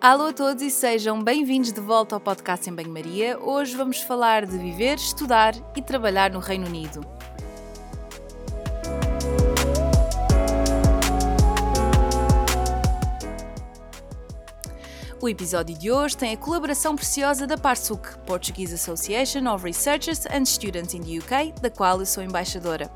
Alô 0.00 0.26
a 0.26 0.32
todos 0.32 0.62
e 0.62 0.70
sejam 0.70 1.22
bem-vindos 1.22 1.72
de 1.72 1.80
volta 1.80 2.14
ao 2.14 2.20
podcast 2.20 2.68
em 2.68 2.74
Banho-Maria. 2.74 3.38
Hoje 3.38 3.74
vamos 3.74 4.02
falar 4.02 4.44
de 4.44 4.56
viver, 4.58 4.96
estudar 4.96 5.54
e 5.74 5.80
trabalhar 5.80 6.30
no 6.30 6.38
Reino 6.38 6.66
Unido. 6.66 7.00
O 15.20 15.28
episódio 15.28 15.76
de 15.76 15.90
hoje 15.90 16.16
tem 16.16 16.34
a 16.34 16.36
colaboração 16.36 16.94
preciosa 16.94 17.46
da 17.46 17.56
PARSUC, 17.56 18.18
Portuguese 18.26 18.74
Association 18.74 19.52
of 19.52 19.64
Researchers 19.64 20.26
and 20.26 20.44
Students 20.44 20.92
in 20.92 21.00
the 21.00 21.18
UK, 21.18 21.54
da 21.60 21.70
qual 21.70 22.00
eu 22.00 22.06
sou 22.06 22.22
embaixadora. 22.22 22.90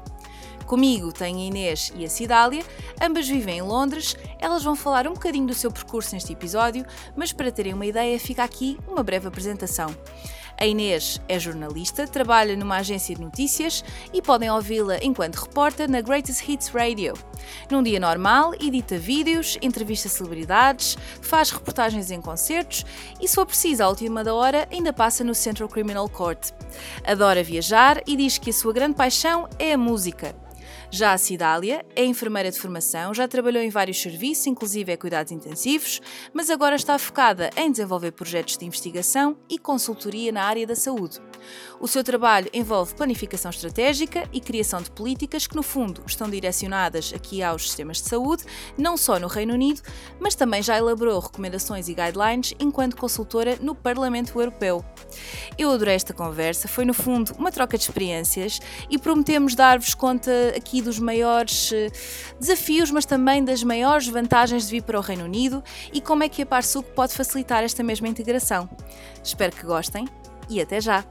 Comigo 0.70 1.12
tenho 1.12 1.36
a 1.36 1.42
Inês 1.42 1.92
e 1.96 2.04
a 2.04 2.08
Cidália, 2.08 2.64
ambas 3.02 3.26
vivem 3.26 3.58
em 3.58 3.60
Londres. 3.60 4.14
Elas 4.38 4.62
vão 4.62 4.76
falar 4.76 5.08
um 5.08 5.14
bocadinho 5.14 5.48
do 5.48 5.52
seu 5.52 5.68
percurso 5.68 6.14
neste 6.14 6.32
episódio, 6.32 6.86
mas 7.16 7.32
para 7.32 7.50
terem 7.50 7.74
uma 7.74 7.86
ideia, 7.86 8.20
fica 8.20 8.44
aqui 8.44 8.78
uma 8.86 9.02
breve 9.02 9.26
apresentação. 9.26 9.92
A 10.56 10.64
Inês 10.64 11.20
é 11.28 11.40
jornalista, 11.40 12.06
trabalha 12.06 12.56
numa 12.56 12.76
agência 12.76 13.16
de 13.16 13.20
notícias 13.20 13.82
e 14.12 14.22
podem 14.22 14.48
ouvi-la 14.48 14.98
enquanto 15.02 15.40
repórter 15.40 15.90
na 15.90 16.00
Greatest 16.00 16.48
Hits 16.48 16.68
Radio. 16.68 17.14
Num 17.68 17.82
dia 17.82 17.98
normal, 17.98 18.54
edita 18.54 18.96
vídeos, 18.96 19.58
entrevista 19.60 20.08
celebridades, 20.08 20.96
faz 21.20 21.50
reportagens 21.50 22.12
em 22.12 22.20
concertos 22.20 22.86
e, 23.20 23.26
se 23.26 23.34
for 23.34 23.44
preciso, 23.44 23.82
à 23.82 23.88
última 23.88 24.22
da 24.22 24.32
hora, 24.32 24.68
ainda 24.70 24.92
passa 24.92 25.24
no 25.24 25.34
Central 25.34 25.68
Criminal 25.68 26.08
Court. 26.08 26.52
Adora 27.04 27.42
viajar 27.42 28.00
e 28.06 28.14
diz 28.14 28.38
que 28.38 28.50
a 28.50 28.52
sua 28.52 28.72
grande 28.72 28.94
paixão 28.94 29.48
é 29.58 29.72
a 29.72 29.76
música. 29.76 30.32
Já 30.92 31.12
a 31.12 31.18
Cidália 31.18 31.86
é 31.94 32.04
enfermeira 32.04 32.50
de 32.50 32.58
formação, 32.58 33.14
já 33.14 33.28
trabalhou 33.28 33.62
em 33.62 33.70
vários 33.70 34.02
serviços, 34.02 34.48
inclusive 34.48 34.90
é 34.90 34.96
cuidados 34.96 35.30
intensivos, 35.30 36.00
mas 36.32 36.50
agora 36.50 36.74
está 36.74 36.98
focada 36.98 37.48
em 37.56 37.70
desenvolver 37.70 38.10
projetos 38.10 38.58
de 38.58 38.64
investigação 38.64 39.36
e 39.48 39.56
consultoria 39.56 40.32
na 40.32 40.42
área 40.42 40.66
da 40.66 40.74
saúde. 40.74 41.20
O 41.80 41.88
seu 41.88 42.04
trabalho 42.04 42.50
envolve 42.52 42.94
planificação 42.94 43.50
estratégica 43.50 44.28
e 44.32 44.40
criação 44.40 44.82
de 44.82 44.90
políticas 44.90 45.46
que, 45.46 45.56
no 45.56 45.62
fundo, 45.62 46.02
estão 46.06 46.28
direcionadas 46.28 47.12
aqui 47.14 47.42
aos 47.42 47.62
sistemas 47.62 47.98
de 47.98 48.08
saúde, 48.08 48.44
não 48.76 48.96
só 48.96 49.18
no 49.18 49.28
Reino 49.28 49.54
Unido, 49.54 49.80
mas 50.18 50.34
também 50.34 50.62
já 50.62 50.76
elaborou 50.76 51.18
recomendações 51.18 51.88
e 51.88 51.94
guidelines 51.94 52.54
enquanto 52.60 52.96
consultora 52.96 53.56
no 53.60 53.74
Parlamento 53.74 54.38
Europeu. 54.38 54.84
Eu 55.58 55.70
adorei 55.70 55.94
esta 55.94 56.12
conversa, 56.12 56.68
foi 56.68 56.84
no 56.84 56.94
fundo 56.94 57.32
uma 57.38 57.50
troca 57.50 57.76
de 57.76 57.84
experiências 57.84 58.60
e 58.88 58.98
prometemos 58.98 59.54
dar-vos 59.54 59.94
conta 59.94 60.30
aqui 60.56 60.82
dos 60.82 60.98
maiores 60.98 61.72
eh, 61.72 61.88
desafios, 62.38 62.90
mas 62.90 63.04
também 63.04 63.44
das 63.44 63.62
maiores 63.62 64.06
vantagens 64.06 64.64
de 64.64 64.70
vir 64.70 64.82
para 64.82 64.98
o 64.98 65.02
Reino 65.02 65.24
Unido 65.24 65.62
e 65.92 66.00
como 66.00 66.22
é 66.22 66.28
que 66.28 66.42
a 66.42 66.46
Parsuc 66.46 66.90
pode 66.90 67.14
facilitar 67.14 67.62
esta 67.64 67.82
mesma 67.82 68.08
integração. 68.08 68.68
Espero 69.22 69.54
que 69.54 69.64
gostem 69.64 70.06
e 70.48 70.60
até 70.60 70.80
já! 70.80 71.04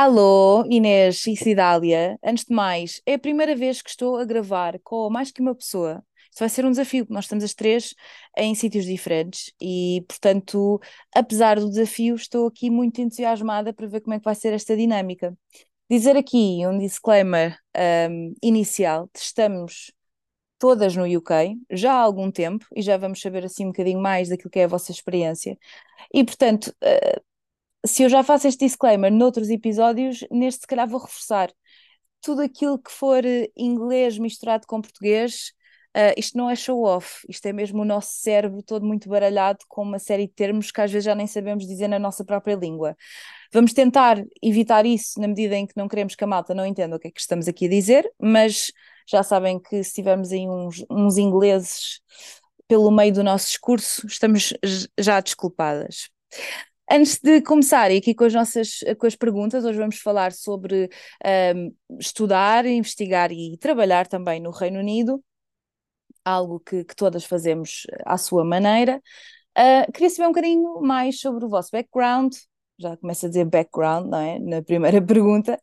Alô, 0.00 0.64
Inês 0.70 1.26
e 1.26 1.34
Cidália. 1.34 2.16
Antes 2.22 2.44
de 2.44 2.54
mais, 2.54 3.02
é 3.04 3.14
a 3.14 3.18
primeira 3.18 3.56
vez 3.56 3.82
que 3.82 3.90
estou 3.90 4.16
a 4.16 4.24
gravar 4.24 4.78
com 4.84 5.10
mais 5.10 5.32
que 5.32 5.40
uma 5.40 5.56
pessoa. 5.56 6.04
Isto 6.30 6.38
vai 6.38 6.48
ser 6.48 6.64
um 6.64 6.70
desafio, 6.70 7.04
nós 7.10 7.24
estamos 7.24 7.42
as 7.42 7.52
três 7.52 7.96
em 8.36 8.54
sítios 8.54 8.84
diferentes 8.84 9.52
e, 9.60 10.04
portanto, 10.06 10.80
apesar 11.12 11.58
do 11.58 11.68
desafio, 11.68 12.14
estou 12.14 12.46
aqui 12.46 12.70
muito 12.70 13.00
entusiasmada 13.00 13.72
para 13.72 13.88
ver 13.88 14.00
como 14.00 14.14
é 14.14 14.20
que 14.20 14.24
vai 14.24 14.36
ser 14.36 14.52
esta 14.52 14.76
dinâmica. 14.76 15.36
Dizer 15.90 16.16
aqui 16.16 16.64
um 16.64 16.78
disclaimer 16.78 17.58
um, 18.08 18.34
inicial: 18.40 19.10
estamos 19.16 19.92
todas 20.60 20.94
no 20.96 21.06
UK 21.06 21.58
já 21.72 21.92
há 21.94 22.00
algum 22.00 22.30
tempo 22.30 22.64
e 22.76 22.82
já 22.82 22.96
vamos 22.96 23.20
saber 23.20 23.44
assim 23.44 23.64
um 23.64 23.68
bocadinho 23.72 24.00
mais 24.00 24.28
daquilo 24.28 24.50
que 24.50 24.60
é 24.60 24.64
a 24.64 24.68
vossa 24.68 24.92
experiência. 24.92 25.58
E, 26.14 26.22
portanto, 26.24 26.68
uh, 26.84 27.20
se 27.86 28.02
eu 28.02 28.08
já 28.08 28.22
faço 28.22 28.48
este 28.48 28.64
disclaimer 28.66 29.12
noutros 29.12 29.50
episódios, 29.50 30.24
neste 30.30 30.62
se 30.62 30.66
calhar 30.66 30.88
vou 30.88 31.00
reforçar. 31.00 31.50
Tudo 32.20 32.42
aquilo 32.42 32.78
que 32.78 32.90
for 32.90 33.24
eh, 33.24 33.48
inglês 33.56 34.18
misturado 34.18 34.66
com 34.66 34.80
português, 34.80 35.52
uh, 35.96 36.12
isto 36.16 36.36
não 36.36 36.50
é 36.50 36.56
show-off, 36.56 37.24
isto 37.28 37.46
é 37.46 37.52
mesmo 37.52 37.82
o 37.82 37.84
nosso 37.84 38.10
cérebro 38.14 38.62
todo 38.62 38.84
muito 38.84 39.08
baralhado 39.08 39.60
com 39.68 39.82
uma 39.82 39.98
série 39.98 40.26
de 40.26 40.32
termos 40.34 40.70
que 40.70 40.80
às 40.80 40.90
vezes 40.90 41.04
já 41.04 41.14
nem 41.14 41.26
sabemos 41.26 41.66
dizer 41.66 41.88
na 41.88 41.98
nossa 41.98 42.24
própria 42.24 42.56
língua. 42.56 42.96
Vamos 43.52 43.72
tentar 43.72 44.22
evitar 44.42 44.84
isso 44.84 45.20
na 45.20 45.28
medida 45.28 45.56
em 45.56 45.66
que 45.66 45.76
não 45.76 45.88
queremos 45.88 46.14
que 46.14 46.24
a 46.24 46.26
malta 46.26 46.54
não 46.54 46.66
entenda 46.66 46.96
o 46.96 46.98
que 46.98 47.08
é 47.08 47.10
que 47.10 47.20
estamos 47.20 47.48
aqui 47.48 47.66
a 47.66 47.70
dizer, 47.70 48.10
mas 48.20 48.72
já 49.08 49.22
sabem 49.22 49.60
que 49.60 49.82
se 49.84 49.94
tivermos 49.94 50.32
aí 50.32 50.46
uns, 50.48 50.84
uns 50.90 51.16
ingleses 51.16 52.00
pelo 52.66 52.90
meio 52.90 53.12
do 53.12 53.24
nosso 53.24 53.46
discurso, 53.46 54.06
estamos 54.06 54.52
já 54.98 55.20
desculpadas. 55.20 56.10
Antes 56.90 57.18
de 57.18 57.42
começar 57.42 57.90
aqui 57.90 58.14
com 58.14 58.24
as 58.24 58.32
nossas 58.32 58.80
com 58.98 59.06
as 59.06 59.14
perguntas, 59.14 59.62
hoje 59.62 59.78
vamos 59.78 59.98
falar 59.98 60.32
sobre 60.32 60.88
um, 61.54 61.74
estudar, 61.98 62.64
investigar 62.64 63.30
e 63.30 63.58
trabalhar 63.58 64.06
também 64.06 64.40
no 64.40 64.50
Reino 64.50 64.78
Unido, 64.78 65.22
algo 66.24 66.58
que, 66.60 66.84
que 66.84 66.96
todas 66.96 67.26
fazemos 67.26 67.86
à 68.06 68.16
sua 68.16 68.42
maneira. 68.42 69.02
Uh, 69.58 69.92
queria 69.92 70.08
saber 70.08 70.28
um 70.28 70.32
bocadinho 70.32 70.80
mais 70.80 71.20
sobre 71.20 71.44
o 71.44 71.48
vosso 71.48 71.70
background, 71.72 72.34
já 72.78 72.96
começo 72.96 73.26
a 73.26 73.28
dizer 73.28 73.44
background, 73.44 74.06
não 74.08 74.18
é? 74.20 74.38
Na 74.38 74.62
primeira 74.62 75.00
pergunta. 75.04 75.60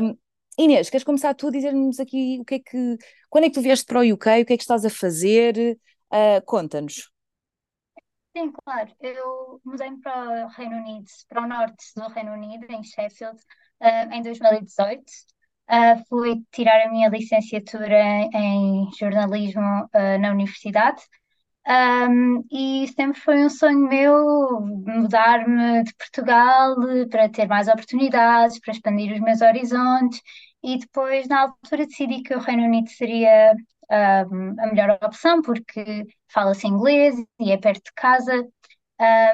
Um, 0.00 0.16
Inês, 0.56 0.90
queres 0.90 1.04
começar 1.04 1.34
tu 1.34 1.48
a 1.48 1.50
dizer-nos 1.50 1.98
aqui 1.98 2.38
o 2.40 2.44
que 2.44 2.56
é 2.56 2.58
que, 2.60 2.98
quando 3.28 3.44
é 3.44 3.48
que 3.48 3.54
tu 3.54 3.62
vieste 3.62 3.84
para 3.86 4.00
o 4.00 4.12
UK, 4.12 4.42
o 4.42 4.46
que 4.46 4.52
é 4.52 4.56
que 4.56 4.62
estás 4.62 4.84
a 4.84 4.90
fazer? 4.90 5.76
Uh, 6.12 6.44
Conta-nos. 6.44 7.10
Sim, 8.40 8.52
claro. 8.64 8.90
Eu 9.00 9.60
mudei-me 9.64 10.00
para 10.00 10.46
o 10.46 10.48
Reino 10.48 10.76
Unido, 10.76 11.04
para 11.28 11.42
o 11.42 11.46
norte 11.46 11.84
do 11.94 12.08
Reino 12.08 12.32
Unido, 12.32 12.64
em 12.70 12.82
Sheffield, 12.82 13.38
uh, 13.82 14.12
em 14.14 14.22
2018. 14.22 15.02
Uh, 15.68 16.02
fui 16.08 16.42
tirar 16.50 16.86
a 16.86 16.90
minha 16.90 17.08
licenciatura 17.10 17.94
em 18.34 18.88
jornalismo 18.98 19.60
uh, 19.62 20.18
na 20.20 20.30
universidade. 20.30 21.02
Um, 21.68 22.42
e 22.50 22.88
sempre 22.96 23.20
foi 23.20 23.44
um 23.44 23.50
sonho 23.50 23.86
meu 23.88 24.60
mudar-me 24.62 25.84
de 25.84 25.94
Portugal 25.94 26.74
para 27.10 27.28
ter 27.28 27.46
mais 27.46 27.68
oportunidades, 27.68 28.58
para 28.58 28.72
expandir 28.72 29.12
os 29.12 29.20
meus 29.20 29.42
horizontes. 29.42 30.22
E 30.62 30.78
depois, 30.78 31.26
na 31.28 31.42
altura, 31.42 31.86
decidi 31.86 32.22
que 32.22 32.34
o 32.34 32.38
Reino 32.38 32.64
Unido 32.64 32.88
seria 32.90 33.54
um, 33.90 34.54
a 34.60 34.66
melhor 34.66 34.98
opção, 35.02 35.42
porque 35.42 36.06
fala-se 36.28 36.66
inglês 36.66 37.16
e 37.38 37.50
é 37.50 37.56
perto 37.56 37.84
de 37.84 37.92
casa. 37.94 38.46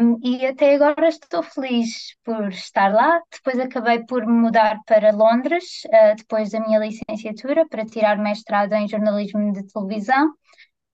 Um, 0.00 0.20
e 0.22 0.47
até 0.47 0.76
agora 0.76 1.09
estou 1.09 1.42
feliz 1.42 2.16
por 2.25 2.48
estar 2.48 2.92
lá. 2.94 3.20
Depois 3.32 3.59
acabei 3.59 4.04
por 4.04 4.25
mudar 4.25 4.78
para 4.86 5.10
Londres, 5.10 5.82
uh, 5.86 6.15
depois 6.16 6.50
da 6.50 6.60
minha 6.60 6.78
licenciatura, 6.78 7.66
para 7.69 7.84
tirar 7.84 8.16
mestrado 8.16 8.72
em 8.75 8.88
jornalismo 8.88 9.53
de 9.53 9.66
televisão. 9.66 10.32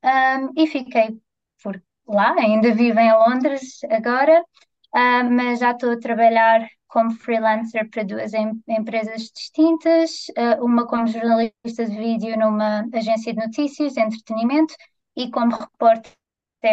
Um, 0.05 0.53
e 0.57 0.67
fiquei 0.67 1.21
por 1.63 1.83
lá, 2.09 2.35
ainda 2.39 2.75
vivo 2.75 2.99
em 2.99 3.13
Londres 3.13 3.79
agora, 3.91 4.41
uh, 4.41 5.31
mas 5.31 5.61
já 5.61 5.73
estou 5.73 5.93
a 5.93 5.99
trabalhar 6.01 6.67
como 6.93 7.11
freelancer 7.11 7.89
para 7.89 8.05
duas 8.05 8.35
em, 8.35 8.63
empresas 8.69 9.33
distintas, 9.35 10.27
uh, 10.37 10.63
uma 10.63 10.87
como 10.87 11.07
jornalista 11.07 11.87
de 11.87 11.97
vídeo 11.97 12.39
numa 12.39 12.87
agência 12.93 13.33
de 13.33 13.41
notícias, 13.41 13.95
de 13.95 14.01
entretenimento, 14.03 14.75
e 15.17 15.31
como 15.31 15.57
repórter 15.57 16.13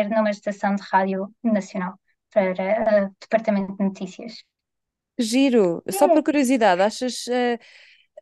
numa 0.10 0.30
estação 0.30 0.76
de 0.76 0.84
rádio 0.92 1.34
nacional 1.42 1.98
para 2.34 2.52
uh, 2.52 3.16
Departamento 3.22 3.78
de 3.78 3.84
Notícias. 3.86 4.44
Giro, 5.18 5.82
só 5.90 6.10
por 6.10 6.22
curiosidade, 6.22 6.82
achas 6.82 7.26
uh, 7.28 7.58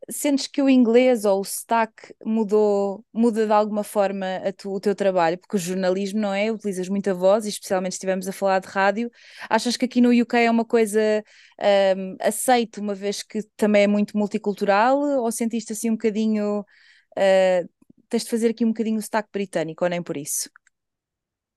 sentes 0.09 0.47
que 0.47 0.61
o 0.61 0.69
inglês 0.69 1.25
ou 1.25 1.41
o 1.41 1.44
sotaque 1.44 2.13
mudou, 2.25 3.03
muda 3.13 3.45
de 3.45 3.51
alguma 3.51 3.83
forma 3.83 4.25
tu, 4.57 4.71
o 4.73 4.79
teu 4.79 4.95
trabalho? 4.95 5.38
Porque 5.38 5.55
o 5.55 5.59
jornalismo, 5.59 6.19
não 6.19 6.33
é? 6.33 6.51
Utilizas 6.51 6.89
muita 6.89 7.13
voz, 7.13 7.45
e 7.45 7.49
especialmente 7.49 7.94
se 7.94 7.97
estivermos 7.97 8.27
a 8.27 8.31
falar 8.31 8.59
de 8.59 8.67
rádio. 8.67 9.11
Achas 9.49 9.77
que 9.77 9.85
aqui 9.85 10.01
no 10.01 10.09
UK 10.09 10.38
é 10.38 10.51
uma 10.51 10.65
coisa 10.65 11.23
um, 11.97 12.15
aceite, 12.21 12.79
uma 12.79 12.95
vez 12.95 13.23
que 13.23 13.41
também 13.55 13.83
é 13.83 13.88
muito 13.88 14.17
multicultural? 14.17 14.99
Ou 14.99 15.31
sentiste 15.31 15.73
assim 15.73 15.89
um 15.89 15.94
bocadinho. 15.94 16.61
Uh, 17.17 17.67
tens 18.09 18.23
de 18.23 18.29
fazer 18.29 18.49
aqui 18.49 18.63
um 18.63 18.69
bocadinho 18.69 18.97
o 18.97 19.01
sotaque 19.01 19.29
britânico, 19.31 19.83
ou 19.83 19.89
nem 19.89 20.01
por 20.01 20.17
isso? 20.17 20.49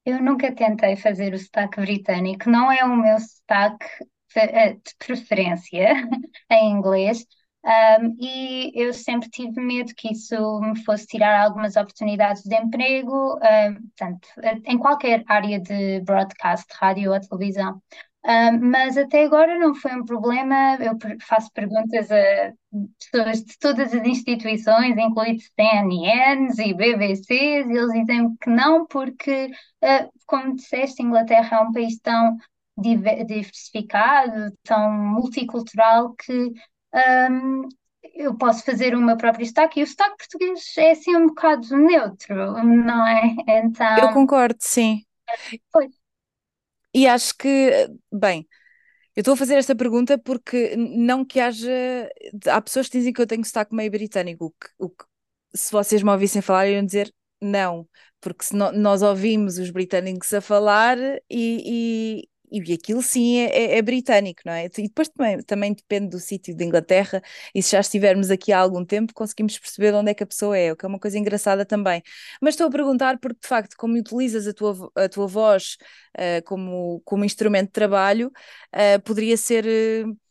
Eu 0.05 0.23
nunca 0.23 0.55
tentei 0.55 0.97
fazer 0.97 1.35
o 1.35 1.39
sotaque 1.39 1.81
britânico, 1.81 2.49
não 2.49 2.73
é 2.73 2.85
o 2.85 2.97
meu 2.97 3.19
sotaque 3.21 3.87
eh, 4.35 4.75
de 4.75 4.95
preferência 4.99 5.95
em 6.51 6.71
inglês, 6.71 7.27
um, 7.63 8.17
e 8.19 8.73
eu 8.75 8.93
sempre 8.95 9.29
tive 9.29 9.61
medo 9.61 9.93
que 9.95 10.13
isso 10.13 10.61
me 10.61 10.83
fosse 10.83 11.07
tirar 11.07 11.43
algumas 11.45 11.77
oportunidades 11.77 12.43
de 12.43 12.55
emprego, 12.57 13.35
um, 13.37 13.75
portanto, 13.89 14.29
em 14.65 14.79
qualquer 14.79 15.23
área 15.27 15.61
de 15.61 16.01
broadcast, 16.01 16.67
rádio 16.79 17.13
ou 17.13 17.21
televisão. 17.21 17.81
Uh, 18.23 18.53
mas 18.61 18.99
até 18.99 19.25
agora 19.25 19.59
não 19.59 19.75
foi 19.75 19.93
um 19.95 20.05
problema. 20.05 20.77
Eu 20.77 20.97
faço 21.23 21.51
perguntas 21.53 22.11
a 22.11 22.53
pessoas 22.99 23.45
de 23.45 23.59
todas 23.59 23.95
as 23.95 24.05
instituições, 24.05 24.97
incluindo 24.97 25.43
CNNs 25.59 26.59
e 26.59 26.75
BBCs, 26.75 27.67
e 27.67 27.73
eles 27.73 27.93
dizem 27.93 28.37
que 28.37 28.51
não, 28.51 28.87
porque, 28.87 29.47
uh, 29.83 30.11
como 30.27 30.55
disseste, 30.55 31.03
Inglaterra 31.03 31.59
é 31.59 31.61
um 31.63 31.73
país 31.73 31.99
tão 32.01 32.37
diversificado, 32.77 34.53
tão 34.65 34.93
multicultural, 34.93 36.15
que 36.15 36.53
um, 36.95 37.69
eu 38.15 38.37
posso 38.37 38.65
fazer 38.65 38.95
o 38.95 39.01
meu 39.01 39.17
próprio 39.17 39.47
sotaque, 39.47 39.81
e 39.81 39.83
o 39.83 39.87
sotaque 39.87 40.17
português 40.19 40.77
é 40.77 40.93
assim 40.93 41.17
um 41.17 41.29
bocado 41.29 41.77
neutro, 41.77 42.35
não 42.65 43.07
é? 43.07 43.35
Então. 43.47 43.99
Eu 43.99 44.13
concordo, 44.13 44.59
sim. 44.61 45.05
Pois. 45.73 45.91
E 46.95 47.07
acho 47.07 47.37
que, 47.37 47.89
bem, 48.13 48.47
eu 49.15 49.21
estou 49.21 49.35
a 49.35 49.37
fazer 49.37 49.57
esta 49.57 49.77
pergunta 49.77 50.19
porque 50.19 50.75
não 50.77 51.25
que 51.25 51.39
haja. 51.41 51.71
Há 52.49 52.61
pessoas 52.61 52.89
que 52.89 52.99
dizem 52.99 53.13
que 53.13 53.21
eu 53.21 53.27
tenho 53.27 53.45
sotaque 53.45 53.75
meio 53.75 53.91
britânico, 53.91 54.47
o 54.47 54.51
que, 54.51 54.69
o 54.79 54.89
que 54.89 55.05
se 55.55 55.71
vocês 55.73 56.03
me 56.03 56.11
ouvissem 56.11 56.43
falar, 56.43 56.67
iriam 56.67 56.85
dizer 56.85 57.13
não, 57.41 57.89
porque 58.21 58.45
se 58.45 58.55
no, 58.55 58.71
nós 58.73 59.03
ouvimos 59.03 59.59
os 59.59 59.71
britânicos 59.71 60.33
a 60.33 60.41
falar 60.41 60.99
e, 61.31 62.29
e 62.51 62.73
aquilo 62.73 63.03
sim 63.03 63.39
é, 63.39 63.47
é, 63.47 63.79
é, 63.79 63.83
britânico, 63.83 64.43
não 64.45 64.53
é? 64.53 64.67
E 64.67 64.69
depois 64.89 65.09
também, 65.09 65.43
também 65.43 65.73
depende 65.75 66.09
do 66.09 66.19
sítio 66.19 66.55
de 66.55 66.65
Inglaterra, 66.65 67.23
e 67.55 67.63
se 67.63 67.73
já 67.73 67.81
estivermos 67.81 68.31
aqui 68.31 68.53
há 68.53 68.59
algum 68.59 68.85
tempo, 68.85 69.13
conseguimos 69.15 69.59
perceber 69.59 69.91
de 69.93 69.97
onde 69.99 70.11
é 70.11 70.15
que 70.15 70.23
a 70.23 70.27
pessoa 70.27 70.57
é, 70.57 70.73
o 70.73 70.77
que 70.77 70.85
é 70.85 70.89
uma 70.89 70.99
coisa 70.99 71.19
engraçada 71.19 71.65
também. 71.65 72.03
Mas 72.41 72.55
estou 72.55 72.67
a 72.67 72.71
perguntar 72.71 73.19
porque, 73.19 73.41
de 73.43 73.49
facto, 73.49 73.77
como 73.77 73.97
utilizas 73.99 74.47
a 74.47 74.53
tua, 74.55 74.91
a 74.95 75.09
tua 75.09 75.27
voz 75.27 75.77
uh, 76.19 76.43
como, 76.45 77.01
como 77.05 77.25
instrumento 77.25 77.67
de 77.67 77.73
trabalho, 77.73 78.33
uh, 78.75 79.01
poderia 79.03 79.37
ser. 79.37 79.65
Uh, 79.67 80.30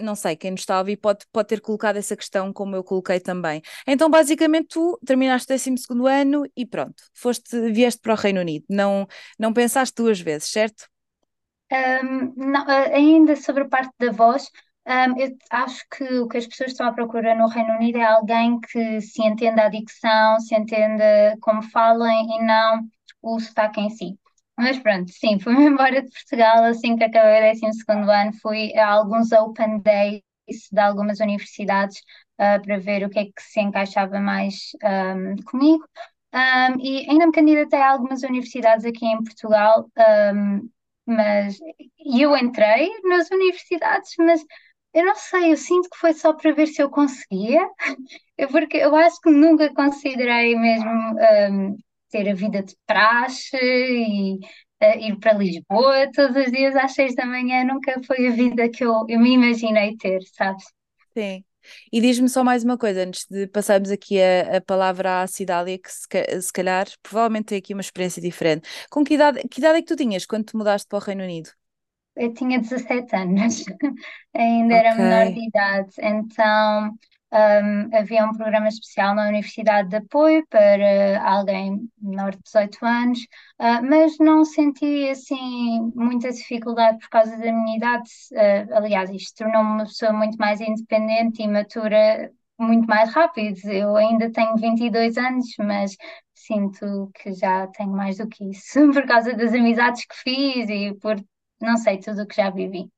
não 0.00 0.14
sei, 0.14 0.36
quem 0.36 0.52
nos 0.52 0.60
está 0.60 0.76
a 0.76 0.78
ouvir 0.78 0.96
pode, 0.96 1.26
pode 1.32 1.48
ter 1.48 1.60
colocado 1.60 1.96
essa 1.96 2.16
questão 2.16 2.52
como 2.52 2.76
eu 2.76 2.84
coloquei 2.84 3.18
também. 3.18 3.60
Então, 3.86 4.08
basicamente, 4.08 4.68
tu 4.68 4.98
terminaste 5.04 5.52
o 5.52 5.56
12 5.56 6.08
ano 6.08 6.44
e 6.56 6.64
pronto, 6.64 7.02
foste, 7.14 7.70
vieste 7.70 8.00
para 8.00 8.14
o 8.14 8.16
Reino 8.16 8.40
Unido, 8.40 8.64
não, 8.68 9.06
não 9.38 9.52
pensaste 9.52 9.94
duas 9.96 10.20
vezes, 10.20 10.48
certo? 10.50 10.88
Um, 11.72 12.34
não, 12.36 12.68
ainda 12.68 13.34
sobre 13.34 13.62
a 13.62 13.68
parte 13.68 13.92
da 13.98 14.12
voz, 14.12 14.48
um, 14.86 15.18
eu 15.18 15.36
acho 15.50 15.84
que 15.90 16.04
o 16.18 16.28
que 16.28 16.38
as 16.38 16.46
pessoas 16.46 16.72
estão 16.72 16.86
à 16.86 16.92
procura 16.92 17.34
no 17.34 17.48
Reino 17.48 17.74
Unido 17.74 17.98
é 17.98 18.04
alguém 18.04 18.60
que 18.60 19.00
se 19.00 19.22
entenda 19.22 19.62
a 19.62 19.68
dicção, 19.68 20.40
se 20.40 20.54
entenda 20.54 21.36
como 21.40 21.62
falam 21.62 22.08
e 22.08 22.44
não 22.44 22.82
o 23.22 23.38
sotaque 23.38 23.80
em 23.80 23.90
si. 23.90 24.18
Mas 24.58 24.78
pronto, 24.78 25.10
sim, 25.12 25.38
fui-me 25.40 25.64
embora 25.66 26.02
de 26.02 26.10
Portugal 26.10 26.64
assim 26.64 26.96
que 26.96 27.04
acabei 27.04 27.50
o 27.50 27.54
12 27.54 27.82
ano. 28.10 28.32
Fui 28.40 28.74
a 28.76 28.88
alguns 28.90 29.32
open 29.32 29.80
days 29.80 30.22
de 30.70 30.80
algumas 30.80 31.20
universidades 31.20 31.98
uh, 32.40 32.62
para 32.62 32.78
ver 32.78 33.04
o 33.04 33.10
que 33.10 33.18
é 33.18 33.24
que 33.26 33.32
se 33.42 33.60
encaixava 33.60 34.20
mais 34.20 34.70
um, 34.84 35.36
comigo. 35.44 35.84
Um, 36.34 36.80
e 36.80 37.10
ainda 37.10 37.26
me 37.26 37.32
candidatei 37.32 37.80
a 37.80 37.90
algumas 37.92 38.22
universidades 38.22 38.84
aqui 38.86 39.04
em 39.06 39.22
Portugal, 39.22 39.86
um, 40.34 40.68
mas 41.06 41.58
eu 42.20 42.34
entrei 42.36 42.88
nas 43.04 43.30
universidades, 43.30 44.12
mas 44.18 44.42
eu 44.94 45.04
não 45.04 45.14
sei, 45.14 45.52
eu 45.52 45.56
sinto 45.56 45.90
que 45.90 45.96
foi 45.98 46.12
só 46.14 46.32
para 46.32 46.52
ver 46.52 46.66
se 46.68 46.82
eu 46.82 46.90
conseguia, 46.90 47.68
porque 48.50 48.78
eu 48.78 48.94
acho 48.96 49.20
que 49.20 49.30
nunca 49.30 49.72
considerei 49.74 50.56
mesmo 50.58 50.90
um, 50.90 51.76
ter 52.12 52.28
a 52.28 52.34
vida 52.34 52.62
de 52.62 52.76
praxe 52.86 53.56
e 53.56 54.34
uh, 54.36 54.98
ir 55.00 55.18
para 55.18 55.32
Lisboa 55.32 56.10
todos 56.14 56.36
os 56.36 56.52
dias 56.52 56.76
às 56.76 56.92
seis 56.92 57.14
da 57.16 57.24
manhã 57.24 57.64
nunca 57.64 58.00
foi 58.06 58.28
a 58.28 58.30
vida 58.30 58.68
que 58.68 58.84
eu, 58.84 59.06
eu 59.08 59.18
me 59.18 59.32
imaginei 59.32 59.96
ter, 59.96 60.20
sabes? 60.34 60.64
Sim. 61.16 61.42
E 61.92 62.00
diz-me 62.00 62.28
só 62.28 62.42
mais 62.42 62.64
uma 62.64 62.76
coisa, 62.76 63.04
antes 63.04 63.24
de 63.30 63.46
passarmos 63.46 63.90
aqui 63.90 64.20
a, 64.20 64.58
a 64.58 64.60
palavra 64.60 65.22
à 65.22 65.26
Cidália, 65.26 65.78
que 65.78 65.90
se, 65.90 66.06
se, 66.42 66.52
calhar 66.52 66.86
provavelmente 67.02 67.46
tem 67.46 67.58
aqui 67.58 67.72
uma 67.72 67.80
experiência 67.80 68.20
diferente. 68.20 68.68
Com 68.90 69.04
que 69.04 69.14
idade, 69.14 69.40
que 69.48 69.60
idade 69.60 69.78
é 69.78 69.80
que 69.80 69.86
tu 69.86 69.96
tinhas 69.96 70.26
quando 70.26 70.46
te 70.46 70.56
mudaste 70.56 70.88
para 70.88 70.98
o 70.98 71.00
Reino 71.00 71.22
Unido? 71.22 71.50
Eu 72.16 72.34
tinha 72.34 72.60
17 72.60 73.16
anos, 73.16 73.64
ainda 74.34 74.74
era 74.74 74.94
menor 74.96 75.32
de 75.32 75.46
idade, 75.46 75.92
então 75.98 76.94
um, 77.32 77.96
havia 77.96 78.26
um 78.26 78.32
programa 78.34 78.68
especial 78.68 79.14
na 79.14 79.28
Universidade 79.28 79.88
de 79.88 79.96
Apoio 79.96 80.46
para 80.50 81.22
alguém 81.24 81.88
menor 82.00 82.32
de 82.32 82.42
18 82.42 82.84
anos, 82.84 83.18
uh, 83.58 83.82
mas 83.82 84.18
não 84.18 84.44
senti 84.44 85.08
assim 85.08 85.90
muita 85.94 86.30
dificuldade 86.30 86.98
por 86.98 87.08
causa 87.08 87.36
da 87.38 87.52
minha 87.52 87.76
idade. 87.76 88.10
Uh, 88.32 88.74
aliás, 88.74 89.10
isto 89.10 89.44
tornou-me 89.44 89.70
uma 89.70 89.84
pessoa 89.84 90.12
muito 90.12 90.36
mais 90.36 90.60
independente 90.60 91.42
e 91.42 91.48
matura 91.48 92.30
muito 92.58 92.86
mais 92.86 93.12
rápido. 93.14 93.58
Eu 93.70 93.96
ainda 93.96 94.30
tenho 94.30 94.54
22 94.56 95.16
anos, 95.16 95.46
mas 95.58 95.96
sinto 96.34 97.10
que 97.14 97.32
já 97.32 97.66
tenho 97.68 97.92
mais 97.92 98.18
do 98.18 98.28
que 98.28 98.44
isso 98.50 98.78
por 98.92 99.06
causa 99.06 99.32
das 99.32 99.54
amizades 99.54 100.04
que 100.04 100.14
fiz 100.16 100.68
e 100.68 100.94
por, 101.00 101.16
não 101.60 101.78
sei, 101.78 101.98
tudo 101.98 102.22
o 102.22 102.26
que 102.26 102.36
já 102.36 102.50
vivi. 102.50 102.90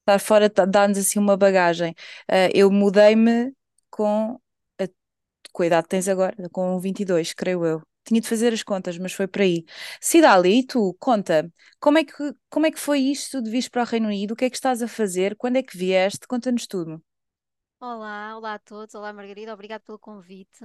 Estar 0.00 0.18
fora 0.18 0.48
dá-nos 0.48 0.98
assim 0.98 1.18
uma 1.18 1.36
bagagem. 1.36 1.92
Uh, 2.30 2.50
eu 2.52 2.70
mudei-me 2.70 3.52
com 3.96 4.38
a, 4.80 4.84
com 5.52 5.62
a 5.62 5.66
idade 5.66 5.84
que 5.84 5.90
tens 5.90 6.08
agora, 6.08 6.36
com 6.52 6.78
22, 6.80 7.32
creio 7.34 7.64
eu. 7.66 7.82
Tinha 8.04 8.20
de 8.20 8.28
fazer 8.28 8.52
as 8.52 8.62
contas, 8.62 8.98
mas 8.98 9.12
foi 9.12 9.26
por 9.26 9.42
aí. 9.42 9.64
Cidália, 10.00 10.50
e 10.50 10.64
tu, 10.66 10.94
conta, 11.00 11.50
como 11.80 11.98
é, 11.98 12.04
que, 12.04 12.12
como 12.50 12.66
é 12.66 12.70
que 12.70 12.78
foi 12.78 13.00
isto 13.00 13.42
de 13.42 13.50
vir 13.50 13.68
para 13.70 13.82
o 13.82 13.86
Reino 13.86 14.06
Unido? 14.08 14.32
O 14.32 14.36
que 14.36 14.44
é 14.46 14.50
que 14.50 14.56
estás 14.56 14.82
a 14.82 14.88
fazer? 14.88 15.36
Quando 15.36 15.56
é 15.56 15.62
que 15.62 15.76
vieste? 15.76 16.26
Conta-nos 16.28 16.66
tudo. 16.66 17.02
Olá, 17.80 18.36
olá 18.36 18.54
a 18.54 18.58
todos. 18.58 18.94
Olá, 18.94 19.12
Margarida. 19.12 19.52
Obrigado 19.54 19.82
pelo 19.82 19.98
convite. 19.98 20.64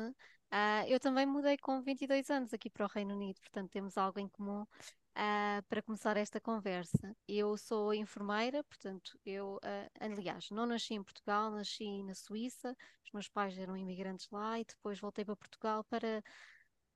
Uh, 0.52 0.84
eu 0.88 1.00
também 1.00 1.26
mudei 1.26 1.58
com 1.58 1.82
22 1.82 2.30
anos 2.30 2.54
aqui 2.54 2.70
para 2.70 2.86
o 2.86 2.90
Reino 2.90 3.16
Unido, 3.16 3.40
portanto 3.40 3.72
temos 3.72 3.98
algo 3.98 4.20
em 4.20 4.28
comum 4.28 4.64
uh, 4.64 5.64
para 5.70 5.82
começar 5.82 6.18
esta 6.18 6.42
conversa. 6.42 7.16
Eu 7.26 7.56
sou 7.58 7.94
enfermeira, 7.94 8.62
portanto, 8.66 9.18
eu, 9.26 9.56
uh, 9.64 9.90
aliás, 9.98 10.50
não 10.52 10.66
nasci 10.66 10.94
em 10.94 11.04
Portugal, 11.04 11.52
nasci 11.52 12.04
na 12.04 12.14
Suíça, 12.14 12.76
os 13.06 13.12
meus 13.14 13.30
pais 13.30 13.58
eram 13.58 13.78
imigrantes 13.78 14.28
lá 14.30 14.60
e 14.60 14.66
depois 14.66 15.00
voltei 15.00 15.24
para 15.24 15.38
Portugal 15.38 15.86
para, 15.86 16.22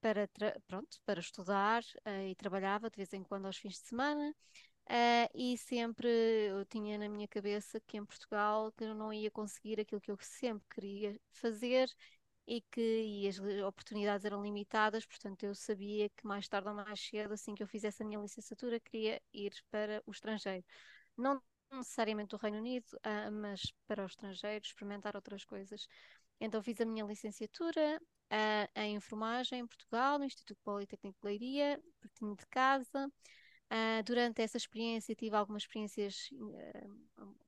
para, 0.02 0.28
pronto, 0.68 1.00
para 1.06 1.20
estudar 1.22 1.82
e 2.30 2.36
trabalhava 2.36 2.90
de 2.90 2.98
vez 2.98 3.14
em 3.14 3.24
quando 3.24 3.46
aos 3.46 3.58
fins 3.58 3.74
de 3.76 3.88
semana. 3.88 4.36
Uh, 4.88 5.28
e 5.34 5.58
sempre 5.58 6.08
eu 6.08 6.64
tinha 6.66 6.96
na 7.00 7.10
minha 7.10 7.28
cabeça 7.28 7.82
que 7.88 7.98
em 7.98 8.06
Portugal 8.06 8.72
que 8.72 8.84
eu 8.84 8.94
não 8.94 9.12
ia 9.12 9.32
conseguir 9.32 9.80
aquilo 9.80 10.00
que 10.00 10.12
eu 10.12 10.18
sempre 10.22 10.64
queria 10.70 11.20
fazer 11.32 11.90
e 12.48 12.62
que 12.72 12.82
e 12.82 13.28
as 13.28 13.40
oportunidades 13.40 14.26
eram 14.26 14.44
limitadas, 14.44 15.06
portanto 15.06 15.44
eu 15.44 15.56
sabia 15.56 16.10
que 16.10 16.26
mais 16.26 16.48
tarde 16.48 16.70
ou 16.70 16.76
mais 16.76 17.00
cedo, 17.00 17.34
assim 17.34 17.56
que 17.56 17.64
eu 17.64 17.68
fizesse 17.68 18.04
a 18.04 18.06
minha 18.06 18.20
licenciatura, 18.20 18.80
queria 18.80 19.22
ir 19.34 19.54
para 19.72 20.02
o 20.06 20.12
estrangeiro. 20.12 20.64
Não 21.18 21.42
necessariamente 21.72 22.36
o 22.36 22.38
Reino 22.38 22.58
Unido, 22.58 22.86
uh, 22.98 23.32
mas 23.32 23.74
para 23.88 24.04
o 24.04 24.06
estrangeiro, 24.06 24.64
experimentar 24.64 25.16
outras 25.16 25.44
coisas. 25.44 25.88
Então 26.40 26.62
fiz 26.62 26.80
a 26.82 26.86
minha 26.86 27.06
licenciatura 27.06 28.00
uh, 28.00 28.80
em 28.80 28.96
enfermagem 28.96 29.62
em 29.62 29.68
Portugal, 29.68 30.20
no 30.20 30.26
Instituto 30.26 30.60
Politécnico 30.64 31.18
de 31.22 31.28
Leiria, 31.28 31.82
pertinho 32.00 32.36
de 32.36 32.46
casa. 32.48 33.08
Uh, 33.72 34.04
durante 34.06 34.44
essa 34.44 34.58
experiência 34.58 35.16
tive 35.16 35.36
algumas 35.36 35.64
experiências 35.64 36.30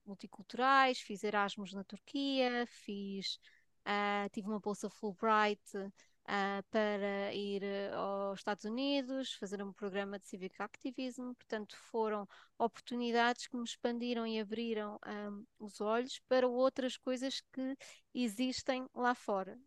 multiculturais, 0.03 0.99
fiz 0.99 1.23
Erasmus 1.23 1.73
na 1.73 1.83
Turquia, 1.83 2.65
fiz 2.67 3.39
Uh, 3.88 4.29
tive 4.34 4.50
uma 4.50 4.60
bolsa 4.60 4.89
Fulbright 4.89 5.62
uh, 5.77 6.63
para 6.70 7.34
ir 7.34 7.63
uh, 7.63 7.96
aos 7.96 8.39
Estados 8.41 8.65
Unidos, 8.65 9.32
fazer 9.36 9.63
um 9.63 9.72
programa 9.72 10.20
de 10.20 10.27
Civic 10.27 10.62
Activism. 10.62 11.32
Portanto, 11.32 11.77
foram 11.77 12.27
oportunidades 12.58 13.48
que 13.48 13.56
me 13.56 13.63
expandiram 13.63 14.27
e 14.27 14.41
abriram 14.41 15.00
um, 15.08 15.46
os 15.58 15.79
olhos 15.79 16.20
para 16.27 16.46
outras 16.46 16.98
coisas 16.98 17.41
que 17.53 17.77
existem 18.13 18.86
lá 18.94 19.15
fora. 19.15 19.58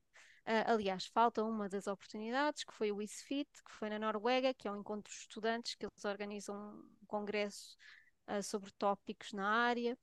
Uh, 0.46 0.64
aliás, 0.66 1.06
falta 1.06 1.42
uma 1.42 1.66
das 1.66 1.86
oportunidades, 1.86 2.62
que 2.62 2.74
foi 2.74 2.92
o 2.92 3.00
ISFIT, 3.00 3.48
que 3.64 3.72
foi 3.72 3.88
na 3.88 3.98
Noruega, 3.98 4.52
que 4.52 4.68
é 4.68 4.70
um 4.70 4.80
encontro 4.80 5.10
de 5.10 5.18
estudantes, 5.18 5.74
que 5.74 5.86
eles 5.86 6.04
organizam 6.04 6.74
um 7.02 7.06
congresso 7.06 7.74
sobre 8.42 8.70
tópicos 8.72 9.32
na 9.32 9.48
área. 9.48 9.98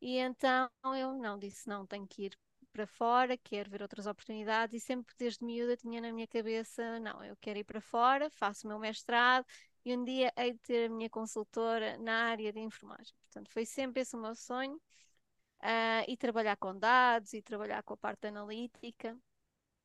E 0.00 0.18
então 0.18 0.70
eu 0.96 1.12
não 1.14 1.36
disse, 1.36 1.68
não, 1.68 1.84
tenho 1.86 2.06
que 2.06 2.26
ir 2.26 2.38
para 2.76 2.86
fora, 2.86 3.38
quero 3.38 3.70
ver 3.70 3.80
outras 3.80 4.06
oportunidades 4.06 4.74
e 4.74 4.84
sempre 4.84 5.14
desde 5.18 5.42
miúda 5.42 5.74
tinha 5.78 5.98
na 5.98 6.12
minha 6.12 6.26
cabeça, 6.26 7.00
não, 7.00 7.24
eu 7.24 7.34
quero 7.40 7.58
ir 7.58 7.64
para 7.64 7.80
fora, 7.80 8.28
faço 8.28 8.66
o 8.66 8.68
meu 8.68 8.78
mestrado 8.78 9.46
e 9.82 9.96
um 9.96 10.04
dia 10.04 10.30
hei 10.36 10.52
de 10.52 10.58
ter 10.58 10.86
a 10.86 10.88
minha 10.90 11.08
consultora 11.08 11.96
na 11.96 12.26
área 12.26 12.52
de 12.52 12.60
enfermagem. 12.60 13.14
Portanto, 13.22 13.50
foi 13.50 13.64
sempre 13.64 14.02
esse 14.02 14.14
o 14.14 14.20
meu 14.20 14.34
sonho 14.34 14.76
uh, 14.76 16.04
e 16.06 16.18
trabalhar 16.18 16.56
com 16.56 16.78
dados 16.78 17.32
e 17.32 17.40
trabalhar 17.40 17.82
com 17.82 17.94
a 17.94 17.96
parte 17.96 18.26
analítica. 18.26 19.16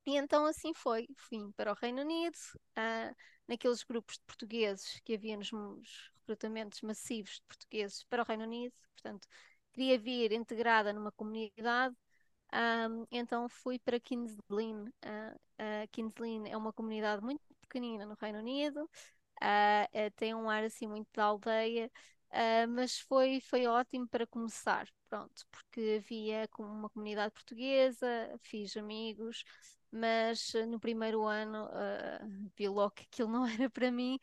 E 0.05 0.17
então 0.17 0.45
assim 0.45 0.73
foi. 0.73 1.07
Vim 1.29 1.49
para 1.53 1.71
o 1.71 1.75
Reino 1.75 2.01
Unido, 2.01 2.37
uh, 2.77 3.15
naqueles 3.47 3.83
grupos 3.83 4.15
de 4.15 4.23
portugueses 4.25 4.99
que 5.05 5.13
havia 5.13 5.37
nos, 5.37 5.51
nos 5.51 6.11
recrutamentos 6.17 6.81
massivos 6.81 7.35
de 7.35 7.43
portugueses 7.43 8.03
para 8.03 8.21
o 8.21 8.25
Reino 8.25 8.43
Unido. 8.43 8.73
Portanto, 8.95 9.25
queria 9.71 9.97
vir 9.97 10.33
integrada 10.33 10.91
numa 10.91 11.11
comunidade. 11.13 11.95
Um, 12.53 13.05
então 13.11 13.47
fui 13.49 13.79
para 13.79 13.99
Kings 13.99 14.37
Lynn. 14.49 14.85
Uh, 15.05 15.35
uh, 15.59 15.87
Kings 15.91 16.15
Lynn 16.21 16.45
é 16.47 16.57
uma 16.57 16.73
comunidade 16.73 17.21
muito 17.23 17.41
pequenina 17.61 18.05
no 18.05 18.15
Reino 18.19 18.39
Unido, 18.39 18.83
uh, 18.83 20.11
tem 20.17 20.35
um 20.35 20.49
ar 20.49 20.63
assim 20.63 20.87
muito 20.87 21.07
da 21.15 21.25
aldeia, 21.25 21.89
mas 22.69 22.99
foi, 22.99 23.41
foi 23.41 23.67
ótimo 23.67 24.07
para 24.07 24.25
começar, 24.27 24.87
pronto, 25.09 25.45
porque 25.51 26.01
havia 26.03 26.47
uma 26.59 26.89
comunidade 26.89 27.33
portuguesa, 27.33 28.07
fiz 28.41 28.75
amigos, 28.77 29.43
mas 29.91 30.53
no 30.67 30.79
primeiro 30.79 31.25
ano 31.25 31.69
vi 32.57 32.67
logo 32.67 32.91
que 32.91 33.03
aquilo 33.03 33.29
não 33.29 33.45
era 33.47 33.69
para 33.69 33.91
mim, 33.91 34.19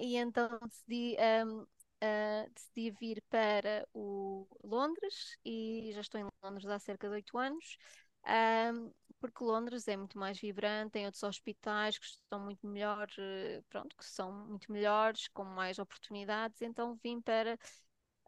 e 0.00 0.16
então 0.16 0.48
decidi 0.68 1.16
um, 1.46 1.66
uh, 2.02 2.50
decidi 2.54 2.90
vir 2.90 3.22
para 3.28 3.86
o 3.92 4.46
Londres 4.62 5.36
e 5.44 5.90
já 5.92 6.00
estou 6.00 6.20
em 6.20 6.26
Londres 6.42 6.66
há 6.66 6.78
cerca 6.78 7.08
de 7.08 7.14
oito 7.14 7.36
anos, 7.38 7.76
uh, 8.24 8.94
porque 9.20 9.44
Londres 9.44 9.88
é 9.88 9.96
muito 9.96 10.18
mais 10.18 10.38
vibrante, 10.38 10.92
tem 10.92 11.06
outros 11.06 11.22
hospitais 11.22 11.98
que 11.98 12.06
estão 12.06 12.40
muito 12.40 12.66
melhores, 12.66 13.16
uh, 13.18 13.64
pronto, 13.68 13.96
que 13.96 14.04
são 14.04 14.32
muito 14.46 14.70
melhores, 14.72 15.28
com 15.28 15.44
mais 15.44 15.78
oportunidades, 15.78 16.62
então 16.62 16.98
vim 17.02 17.20
para 17.20 17.58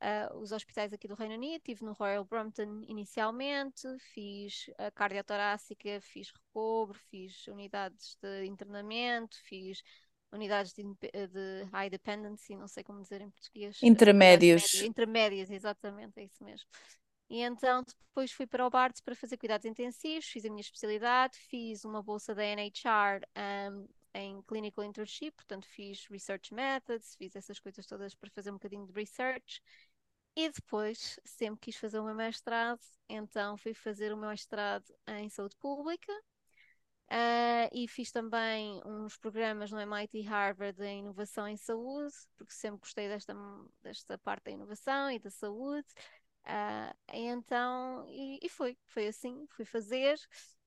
Uh, 0.02 0.38
os 0.38 0.50
hospitais 0.50 0.94
aqui 0.94 1.06
do 1.06 1.14
Reino 1.14 1.34
Unido, 1.34 1.58
estive 1.58 1.84
no 1.84 1.92
Royal 1.92 2.24
Brompton 2.24 2.82
inicialmente, 2.88 3.86
fiz 4.14 4.70
a 4.78 4.90
cardiotorácica, 4.90 6.00
fiz 6.00 6.30
recobro, 6.30 6.98
fiz 7.10 7.46
unidades 7.48 8.16
de 8.22 8.46
internamento, 8.46 9.36
fiz 9.42 9.82
unidades 10.32 10.72
de, 10.72 10.84
de, 10.84 11.64
high 11.72 11.90
dependency, 11.90 12.56
não 12.56 12.68
sei 12.68 12.84
como 12.84 13.02
dizer 13.02 13.20
em 13.20 13.30
português. 13.30 13.78
Intermédios. 13.82 14.74
Intermédias, 14.82 15.50
exatamente, 15.50 16.18
é 16.18 16.24
isso 16.24 16.42
mesmo. 16.42 16.66
E 17.28 17.42
então 17.42 17.84
depois 17.84 18.32
fui 18.32 18.46
para 18.46 18.66
o 18.66 18.70
BARTS 18.70 19.00
para 19.00 19.14
fazer 19.14 19.36
cuidados 19.36 19.64
intensivos, 19.64 20.26
fiz 20.26 20.44
a 20.44 20.48
minha 20.48 20.60
especialidade, 20.60 21.38
fiz 21.38 21.84
uma 21.84 22.02
bolsa 22.02 22.34
da 22.34 22.44
NHR 22.44 23.24
um, 23.72 23.88
em 24.12 24.42
Clinical 24.42 24.84
Internship, 24.84 25.32
portanto 25.36 25.66
fiz 25.68 26.06
Research 26.08 26.52
Methods, 26.52 27.14
fiz 27.14 27.36
essas 27.36 27.60
coisas 27.60 27.86
todas 27.86 28.14
para 28.16 28.30
fazer 28.30 28.50
um 28.50 28.54
bocadinho 28.54 28.86
de 28.86 28.92
research. 28.92 29.62
E 30.36 30.48
depois, 30.48 31.18
sempre 31.24 31.60
quis 31.60 31.76
fazer 31.76 31.98
o 31.98 32.04
meu 32.04 32.14
mestrado, 32.14 32.80
então 33.08 33.56
fui 33.56 33.74
fazer 33.74 34.12
o 34.12 34.16
meu 34.16 34.30
mestrado 34.30 34.84
em 35.06 35.28
saúde 35.28 35.56
pública, 35.56 36.12
Uh, 37.10 37.66
e 37.72 37.88
fiz 37.88 38.12
também 38.12 38.80
uns 38.86 39.16
programas 39.16 39.72
no 39.72 39.80
MIT 39.80 40.22
Harvard 40.22 40.80
em 40.80 41.00
inovação 41.00 41.48
em 41.48 41.56
saúde, 41.56 42.14
porque 42.36 42.52
sempre 42.52 42.78
gostei 42.78 43.08
desta, 43.08 43.34
desta 43.82 44.16
parte 44.18 44.44
da 44.44 44.52
inovação 44.52 45.10
e 45.10 45.18
da 45.18 45.28
saúde. 45.28 45.88
Uh, 46.44 46.94
então, 47.12 48.06
e, 48.08 48.38
e, 48.40 48.48
foi, 48.48 48.78
foi 48.86 49.08
assim, 49.08 49.44
fui 49.48 49.64
fazer. 49.64 50.20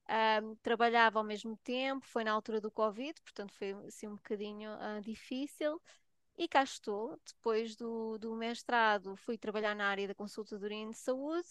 Uh, 0.03 0.53
trabalhava 0.62 1.17
ao 1.17 1.23
mesmo 1.23 1.55
tempo, 1.63 2.05
foi 2.05 2.25
na 2.25 2.33
altura 2.33 2.59
do 2.59 2.69
Covid, 2.69 3.13
portanto 3.21 3.53
foi 3.53 3.71
assim 3.88 4.07
um 4.07 4.15
bocadinho 4.17 4.69
difícil. 5.01 5.81
E 6.38 6.47
cá 6.47 6.63
estou, 6.63 7.17
depois 7.25 7.73
do, 7.75 8.17
do 8.17 8.35
mestrado, 8.35 9.15
fui 9.15 9.38
trabalhar 9.38 9.75
na 9.75 9.88
área 9.88 10.07
da 10.09 10.15
consultadoria 10.15 10.89
de 10.89 10.97
saúde. 10.97 11.47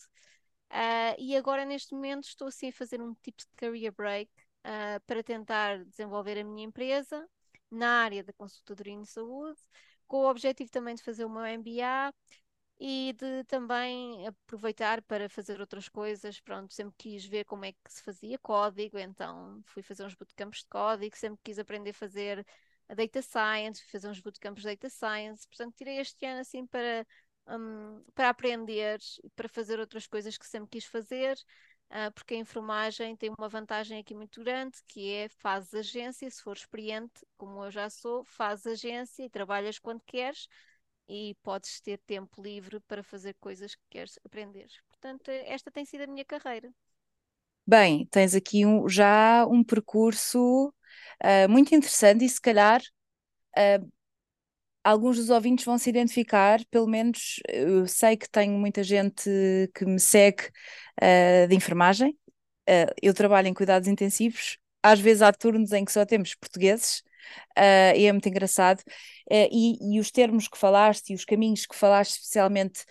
e 1.18 1.34
agora, 1.37 1.64
neste 1.64 1.94
momento, 1.94 2.25
estou 2.25 2.49
assim 2.49 2.68
a 2.68 2.72
fazer 2.72 3.00
um 3.00 3.14
tipo 3.14 3.38
de 3.38 3.46
career 3.56 3.92
break 3.92 4.30
uh, 4.64 5.00
para 5.07 5.23
tentar 5.23 5.85
desenvolver 5.85 6.38
a 6.38 6.45
minha 6.45 6.64
empresa 6.64 7.28
na 7.71 8.02
área 8.04 8.23
da 8.23 8.33
consultadoria 8.33 8.99
de 9.00 9.07
saúde, 9.07 9.59
com 10.07 10.19
o 10.19 10.31
objetivo 10.31 10.71
também 10.71 10.95
de 10.95 11.02
fazer 11.02 11.25
o 11.25 11.31
meu 11.31 11.45
MBA 11.45 12.12
e 12.78 13.14
de 13.14 13.45
também 13.45 14.26
aproveitar 14.26 15.00
para 15.02 15.28
fazer 15.28 15.61
outras 15.61 15.88
coisas. 15.88 16.40
Pronto, 16.40 16.73
sempre 16.75 16.95
quis 16.99 17.25
ver 17.25 17.45
como 17.45 17.64
é 17.64 17.73
que 17.73 17.78
se 17.88 18.02
fazia 18.02 18.38
código, 18.38 18.99
então 18.99 19.62
fui 19.66 19.83
fazer 19.83 20.04
uns 20.04 20.14
bootcamps 20.14 20.61
de 20.61 20.69
código, 20.69 21.16
sempre 21.16 21.40
quis 21.45 21.59
aprender 21.59 21.90
a 21.90 21.95
fazer 21.95 22.47
a 22.88 22.95
data 22.95 23.23
science, 23.23 23.85
fazer 23.90 24.09
uns 24.09 24.21
bootcamps 24.21 24.62
de 24.62 24.69
data 24.69 24.90
science. 24.90 25.47
Portanto, 25.49 25.75
tirei 25.76 25.99
este 25.99 26.26
ano 26.26 26.40
assim 26.40 26.66
para, 26.66 27.07
um, 27.49 28.02
para 28.14 28.28
aprender, 28.31 28.99
para 29.35 29.49
fazer 29.49 29.78
outras 29.81 30.07
coisas 30.07 30.37
que 30.37 30.47
sempre 30.47 30.71
quis 30.71 30.85
fazer. 30.85 31.38
Ah, 31.94 32.11
porque 32.11 32.32
a 32.32 32.38
enfermagem 32.38 33.14
tem 33.14 33.30
uma 33.38 33.50
vantagem 33.50 34.00
aqui 34.00 34.14
muito 34.14 34.42
grande, 34.42 34.78
que 34.88 35.12
é 35.12 35.28
fazes 35.28 35.75
agência, 35.75 36.30
se 36.30 36.42
for 36.42 36.56
experiente, 36.56 37.12
como 37.37 37.62
eu 37.62 37.70
já 37.70 37.90
sou, 37.90 38.25
fazes 38.25 38.66
agência 38.66 39.22
e 39.22 39.28
trabalhas 39.28 39.78
quando 39.78 40.00
queres 40.06 40.49
e 41.06 41.37
podes 41.42 41.82
ter 41.82 41.99
tempo 42.06 42.40
livre 42.40 42.80
para 42.80 43.02
fazer 43.02 43.34
coisas 43.34 43.75
que 43.75 43.82
queres 43.90 44.18
aprender. 44.25 44.68
Portanto, 44.88 45.28
esta 45.28 45.70
tem 45.70 45.84
sido 45.84 46.04
a 46.04 46.06
minha 46.06 46.25
carreira. 46.25 46.72
Bem, 47.66 48.06
tens 48.06 48.34
aqui 48.34 48.64
um, 48.64 48.88
já 48.88 49.46
um 49.46 49.62
percurso 49.62 50.68
uh, 50.68 51.49
muito 51.50 51.75
interessante 51.75 52.25
e 52.25 52.28
se 52.28 52.40
calhar 52.40 52.80
uh, 53.58 53.92
alguns 54.84 55.16
dos 55.16 55.30
ouvintes 55.30 55.64
vão 55.64 55.78
se 55.78 55.88
identificar, 55.90 56.60
pelo 56.70 56.86
menos 56.86 57.40
eu 57.48 57.86
sei 57.86 58.16
que 58.16 58.28
tenho 58.28 58.58
muita 58.58 58.82
gente 58.82 59.30
que 59.74 59.84
me 59.84 60.00
segue 60.00 60.44
uh, 61.02 61.48
de 61.48 61.54
enfermagem. 61.54 62.10
Uh, 62.68 62.92
eu 63.00 63.14
trabalho 63.14 63.48
em 63.48 63.54
cuidados 63.54 63.88
intensivos, 63.88 64.58
às 64.82 65.00
vezes 65.00 65.22
há 65.22 65.32
turnos 65.32 65.72
em 65.72 65.84
que 65.84 65.92
só 65.92 66.04
temos 66.04 66.34
portugueses, 66.34 67.02
uh, 67.58 67.96
e 67.96 68.06
é 68.06 68.12
muito 68.12 68.28
engraçado. 68.28 68.82
E, 69.30 69.78
e, 69.80 69.98
os 69.98 70.10
termos 70.10 70.46
que 70.46 70.58
falaste 70.58 71.10
e 71.10 71.14
os 71.14 71.24
caminhos 71.24 71.64
que 71.64 71.74
falaste, 71.74 72.16
especialmente 72.16 72.84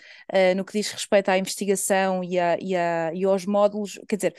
no 0.55 0.65
que 0.65 0.74
diz 0.74 0.89
respeito 0.89 1.29
à 1.29 1.38
investigação 1.38 2.24
e, 2.24 2.39
a, 2.39 2.57
e, 2.60 2.75
a, 2.75 3.12
e 3.13 3.25
aos 3.25 3.45
módulos, 3.45 4.00
quer 4.07 4.15
dizer, 4.15 4.36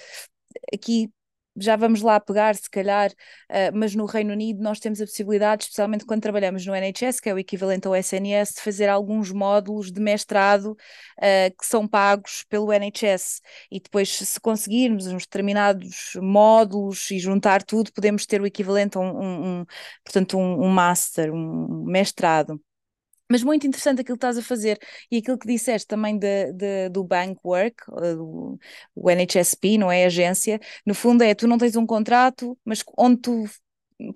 aqui 0.75 1.12
já 1.56 1.76
vamos 1.76 2.02
lá 2.02 2.18
pegar, 2.18 2.54
se 2.54 2.68
calhar, 2.71 3.11
uh, 3.11 3.75
mas 3.75 3.94
no 3.94 4.06
Reino 4.06 4.32
Unido 4.32 4.62
nós 4.62 4.78
temos 4.80 5.00
a 5.00 5.04
possibilidade, 5.04 5.64
especialmente 5.64 6.04
quando 6.04 6.23
trabalhamos 6.23 6.64
no 6.66 6.75
NHS, 6.75 7.21
que 7.21 7.28
é 7.28 7.35
o 7.35 7.38
equivalente 7.38 7.87
ao 7.87 7.94
SNS, 7.94 8.54
de 8.54 8.61
fazer 8.61 8.88
alguns 8.88 9.30
módulos 9.30 9.92
de 9.92 10.00
mestrado 10.00 10.73
uh, 10.73 11.56
que 11.59 11.66
são 11.66 11.87
pagos 11.87 12.44
pelo 12.49 12.73
NHS. 12.73 13.40
E 13.71 13.80
depois, 13.80 14.09
se 14.11 14.40
conseguirmos 14.40 15.06
uns 15.06 15.23
determinados 15.23 16.12
módulos 16.21 17.11
e 17.11 17.18
juntar 17.18 17.62
tudo, 17.62 17.92
podemos 17.92 18.26
ter 18.26 18.40
o 18.40 18.47
equivalente 18.47 18.97
a 18.97 19.00
um, 19.00 19.04
um, 19.04 19.61
um 19.61 19.66
portanto, 20.04 20.38
um, 20.38 20.64
um 20.64 20.68
master, 20.68 21.32
um 21.32 21.85
mestrado. 21.85 22.61
Mas 23.33 23.43
muito 23.43 23.67
interessante 23.67 24.03
aquilo 24.03 24.19
que 24.19 24.27
estás 24.27 24.37
a 24.37 24.43
fazer 24.43 24.79
e 25.11 25.17
aquilo 25.17 25.39
que 25.39 25.47
disseste 25.47 25.89
também 25.89 26.19
de, 26.19 26.53
de, 26.53 26.89
do 26.91 27.03
bank 27.03 27.41
work, 27.43 27.77
o, 27.89 28.59
o 28.95 29.11
NHSP, 29.11 29.79
não 29.79 29.91
é? 29.91 30.05
Agência, 30.05 30.61
no 30.85 30.95
fundo 30.95 31.23
é 31.23 31.35
tu 31.35 31.49
não 31.49 31.57
tens 31.57 31.77
um 31.77 31.87
contrato, 31.87 32.59
mas 32.65 32.85
onde 32.99 33.23
tu 33.23 33.45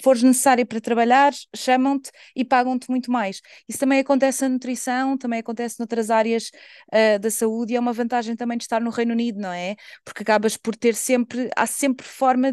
fores 0.02 0.22
necessária 0.22 0.66
para 0.66 0.80
trabalhar, 0.80 1.32
chamam-te 1.54 2.10
e 2.34 2.44
pagam-te 2.44 2.90
muito 2.90 3.10
mais. 3.10 3.40
Isso 3.66 3.78
também 3.78 4.00
acontece 4.00 4.42
na 4.42 4.48
nutrição, 4.50 5.16
também 5.16 5.40
acontece 5.40 5.78
noutras 5.78 6.10
áreas 6.10 6.50
uh, 6.92 7.18
da 7.18 7.30
saúde 7.30 7.72
e 7.72 7.76
é 7.76 7.80
uma 7.80 7.92
vantagem 7.92 8.36
também 8.36 8.58
de 8.58 8.64
estar 8.64 8.80
no 8.80 8.90
Reino 8.90 9.12
Unido, 9.12 9.40
não 9.40 9.52
é? 9.52 9.76
Porque 10.04 10.22
acabas 10.22 10.56
por 10.56 10.76
ter 10.76 10.94
sempre, 10.94 11.48
há 11.56 11.66
sempre 11.66 12.06
forma, 12.06 12.52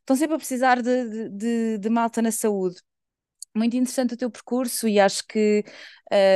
estão 0.00 0.16
sempre 0.16 0.34
a 0.34 0.38
precisar 0.38 0.82
de, 0.82 1.28
de, 1.30 1.78
de 1.78 1.88
malta 1.90 2.20
na 2.22 2.32
saúde 2.32 2.80
muito 3.54 3.76
interessante 3.76 4.14
o 4.14 4.16
teu 4.16 4.30
percurso 4.30 4.86
e 4.88 5.00
acho 5.00 5.26
que 5.26 5.64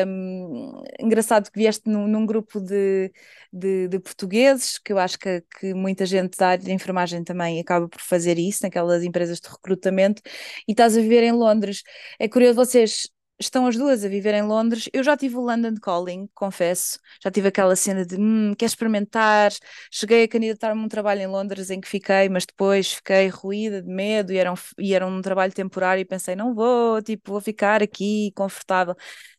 um, 0.06 0.82
engraçado 1.00 1.50
que 1.50 1.58
vieste 1.58 1.88
num, 1.88 2.06
num 2.06 2.26
grupo 2.26 2.60
de, 2.60 3.12
de, 3.52 3.88
de, 3.88 3.98
portugueses, 4.00 4.78
que 4.78 4.92
eu 4.92 4.98
acho 4.98 5.18
que, 5.18 5.42
que, 5.58 5.74
muita 5.74 6.04
gente 6.04 6.36
da 6.36 6.48
área 6.48 6.64
de 6.64 6.72
enfermagem 6.72 7.24
também 7.24 7.60
acaba 7.60 7.88
por 7.88 8.00
fazer 8.00 8.38
isso, 8.38 8.62
naquelas 8.62 9.02
empresas 9.02 9.40
de 9.40 9.48
recrutamento, 9.48 10.22
e 10.68 10.72
estás 10.72 10.96
a 10.96 11.00
viver 11.00 11.22
em 11.22 11.32
Londres. 11.32 11.82
É 12.18 12.28
curioso, 12.28 12.56
vocês 12.56 13.08
estão 13.46 13.66
as 13.66 13.76
duas 13.76 14.04
a 14.04 14.08
viver 14.08 14.34
em 14.34 14.42
Londres. 14.42 14.88
Eu 14.92 15.02
já 15.02 15.16
tive 15.16 15.36
o 15.36 15.40
London 15.40 15.74
Calling, 15.80 16.28
confesso. 16.34 16.98
Já 17.22 17.30
tive 17.30 17.48
aquela 17.48 17.76
cena 17.76 18.04
de 18.04 18.16
hum, 18.16 18.54
quer 18.56 18.66
experimentar. 18.66 19.52
Cheguei 19.90 20.24
a 20.24 20.28
candidatar-me 20.28 20.80
um 20.82 20.88
trabalho 20.88 21.20
em 21.22 21.26
Londres 21.26 21.70
em 21.70 21.80
que 21.80 21.88
fiquei, 21.88 22.28
mas 22.28 22.46
depois 22.46 22.92
fiquei 22.94 23.28
ruída 23.28 23.82
de 23.82 23.88
medo 23.88 24.32
e 24.32 24.38
era 24.38 24.52
um, 24.52 24.56
e 24.78 24.94
era 24.94 25.06
um 25.06 25.20
trabalho 25.22 25.52
temporário 25.52 26.00
e 26.02 26.04
pensei, 26.04 26.34
não 26.36 26.54
vou, 26.54 27.02
tipo, 27.02 27.32
vou 27.32 27.40
ficar 27.40 27.82
aqui 27.82 28.32
confortável. 28.34 28.94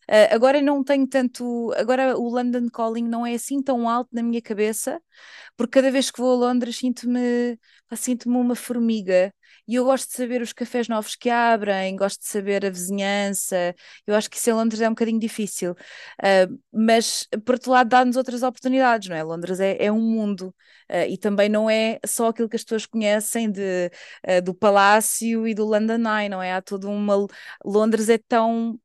Uh, 0.09 0.33
agora 0.33 0.61
não 0.61 0.83
tenho 0.83 1.07
tanto. 1.07 1.71
Agora 1.75 2.17
o 2.17 2.29
London 2.29 2.67
Calling 2.69 3.07
não 3.07 3.25
é 3.25 3.33
assim 3.35 3.61
tão 3.61 3.87
alto 3.89 4.09
na 4.13 4.23
minha 4.23 4.41
cabeça, 4.41 5.01
porque 5.57 5.79
cada 5.79 5.91
vez 5.91 6.11
que 6.11 6.19
vou 6.19 6.33
a 6.33 6.47
Londres 6.47 6.77
sinto-me 6.77 7.57
sinto-me 7.95 8.37
uma 8.37 8.55
formiga. 8.55 9.33
E 9.67 9.75
eu 9.75 9.85
gosto 9.85 10.09
de 10.09 10.15
saber 10.15 10.41
os 10.41 10.51
cafés 10.51 10.87
novos 10.89 11.15
que 11.15 11.29
abrem, 11.29 11.95
gosto 11.95 12.19
de 12.21 12.27
saber 12.27 12.65
a 12.65 12.69
vizinhança. 12.69 13.73
Eu 14.05 14.15
acho 14.15 14.29
que 14.29 14.37
isso 14.37 14.49
em 14.49 14.53
Londres 14.53 14.81
é 14.81 14.87
um 14.87 14.91
bocadinho 14.91 15.19
difícil. 15.19 15.71
Uh, 15.71 16.59
mas, 16.71 17.27
por 17.45 17.55
outro 17.55 17.71
lado, 17.71 17.87
dá-nos 17.87 18.17
outras 18.17 18.43
oportunidades, 18.43 19.07
não 19.09 19.15
é? 19.15 19.23
Londres 19.23 19.59
é, 19.59 19.77
é 19.79 19.91
um 19.91 20.01
mundo. 20.01 20.53
Uh, 20.91 21.07
e 21.09 21.17
também 21.17 21.47
não 21.47 21.69
é 21.69 21.97
só 22.05 22.27
aquilo 22.27 22.49
que 22.49 22.57
as 22.57 22.63
pessoas 22.63 22.85
conhecem 22.85 23.49
de, 23.49 23.89
do 24.43 24.53
Palácio 24.53 25.47
e 25.47 25.53
do 25.53 25.65
London 25.65 26.01
Eye, 26.09 26.29
não 26.29 26.41
é? 26.41 26.53
Há 26.53 26.61
toda 26.61 26.87
uma. 26.89 27.25
Londres 27.63 28.09
é 28.09 28.17
tão 28.17 28.77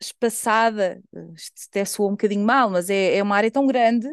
espaçada, 0.00 1.02
isto 1.34 1.62
até 1.68 1.84
soa 1.84 2.08
um 2.08 2.10
bocadinho 2.12 2.44
mal, 2.44 2.70
mas 2.70 2.90
é, 2.90 3.16
é 3.16 3.22
uma 3.22 3.36
área 3.36 3.50
tão 3.50 3.66
grande 3.66 4.08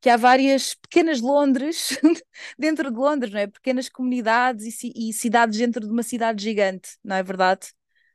que 0.00 0.08
há 0.10 0.16
várias 0.16 0.74
pequenas 0.74 1.20
Londres 1.20 1.98
dentro 2.58 2.90
de 2.90 2.96
Londres, 2.98 3.32
não 3.32 3.40
é? 3.40 3.46
Pequenas 3.46 3.88
comunidades 3.88 4.82
e, 4.84 4.92
e, 4.94 5.12
cidades 5.12 5.58
dentro 5.58 5.80
de 5.86 5.92
uma 5.92 6.02
cidade 6.02 6.42
gigante, 6.42 6.98
não 7.02 7.16
é 7.16 7.22
verdade? 7.22 7.68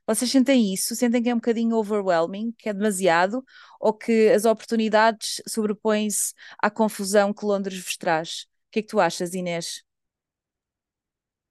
Vocês 0.06 0.30
sentem 0.30 0.72
isso? 0.72 0.94
Sentem 0.96 1.22
que 1.22 1.28
é 1.28 1.34
um 1.34 1.38
bocadinho 1.38 1.76
overwhelming, 1.76 2.52
que 2.58 2.68
é 2.68 2.72
demasiado, 2.72 3.44
ou 3.80 3.92
que 3.92 4.28
as 4.30 4.44
oportunidades 4.44 5.42
sobrepõem-se 5.46 6.32
à 6.58 6.70
confusão 6.70 7.32
que 7.32 7.44
Londres 7.44 7.78
vos 7.82 7.96
traz? 7.96 8.42
O 8.68 8.72
que 8.72 8.78
é 8.80 8.82
que 8.82 8.88
tu 8.88 9.00
achas, 9.00 9.34
Inês? 9.34 9.82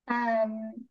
Um, 0.09 0.88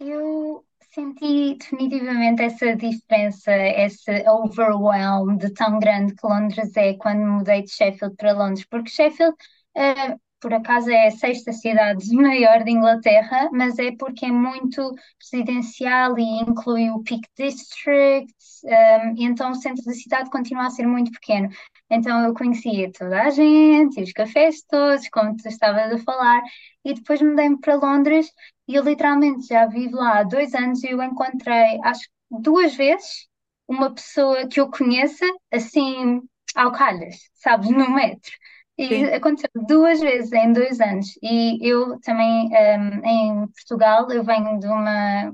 eu 0.00 0.66
senti 0.96 1.56
definitivamente 1.58 2.42
essa 2.42 2.74
diferença, 2.74 3.52
esse 3.54 4.24
overwhelm 4.26 5.36
de 5.36 5.50
tão 5.52 5.78
grande 5.78 6.14
que 6.14 6.26
Londres 6.26 6.74
é 6.74 6.94
quando 6.94 7.20
mudei 7.20 7.62
de 7.62 7.70
Sheffield 7.70 8.16
para 8.16 8.32
Londres, 8.32 8.66
porque 8.70 8.88
Sheffield, 8.88 9.36
uh, 9.76 10.18
por 10.40 10.54
acaso, 10.54 10.90
é 10.90 11.08
a 11.08 11.10
sexta 11.10 11.52
cidade 11.52 12.14
maior 12.14 12.64
de 12.64 12.70
Inglaterra, 12.70 13.50
mas 13.52 13.78
é 13.78 13.92
porque 13.98 14.24
é 14.26 14.32
muito 14.32 14.90
residencial 15.20 16.18
e 16.18 16.40
inclui 16.40 16.88
o 16.90 17.02
Peak 17.02 17.26
District, 17.36 18.32
um, 18.64 18.68
eh, 18.70 19.12
então 19.18 19.50
o 19.50 19.54
centro 19.54 19.84
da 19.84 19.92
cidade 19.92 20.30
continua 20.30 20.66
a 20.66 20.70
ser 20.70 20.86
muito 20.86 21.10
pequeno. 21.10 21.48
Então 21.90 22.22
eu 22.22 22.34
conhecia 22.34 22.92
toda 22.92 23.22
a 23.22 23.30
gente, 23.30 24.02
os 24.02 24.12
cafés 24.12 24.62
todos, 24.68 25.08
como 25.08 25.36
tu 25.36 25.48
estavas 25.48 25.92
a 25.92 25.98
falar, 26.04 26.42
e 26.84 26.94
depois 26.94 27.20
mudei-me 27.20 27.58
para 27.58 27.74
Londres 27.76 28.30
e 28.68 28.74
eu 28.74 28.82
literalmente 28.84 29.46
já 29.48 29.66
vivo 29.66 29.96
lá 29.96 30.20
há 30.20 30.22
dois 30.22 30.54
anos 30.54 30.82
e 30.82 30.90
eu 30.90 31.02
encontrei, 31.02 31.78
acho 31.84 32.08
duas 32.30 32.74
vezes, 32.74 33.28
uma 33.68 33.92
pessoa 33.94 34.46
que 34.48 34.60
eu 34.60 34.70
conheça, 34.70 35.24
assim, 35.52 36.20
ao 36.54 36.72
calhas, 36.72 37.16
sabes, 37.34 37.70
no 37.70 37.90
metro. 37.90 38.32
E 38.78 38.86
Sim. 38.88 39.06
aconteceu 39.06 39.50
duas 39.66 40.00
vezes 40.00 40.32
em 40.32 40.52
dois 40.52 40.80
anos. 40.80 41.06
E 41.22 41.58
eu 41.66 41.98
também, 42.00 42.48
um, 42.50 43.06
em 43.06 43.46
Portugal, 43.48 44.10
eu 44.10 44.22
venho 44.24 44.58
de 44.60 44.66
uma 44.66 45.32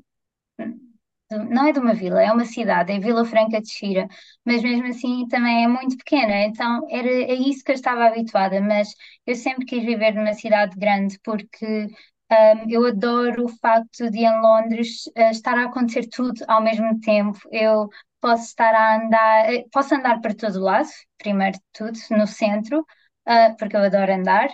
não 1.50 1.66
é 1.66 1.72
de 1.72 1.78
uma 1.78 1.94
vila, 1.94 2.22
é 2.22 2.30
uma 2.32 2.44
cidade, 2.44 2.92
é 2.92 2.98
Vila 3.00 3.24
Franca 3.24 3.60
de 3.60 3.70
Xira, 3.70 4.06
mas 4.44 4.62
mesmo 4.62 4.86
assim 4.88 5.26
também 5.28 5.64
é 5.64 5.68
muito 5.68 5.96
pequena, 5.96 6.42
então 6.44 6.86
era, 6.90 7.08
é 7.08 7.34
isso 7.34 7.64
que 7.64 7.70
eu 7.72 7.74
estava 7.74 8.04
habituada, 8.06 8.60
mas 8.60 8.94
eu 9.26 9.34
sempre 9.34 9.64
quis 9.64 9.82
viver 9.84 10.14
numa 10.14 10.34
cidade 10.34 10.76
grande 10.78 11.18
porque 11.24 11.86
um, 12.32 12.70
eu 12.70 12.86
adoro 12.86 13.44
o 13.44 13.48
facto 13.48 14.10
de 14.10 14.20
em 14.20 14.40
Londres 14.40 15.06
uh, 15.16 15.30
estar 15.30 15.58
a 15.58 15.64
acontecer 15.64 16.08
tudo 16.08 16.42
ao 16.48 16.62
mesmo 16.62 16.98
tempo. 17.00 17.38
Eu 17.50 17.88
posso 18.20 18.44
estar 18.44 18.74
a 18.74 18.96
andar, 18.96 19.52
eh, 19.52 19.64
posso 19.72 19.94
andar 19.94 20.20
para 20.20 20.34
todo 20.34 20.60
lado, 20.60 20.88
primeiro 21.18 21.54
de 21.58 21.64
tudo, 21.72 21.98
no 22.16 22.26
centro, 22.26 22.80
uh, 22.80 23.56
porque 23.58 23.76
eu 23.76 23.82
adoro 23.82 24.12
andar, 24.12 24.48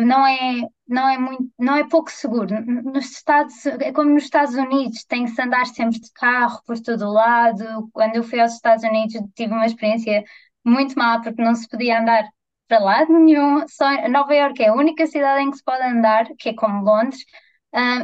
não 0.00 0.24
é 0.26 0.62
não 0.88 1.08
é 1.08 1.18
muito 1.18 1.50
não 1.58 1.76
é 1.76 1.88
pouco 1.88 2.10
seguro. 2.10 2.54
Nos 2.64 3.10
Estados 3.10 3.66
é 3.66 3.92
como 3.92 4.10
nos 4.14 4.24
Estados 4.24 4.54
Unidos 4.54 5.04
tem 5.04 5.24
que 5.24 5.32
se 5.32 5.42
andar 5.42 5.66
sempre 5.66 6.00
de 6.00 6.10
carro 6.12 6.62
por 6.66 6.78
todo 6.80 7.10
lado. 7.12 7.88
Quando 7.92 8.16
eu 8.16 8.22
fui 8.22 8.40
aos 8.40 8.54
Estados 8.54 8.84
Unidos 8.84 9.20
tive 9.34 9.52
uma 9.52 9.66
experiência 9.66 10.24
muito 10.64 10.96
má 10.98 11.20
porque 11.20 11.42
não 11.42 11.54
se 11.54 11.68
podia 11.68 12.00
andar 12.00 12.28
para 12.68 12.78
lado 12.80 13.12
nenhum 13.12 13.66
só 13.68 14.08
Nova 14.08 14.34
Iorque 14.34 14.62
é 14.64 14.68
a 14.68 14.74
única 14.74 15.06
cidade 15.06 15.42
em 15.42 15.50
que 15.50 15.56
se 15.58 15.64
pode 15.64 15.82
andar 15.84 16.26
que 16.38 16.50
é 16.50 16.54
como 16.54 16.84
Londres 16.84 17.24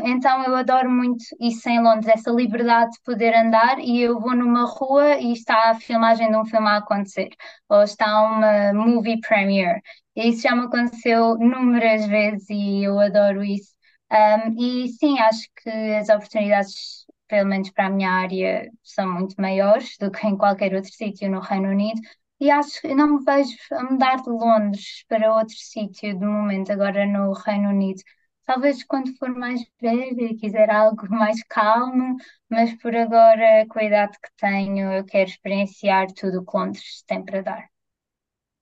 então 0.05 0.45
eu 0.45 0.55
adoro 0.57 0.91
muito 0.91 1.25
isso 1.41 1.69
em 1.69 1.81
Londres, 1.83 2.09
essa 2.09 2.31
liberdade 2.31 2.93
de 2.93 3.01
poder 3.05 3.35
andar 3.35 3.79
e 3.79 4.01
eu 4.03 4.21
vou 4.21 4.35
numa 4.37 4.65
rua 4.67 5.17
e 5.19 5.33
está 5.33 5.71
a 5.71 5.75
filmagem 5.75 6.31
de 6.31 6.37
um 6.37 6.45
filme 6.45 6.69
a 6.69 6.77
acontecer, 6.79 7.31
ou 7.69 7.83
está 7.83 8.21
uma 8.23 8.73
movie 8.75 9.21
premiere. 9.21 9.81
E 10.15 10.29
isso 10.29 10.43
já 10.43 10.55
me 10.55 10.65
aconteceu 10.67 11.37
inúmeras 11.41 12.07
vezes 12.07 12.49
e 12.51 12.85
eu 12.85 12.99
adoro 13.01 13.43
isso. 13.43 13.73
Um, 14.13 14.61
e 14.61 14.89
sim, 14.89 15.19
acho 15.21 15.49
que 15.63 15.71
as 15.71 16.09
oportunidades, 16.11 17.07
pelo 17.27 17.49
menos 17.49 17.71
para 17.71 17.87
a 17.87 17.91
minha 17.91 18.11
área, 18.11 18.71
são 18.83 19.11
muito 19.11 19.35
maiores 19.41 19.97
do 19.99 20.11
que 20.11 20.27
em 20.27 20.37
qualquer 20.37 20.75
outro 20.75 20.91
sítio 20.93 21.31
no 21.31 21.41
Reino 21.41 21.69
Unido. 21.71 22.01
E 22.45 22.51
acho 22.51 22.81
que 22.83 22.95
não 22.95 23.09
me 23.19 23.25
vejo 23.25 23.57
a 23.73 23.85
mudar 23.85 24.17
de 24.23 24.29
Londres 24.31 25.05
para 25.09 25.33
outro 25.35 25.55
sítio 25.57 26.19
de 26.19 26.27
momento, 26.27 26.71
agora 26.73 27.07
no 27.07 27.33
Reino 27.33 27.71
Unido. 27.71 28.03
Talvez 28.45 28.83
quando 28.85 29.17
for 29.19 29.31
mais 29.31 29.61
velha 29.81 30.23
e 30.33 30.37
quiser 30.37 30.69
algo 30.71 31.07
mais 31.11 31.43
calmo, 31.45 32.17
mas 32.51 32.75
por 32.83 32.95
agora, 32.97 33.67
com 33.69 33.79
a 33.79 33.85
idade 33.85 34.19
que 34.21 34.29
tenho, 34.37 34.93
eu 34.93 35.05
quero 35.07 35.31
experienciar 35.31 36.09
tudo 36.13 36.41
o 36.41 36.45
que 36.47 36.57
Londres 36.57 37.03
tem 37.07 37.25
para 37.25 37.43
dar. 37.43 37.72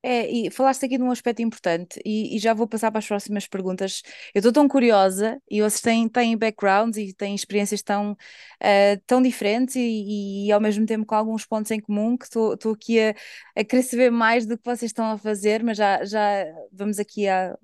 É, 0.03 0.27
e 0.31 0.51
falaste 0.51 0.87
aqui 0.87 0.97
de 0.97 1.03
um 1.05 1.11
aspecto 1.11 1.43
importante 1.43 2.01
e, 2.07 2.35
e 2.35 2.39
já 2.39 2.55
vou 2.55 2.67
passar 2.67 2.91
para 2.91 3.01
as 3.01 3.07
próximas 3.07 3.47
perguntas. 3.47 4.03
Eu 4.35 4.39
estou 4.39 4.51
tão 4.53 4.67
curiosa 4.67 5.41
e 5.51 5.61
vocês 5.61 5.83
têm, 5.83 6.09
têm 6.09 6.39
backgrounds 6.39 6.97
e 6.97 7.13
têm 7.13 7.35
experiências 7.35 7.83
tão, 7.83 8.13
uh, 8.13 9.01
tão 9.07 9.21
diferentes 9.21 9.77
e, 9.77 10.47
e, 10.47 10.53
ao 10.53 10.61
mesmo 10.61 10.87
tempo 10.87 11.05
com 11.05 11.15
alguns 11.15 11.45
pontos 11.45 11.71
em 11.71 11.81
comum 11.81 12.17
que 12.17 12.25
estou 12.25 12.73
aqui 12.73 12.99
a, 13.01 13.15
a 13.55 13.63
querer 13.65 13.83
saber 13.83 14.11
mais 14.11 14.47
do 14.47 14.57
que 14.57 14.65
vocês 14.65 14.91
estão 14.91 15.05
a 15.13 15.19
fazer, 15.19 15.63
mas 15.63 15.77
já, 15.77 16.03
já 16.05 16.47
vamos 16.73 16.99
aqui 16.99 17.29
a, 17.29 17.55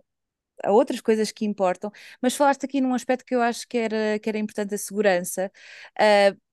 a 0.65 0.73
outras 0.73 1.01
coisas 1.01 1.33
que 1.33 1.45
importam, 1.45 1.91
mas 2.23 2.35
falaste 2.37 2.65
aqui 2.65 2.81
num 2.81 2.95
aspecto 2.95 3.25
que 3.25 3.35
eu 3.35 3.43
acho 3.43 3.67
que 3.69 3.79
era, 3.79 4.19
que 4.19 4.29
era 4.29 4.39
importante, 4.39 4.75
a 4.75 4.79
segurança. 4.79 5.51
Uh, 6.01 6.46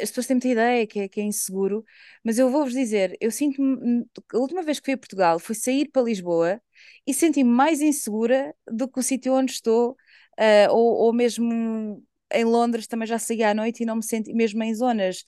as 0.00 0.08
pessoas 0.10 0.26
têm 0.26 0.36
muita 0.36 0.48
ideia 0.48 0.86
que 0.86 1.00
é, 1.00 1.08
que 1.08 1.20
é 1.20 1.24
inseguro, 1.24 1.84
mas 2.24 2.38
eu 2.38 2.50
vou-vos 2.50 2.72
dizer, 2.72 3.16
eu 3.20 3.30
sinto-me, 3.30 4.06
a 4.32 4.38
última 4.38 4.62
vez 4.62 4.80
que 4.80 4.86
fui 4.86 4.94
a 4.94 4.98
Portugal 4.98 5.38
foi 5.38 5.54
sair 5.54 5.90
para 5.90 6.02
Lisboa 6.02 6.60
e 7.06 7.12
senti-me 7.12 7.50
mais 7.50 7.80
insegura 7.80 8.54
do 8.66 8.88
que 8.88 8.98
o 8.98 9.02
sítio 9.02 9.34
onde 9.34 9.52
estou, 9.52 9.92
uh, 10.38 10.72
ou, 10.72 10.94
ou 11.06 11.12
mesmo 11.12 12.02
em 12.32 12.44
Londres 12.44 12.86
também 12.86 13.06
já 13.06 13.18
saí 13.18 13.42
à 13.42 13.54
noite 13.54 13.82
e 13.82 13.86
não 13.86 13.96
me 13.96 14.02
senti, 14.02 14.32
mesmo 14.34 14.62
em 14.62 14.74
zonas 14.74 15.24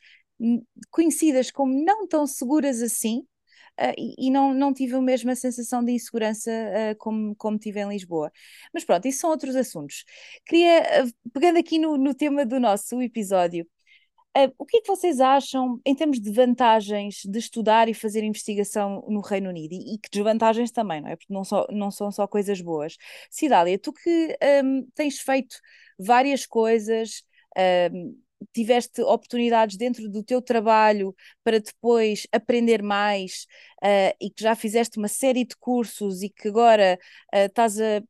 conhecidas 0.90 1.50
como 1.50 1.84
não 1.84 2.06
tão 2.06 2.26
seguras 2.26 2.82
assim, 2.82 3.20
uh, 3.80 3.94
e, 3.96 4.28
e, 4.28 4.30
não, 4.30 4.54
não 4.54 4.72
tive 4.72 4.94
a 4.94 5.00
mesma 5.00 5.34
sensação 5.34 5.84
de 5.84 5.92
insegurança 5.92 6.50
uh, 6.50 6.96
como, 6.98 7.34
como 7.36 7.58
tive 7.58 7.80
em 7.80 7.88
Lisboa. 7.88 8.30
Mas 8.72 8.84
pronto, 8.84 9.06
isso 9.06 9.20
são 9.20 9.30
outros 9.30 9.56
assuntos. 9.56 10.04
Queria, 10.46 11.04
uh, 11.04 11.30
pegando 11.32 11.58
aqui 11.58 11.78
no, 11.78 11.96
no 11.96 12.14
tema 12.14 12.44
do 12.46 12.60
nosso 12.60 13.00
episódio, 13.02 13.66
o 14.56 14.64
que 14.64 14.78
é 14.78 14.80
que 14.80 14.86
vocês 14.86 15.20
acham 15.20 15.80
em 15.84 15.94
termos 15.94 16.20
de 16.20 16.30
vantagens 16.30 17.22
de 17.24 17.38
estudar 17.38 17.88
e 17.88 17.94
fazer 17.94 18.22
investigação 18.22 19.04
no 19.08 19.20
Reino 19.20 19.48
Unido 19.48 19.72
e, 19.72 19.94
e 19.94 19.98
que 19.98 20.08
desvantagens 20.10 20.70
também, 20.70 21.00
não 21.00 21.08
é? 21.08 21.16
Porque 21.16 21.32
não, 21.32 21.44
só, 21.44 21.66
não 21.70 21.90
são 21.90 22.10
só 22.10 22.26
coisas 22.26 22.60
boas. 22.60 22.96
Cidália, 23.30 23.78
tu 23.78 23.92
que 23.92 24.38
um, 24.64 24.86
tens 24.94 25.18
feito 25.18 25.56
várias 25.98 26.46
coisas, 26.46 27.22
um, 27.92 28.16
tiveste 28.52 29.02
oportunidades 29.02 29.76
dentro 29.76 30.08
do 30.08 30.22
teu 30.22 30.40
trabalho 30.40 31.14
para 31.42 31.58
depois 31.60 32.26
aprender 32.32 32.82
mais 32.82 33.46
uh, 33.82 34.14
e 34.20 34.30
que 34.30 34.42
já 34.42 34.54
fizeste 34.54 34.98
uma 34.98 35.08
série 35.08 35.44
de 35.44 35.56
cursos 35.56 36.22
e 36.22 36.30
que 36.30 36.48
agora 36.48 36.98
uh, 37.34 37.38
estás 37.38 37.80
a 37.80 38.02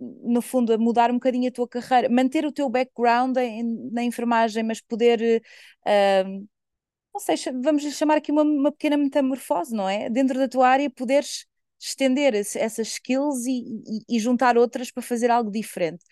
no 0.00 0.42
fundo, 0.42 0.72
a 0.72 0.78
mudar 0.78 1.10
um 1.10 1.14
bocadinho 1.14 1.48
a 1.48 1.52
tua 1.52 1.68
carreira, 1.68 2.08
manter 2.08 2.44
o 2.46 2.52
teu 2.52 2.68
background 2.68 3.36
em, 3.36 3.90
na 3.92 4.02
enfermagem, 4.02 4.62
mas 4.62 4.80
poder, 4.80 5.42
uh, 5.86 6.48
não 7.14 7.20
sei, 7.20 7.36
vamos 7.62 7.82
chamar 7.94 8.18
aqui 8.18 8.32
uma, 8.32 8.42
uma, 8.42 8.72
pequena 8.72 8.96
metamorfose, 8.96 9.74
não 9.74 9.88
é? 9.88 10.08
Dentro 10.10 10.38
da 10.38 10.48
tua 10.48 10.68
área, 10.68 10.90
poderes 10.90 11.46
estender 11.78 12.34
esse, 12.34 12.58
essas 12.58 12.88
skills 12.88 13.44
e, 13.46 13.82
e, 14.08 14.16
e, 14.16 14.20
juntar 14.20 14.56
outras 14.56 14.90
para 14.90 15.02
fazer 15.02 15.30
algo 15.30 15.50
diferente 15.50 16.04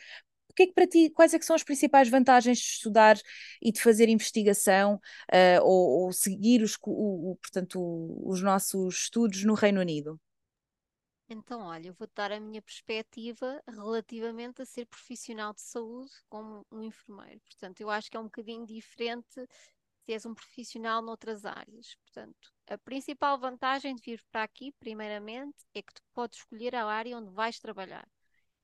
o 0.51 0.55
que 0.55 0.65
é 0.65 0.67
que 0.67 0.73
para 0.73 0.87
ti, 0.87 1.11
quais 1.11 1.33
é 1.33 1.39
que 1.39 1.45
são 1.45 1.57
as 1.57 1.63
principais 1.63 2.09
vantagens 2.09 2.59
de 2.59 2.65
estudar 2.65 3.17
e 3.63 3.71
de 3.73 3.81
fazer 3.81 4.09
investigação 4.09 4.97
uh, 5.33 5.63
ou, 5.63 6.05
ou, 6.05 6.13
seguir 6.13 6.63
os, 6.63 6.77
o, 6.85 7.33
o, 7.33 7.37
portanto, 7.37 7.81
os 8.25 8.43
nossos 8.43 9.03
estudos 9.05 9.45
no 9.45 9.55
Reino 9.55 9.81
Unido? 9.81 10.21
Então, 11.33 11.61
olha, 11.63 11.89
eu 11.89 11.95
vou 11.95 12.09
dar 12.15 12.33
a 12.33 12.41
minha 12.41 12.61
perspectiva 12.61 13.63
relativamente 13.69 14.63
a 14.63 14.67
ser 14.67 14.85
profissional 14.87 15.55
de 15.55 15.61
saúde 15.61 16.11
como 16.29 16.67
um 16.73 16.83
enfermeiro. 16.83 17.41
Portanto, 17.43 17.81
eu 17.81 17.89
acho 17.89 18.11
que 18.11 18.17
é 18.17 18.21
um 18.21 18.25
bocadinho 18.25 18.67
diferente 18.67 19.47
se 20.05 20.13
és 20.13 20.27
um 20.27 20.35
profissional 20.35 21.01
noutras 21.03 21.45
áreas. 21.45 21.95
Portanto, 22.05 22.53
a 22.69 22.79
principal 22.79 23.39
vantagem 23.39 23.95
de 23.95 24.03
vir 24.03 24.25
para 24.33 24.43
aqui, 24.43 24.73
primeiramente, 24.81 25.57
é 25.75 25.83
que 25.83 25.95
tu 25.95 26.03
podes 26.15 26.39
escolher 26.41 26.75
a 26.75 26.85
área 26.87 27.17
onde 27.17 27.31
vais 27.33 27.61
trabalhar. 27.61 28.09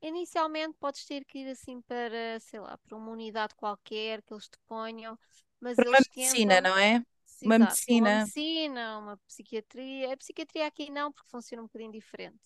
Inicialmente 0.02 0.76
podes 0.79 1.05
ter 1.07 1.24
que 1.24 1.40
ir 1.40 1.48
assim 1.50 1.83
para, 1.83 2.40
sei 2.40 2.61
lá, 2.61 2.79
para 2.79 2.96
uma 2.96 3.12
unidade 3.12 3.55
qualquer 3.57 4.22
que 4.22 4.35
eles 4.35 4.48
te 4.48 4.59
ponham, 4.68 5.18
mas 5.61 5.79
Para 5.79 5.88
uma 5.88 5.98
eles 5.98 6.07
medicina, 6.07 6.61
tentam, 6.61 6.61
não 6.61 6.76
é? 6.76 7.02
Uma 7.44 7.59
exato, 7.59 7.83
para 7.87 7.96
uma 7.96 8.11
medicina. 8.11 8.12
medicina, 8.12 8.99
uma 8.99 9.16
psiquiatria. 9.27 10.12
A 10.12 10.16
psiquiatria 10.16 10.66
aqui 10.66 10.90
não, 10.90 11.12
porque 11.12 11.31
funciona 11.31 11.62
um 11.62 11.66
bocadinho 11.66 11.92
diferente, 11.92 12.38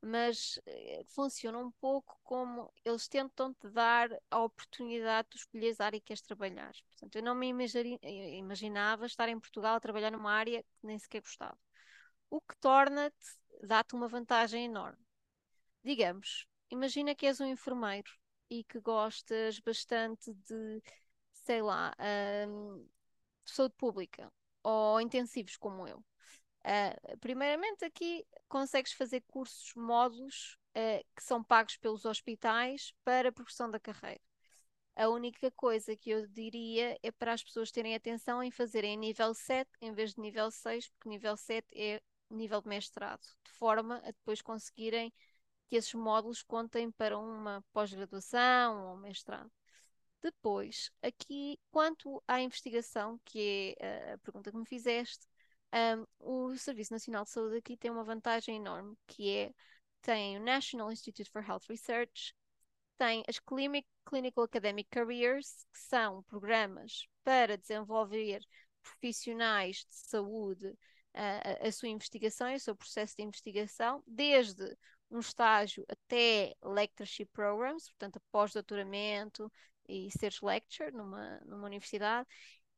mas 0.00 0.58
eh, 0.66 1.02
funciona 1.08 1.58
um 1.58 1.70
pouco 1.72 2.18
como 2.22 2.72
eles 2.84 3.08
tentam 3.08 3.52
te 3.54 3.68
dar 3.70 4.10
a 4.30 4.42
oportunidade 4.42 5.28
de 5.30 5.38
escolheres 5.38 5.80
a 5.80 5.86
área 5.86 6.00
que 6.00 6.06
queres 6.06 6.22
trabalhar. 6.22 6.72
Portanto, 6.90 7.16
eu 7.16 7.22
não 7.22 7.34
me 7.34 7.50
eh, 8.02 8.36
imaginava 8.36 9.06
estar 9.06 9.28
em 9.28 9.38
Portugal 9.38 9.76
a 9.76 9.80
trabalhar 9.80 10.10
numa 10.12 10.32
área 10.32 10.62
que 10.62 10.86
nem 10.86 10.98
sequer 10.98 11.20
gostava. 11.22 11.58
O 12.30 12.40
que 12.40 12.56
torna-te, 12.58 13.26
dá-te 13.62 13.94
uma 13.94 14.08
vantagem 14.08 14.66
enorme. 14.66 14.98
Digamos, 15.82 16.46
imagina 16.70 17.14
que 17.14 17.26
és 17.26 17.40
um 17.40 17.46
enfermeiro 17.46 18.10
e 18.50 18.64
que 18.64 18.80
gostas 18.80 19.58
bastante 19.60 20.32
de, 20.34 20.82
sei 21.32 21.62
lá, 21.62 21.94
hum, 22.48 22.86
de 23.48 23.56
saúde 23.56 23.74
pública 23.76 24.30
ou 24.62 25.00
intensivos 25.00 25.56
como 25.56 25.86
eu. 25.86 25.98
Uh, 25.98 27.18
primeiramente, 27.18 27.84
aqui 27.84 28.26
consegues 28.48 28.92
fazer 28.92 29.22
cursos, 29.28 29.72
módulos 29.74 30.58
uh, 30.76 31.04
que 31.16 31.22
são 31.22 31.42
pagos 31.42 31.76
pelos 31.76 32.04
hospitais 32.04 32.92
para 33.04 33.30
a 33.30 33.32
progressão 33.32 33.70
da 33.70 33.80
carreira. 33.80 34.20
A 34.96 35.08
única 35.08 35.50
coisa 35.52 35.96
que 35.96 36.10
eu 36.10 36.26
diria 36.26 36.98
é 37.02 37.12
para 37.12 37.32
as 37.32 37.42
pessoas 37.42 37.70
terem 37.70 37.94
atenção 37.94 38.42
em 38.42 38.50
fazerem 38.50 38.96
nível 38.96 39.32
7 39.32 39.70
em 39.80 39.92
vez 39.92 40.14
de 40.14 40.20
nível 40.20 40.50
6, 40.50 40.88
porque 40.88 41.08
nível 41.08 41.36
7 41.36 41.66
é 41.72 42.02
nível 42.28 42.60
de 42.60 42.68
mestrado, 42.68 43.22
de 43.44 43.52
forma 43.52 43.98
a 43.98 44.10
depois 44.10 44.42
conseguirem 44.42 45.12
que 45.68 45.76
esses 45.76 45.94
módulos 45.94 46.42
contem 46.42 46.90
para 46.90 47.16
uma 47.16 47.64
pós-graduação 47.72 48.90
ou 48.90 48.96
mestrado. 48.96 49.50
Depois, 50.22 50.90
aqui, 51.02 51.58
quanto 51.70 52.22
à 52.26 52.40
investigação, 52.40 53.20
que 53.24 53.76
é 53.78 54.14
a 54.14 54.18
pergunta 54.18 54.50
que 54.50 54.56
me 54.56 54.66
fizeste, 54.66 55.26
um, 56.20 56.50
o 56.50 56.56
Serviço 56.56 56.92
Nacional 56.92 57.24
de 57.24 57.30
Saúde 57.30 57.58
aqui 57.58 57.76
tem 57.76 57.90
uma 57.90 58.04
vantagem 58.04 58.56
enorme, 58.56 58.96
que 59.06 59.30
é 59.30 59.54
tem 60.00 60.36
o 60.36 60.42
National 60.42 60.90
Institute 60.90 61.30
for 61.30 61.46
Health 61.46 61.66
Research, 61.68 62.34
tem 62.96 63.22
as 63.28 63.38
Clinical 63.38 64.44
Academic 64.44 64.88
Careers, 64.90 65.66
que 65.72 65.78
são 65.78 66.22
programas 66.24 67.06
para 67.22 67.56
desenvolver 67.56 68.40
profissionais 68.82 69.84
de 69.88 69.94
saúde 69.94 70.74
a, 71.14 71.66
a 71.68 71.72
sua 71.72 71.88
investigação 71.88 72.50
e 72.50 72.56
o 72.56 72.60
seu 72.60 72.74
processo 72.74 73.16
de 73.16 73.22
investigação, 73.22 74.02
desde 74.06 74.76
um 75.10 75.20
estágio 75.20 75.84
até 75.88 76.54
lectureship 76.62 77.30
programs, 77.32 77.88
portanto, 77.90 78.20
pós-doutoramento 78.30 79.50
e 79.88 80.10
seres 80.10 80.40
lecturer 80.40 80.92
numa, 80.92 81.40
numa 81.46 81.66
universidade, 81.66 82.28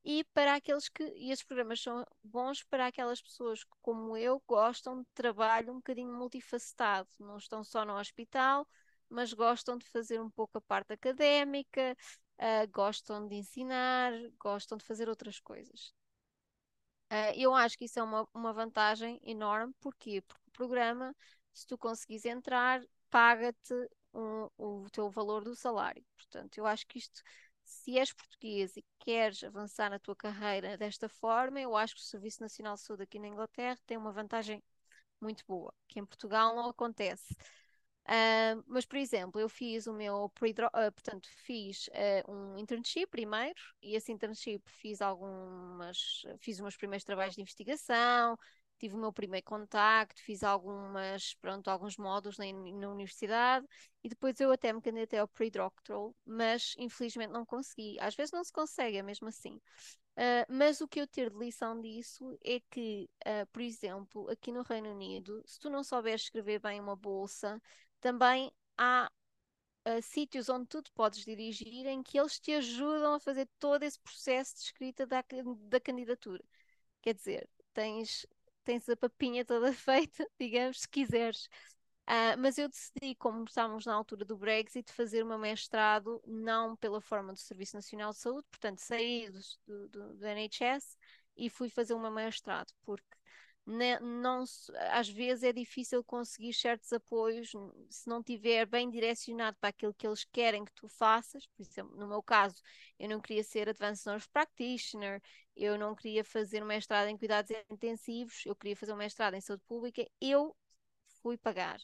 e 0.05 0.25
para 0.33 0.55
aqueles 0.55 0.88
que, 0.88 1.03
e 1.16 1.31
esses 1.31 1.44
programas 1.44 1.83
são 1.83 2.05
bons 2.23 2.62
para 2.64 2.87
aquelas 2.87 3.20
pessoas 3.20 3.62
que, 3.64 3.70
como 3.83 4.16
eu, 4.16 4.42
gostam 4.46 5.03
de 5.03 5.09
trabalho 5.14 5.73
um 5.73 5.77
bocadinho 5.77 6.12
multifacetado, 6.12 7.09
não 7.18 7.37
estão 7.37 7.62
só 7.62 7.85
no 7.85 7.99
hospital, 7.99 8.66
mas 9.09 9.33
gostam 9.33 9.77
de 9.77 9.87
fazer 9.87 10.20
um 10.20 10.31
pouco 10.31 10.57
a 10.59 10.61
parte 10.62 10.92
académica, 10.92 11.96
uh, 12.38 12.70
gostam 12.73 13.27
de 13.29 13.35
ensinar, 13.37 14.12
gostam 14.38 14.79
de 14.79 14.85
fazer 14.85 15.09
outras 15.09 15.38
coisas. 15.38 15.92
Uh, 17.12 17.35
eu 17.37 17.55
acho 17.55 17.77
que 17.77 17.85
isso 17.85 17.99
é 17.99 18.03
uma, 18.03 18.27
uma 18.33 18.53
vantagem 18.53 19.20
enorme, 19.25 19.75
porquê? 19.81 20.23
Porque 20.23 20.49
o 20.49 20.53
programa, 20.53 21.14
se 21.53 21.66
tu 21.66 21.77
conseguires 21.77 22.25
entrar, 22.25 22.81
paga-te 23.11 23.75
o 24.12 24.87
teu 24.90 25.11
valor 25.11 25.44
do 25.44 25.55
salário. 25.55 26.05
Portanto, 26.16 26.59
eu 26.59 26.66
acho 26.66 26.87
que 26.87 26.99
isto 26.99 27.23
se 27.70 27.99
és 27.99 28.12
português 28.12 28.77
e 28.77 28.85
queres 28.99 29.44
avançar 29.44 29.90
na 29.90 29.99
tua 29.99 30.16
carreira 30.16 30.77
desta 30.77 31.09
forma, 31.09 31.61
eu 31.61 31.77
acho 31.77 31.94
que 31.94 32.01
o 32.01 32.05
Serviço 32.05 32.42
Nacional 32.42 32.75
de 32.75 32.81
Saúde 32.81 33.05
aqui 33.05 33.18
na 33.18 33.29
Inglaterra 33.29 33.79
tem 33.87 33.96
uma 33.96 34.12
vantagem 34.12 34.62
muito 35.20 35.44
boa, 35.46 35.73
que 35.87 36.01
em 36.01 36.05
Portugal 36.05 36.55
não 36.55 36.68
acontece. 36.68 37.35
Uh, 38.07 38.64
mas, 38.66 38.85
por 38.85 38.96
exemplo, 38.96 39.40
eu 39.40 39.49
fiz 39.49 39.87
o 39.87 39.92
meu 39.92 40.25
uh, 40.25 40.92
portanto, 40.92 41.29
fiz 41.44 41.87
uh, 41.88 42.33
um 42.33 42.59
internship 42.59 43.07
primeiro, 43.07 43.61
e 43.81 43.94
esse 43.94 44.11
internship 44.11 44.62
fiz 44.66 45.01
algumas, 45.01 46.23
fiz 46.40 46.61
meus 46.61 46.77
primeiros 46.77 47.05
trabalhos 47.05 47.37
de 47.37 47.42
investigação, 47.42 48.37
tive 48.81 48.95
o 48.97 48.99
meu 48.99 49.12
primeiro 49.12 49.45
contacto, 49.45 50.23
fiz 50.23 50.43
algumas, 50.43 51.35
pronto, 51.35 51.69
alguns 51.69 51.99
módulos 51.99 52.38
na, 52.38 52.47
na 52.47 52.88
universidade 52.88 53.66
e 54.03 54.09
depois 54.09 54.40
eu 54.40 54.51
até 54.51 54.73
me 54.73 54.81
candidatei 54.81 55.19
ao 55.19 55.29
pre-doctoral, 55.29 56.14
mas 56.25 56.75
infelizmente 56.79 57.31
não 57.31 57.45
consegui. 57.45 57.99
Às 58.01 58.14
vezes 58.14 58.33
não 58.33 58.43
se 58.43 58.53
consegue, 58.53 58.97
é 58.97 59.03
mesmo 59.03 59.29
assim. 59.29 59.61
Uh, 60.16 60.45
mas 60.49 60.81
o 60.81 60.88
que 60.88 61.01
eu 61.01 61.07
ter 61.07 61.31
de 61.31 61.38
lição 61.38 61.81
disso 61.81 62.38
é 62.43 62.61
que, 62.71 63.09
uh, 63.27 63.47
por 63.53 63.62
exemplo, 63.62 64.29
aqui 64.31 64.51
no 64.51 64.62
Reino 64.62 64.90
Unido, 64.90 65.43
se 65.47 65.59
tu 65.61 65.69
não 65.71 65.85
souberes 65.85 66.23
escrever 66.23 66.59
bem 66.61 66.81
uma 66.81 66.97
bolsa, 66.97 67.61
também 68.01 68.51
há 68.79 69.11
uh, 69.87 70.03
sítios 70.03 70.49
onde 70.49 70.66
tu 70.66 70.83
te 70.83 70.90
podes 70.93 71.25
dirigir 71.25 71.87
em 71.87 72.03
que 72.03 72.19
eles 72.19 72.40
te 72.40 72.53
ajudam 72.53 73.14
a 73.14 73.21
fazer 73.21 73.49
todo 73.59 73.83
esse 73.83 74.01
processo 74.01 74.55
de 74.55 74.61
escrita 74.62 75.07
da, 75.07 75.23
da 75.69 75.81
candidatura. 75.81 76.43
Quer 77.03 77.14
dizer, 77.14 77.49
tens 77.73 78.27
tens 78.70 78.88
a 78.88 78.96
papinha 78.96 79.44
toda 79.44 79.72
feita, 79.74 80.24
digamos, 80.38 80.83
se 80.83 80.88
quiseres. 80.88 81.46
Uh, 82.09 82.38
mas 82.38 82.56
eu 82.59 82.68
decidi, 82.68 83.14
como 83.16 83.44
estávamos 83.44 83.85
na 83.85 83.94
altura 83.94 84.24
do 84.24 84.37
Brexit, 84.37 84.92
fazer 84.92 85.22
o 85.22 85.26
meu 85.26 85.38
mestrado 85.38 86.20
não 86.26 86.76
pela 86.76 87.00
forma 87.00 87.33
do 87.33 87.38
Serviço 87.38 87.76
Nacional 87.76 88.11
de 88.11 88.18
Saúde, 88.18 88.46
portanto, 88.50 88.78
saí 88.78 89.28
do, 89.66 89.88
do, 89.88 90.14
do 90.16 90.26
NHS 90.26 90.96
e 91.37 91.48
fui 91.48 91.68
fazer 91.68 91.94
o 91.94 92.00
meu 92.00 92.11
mestrado, 92.11 92.72
porque 92.85 93.16
não, 94.00 94.44
às 94.92 95.09
vezes 95.09 95.44
é 95.44 95.52
difícil 95.52 96.02
conseguir 96.04 96.52
certos 96.52 96.92
apoios 96.92 97.52
se 97.88 98.09
não 98.09 98.22
tiver 98.22 98.66
bem 98.66 98.90
direcionado 98.90 99.56
para 99.61 99.70
aquilo 99.70 99.94
que 99.94 100.06
eles 100.06 100.24
querem 100.24 100.64
que 100.64 100.72
tu 100.72 100.88
faças. 100.88 101.46
Por 101.46 101.62
exemplo, 101.62 101.96
no 101.96 102.06
meu 102.09 102.22
caso, 102.22 102.62
eu 102.98 103.09
não 103.09 103.20
queria 103.20 103.44
ser 103.44 103.68
Advanced 103.68 104.06
Nurse 104.06 104.28
Practitioner, 104.28 105.22
eu 105.56 105.78
não 105.78 105.94
queria 105.94 106.24
fazer 106.24 106.62
um 106.62 106.66
mestrado 106.66 107.09
em 107.09 107.16
cuidados 107.18 107.50
intensivos, 107.70 108.44
eu 108.46 108.56
queria 108.56 108.76
fazer 108.76 108.92
um 108.92 108.96
mestrado 108.96 109.35
em 109.35 109.40
saúde 109.40 109.62
pública, 109.66 110.06
eu 110.20 110.56
fui 111.22 111.37
pagar. 111.37 111.78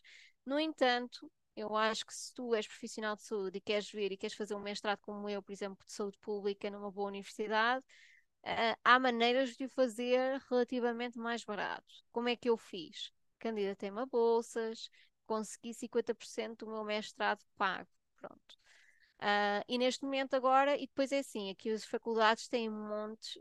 No 0.44 0.58
entanto, 0.58 1.30
eu 1.56 1.74
acho 1.76 2.04
que 2.06 2.14
se 2.14 2.32
tu 2.34 2.54
és 2.54 2.66
profissional 2.66 3.16
de 3.16 3.22
saúde 3.22 3.58
e 3.58 3.60
queres 3.60 3.90
vir 3.90 4.12
e 4.12 4.16
queres 4.16 4.36
fazer 4.36 4.54
um 4.54 4.60
mestrado 4.60 4.98
como 5.00 5.28
eu, 5.28 5.42
por 5.42 5.52
exemplo, 5.52 5.84
de 5.86 5.92
saúde 5.92 6.18
pública 6.18 6.70
numa 6.70 6.90
boa 6.90 7.08
universidade, 7.08 7.84
uh, 8.46 8.78
há 8.84 8.98
maneiras 8.98 9.56
de 9.56 9.64
o 9.64 9.68
fazer 9.68 10.40
relativamente 10.48 11.18
mais 11.18 11.44
barato. 11.44 11.94
Como 12.12 12.28
é 12.28 12.36
que 12.36 12.48
eu 12.48 12.56
fiz? 12.56 13.12
Candidatei-me 13.38 14.00
a 14.00 14.06
bolsas, 14.06 14.88
consegui 15.26 15.74
50% 15.74 16.64
do 16.64 16.70
meu 16.70 16.84
mestrado 16.84 17.44
pago. 17.56 17.88
Pronto. 18.16 18.56
Uh, 19.18 19.64
e 19.68 19.78
neste 19.78 20.04
momento 20.04 20.34
agora, 20.34 20.76
e 20.76 20.86
depois 20.86 21.10
é 21.10 21.18
assim, 21.18 21.50
aqui 21.50 21.70
as 21.70 21.84
faculdades 21.84 22.48
têm 22.48 22.68
um 22.68 22.88
monte 22.88 23.40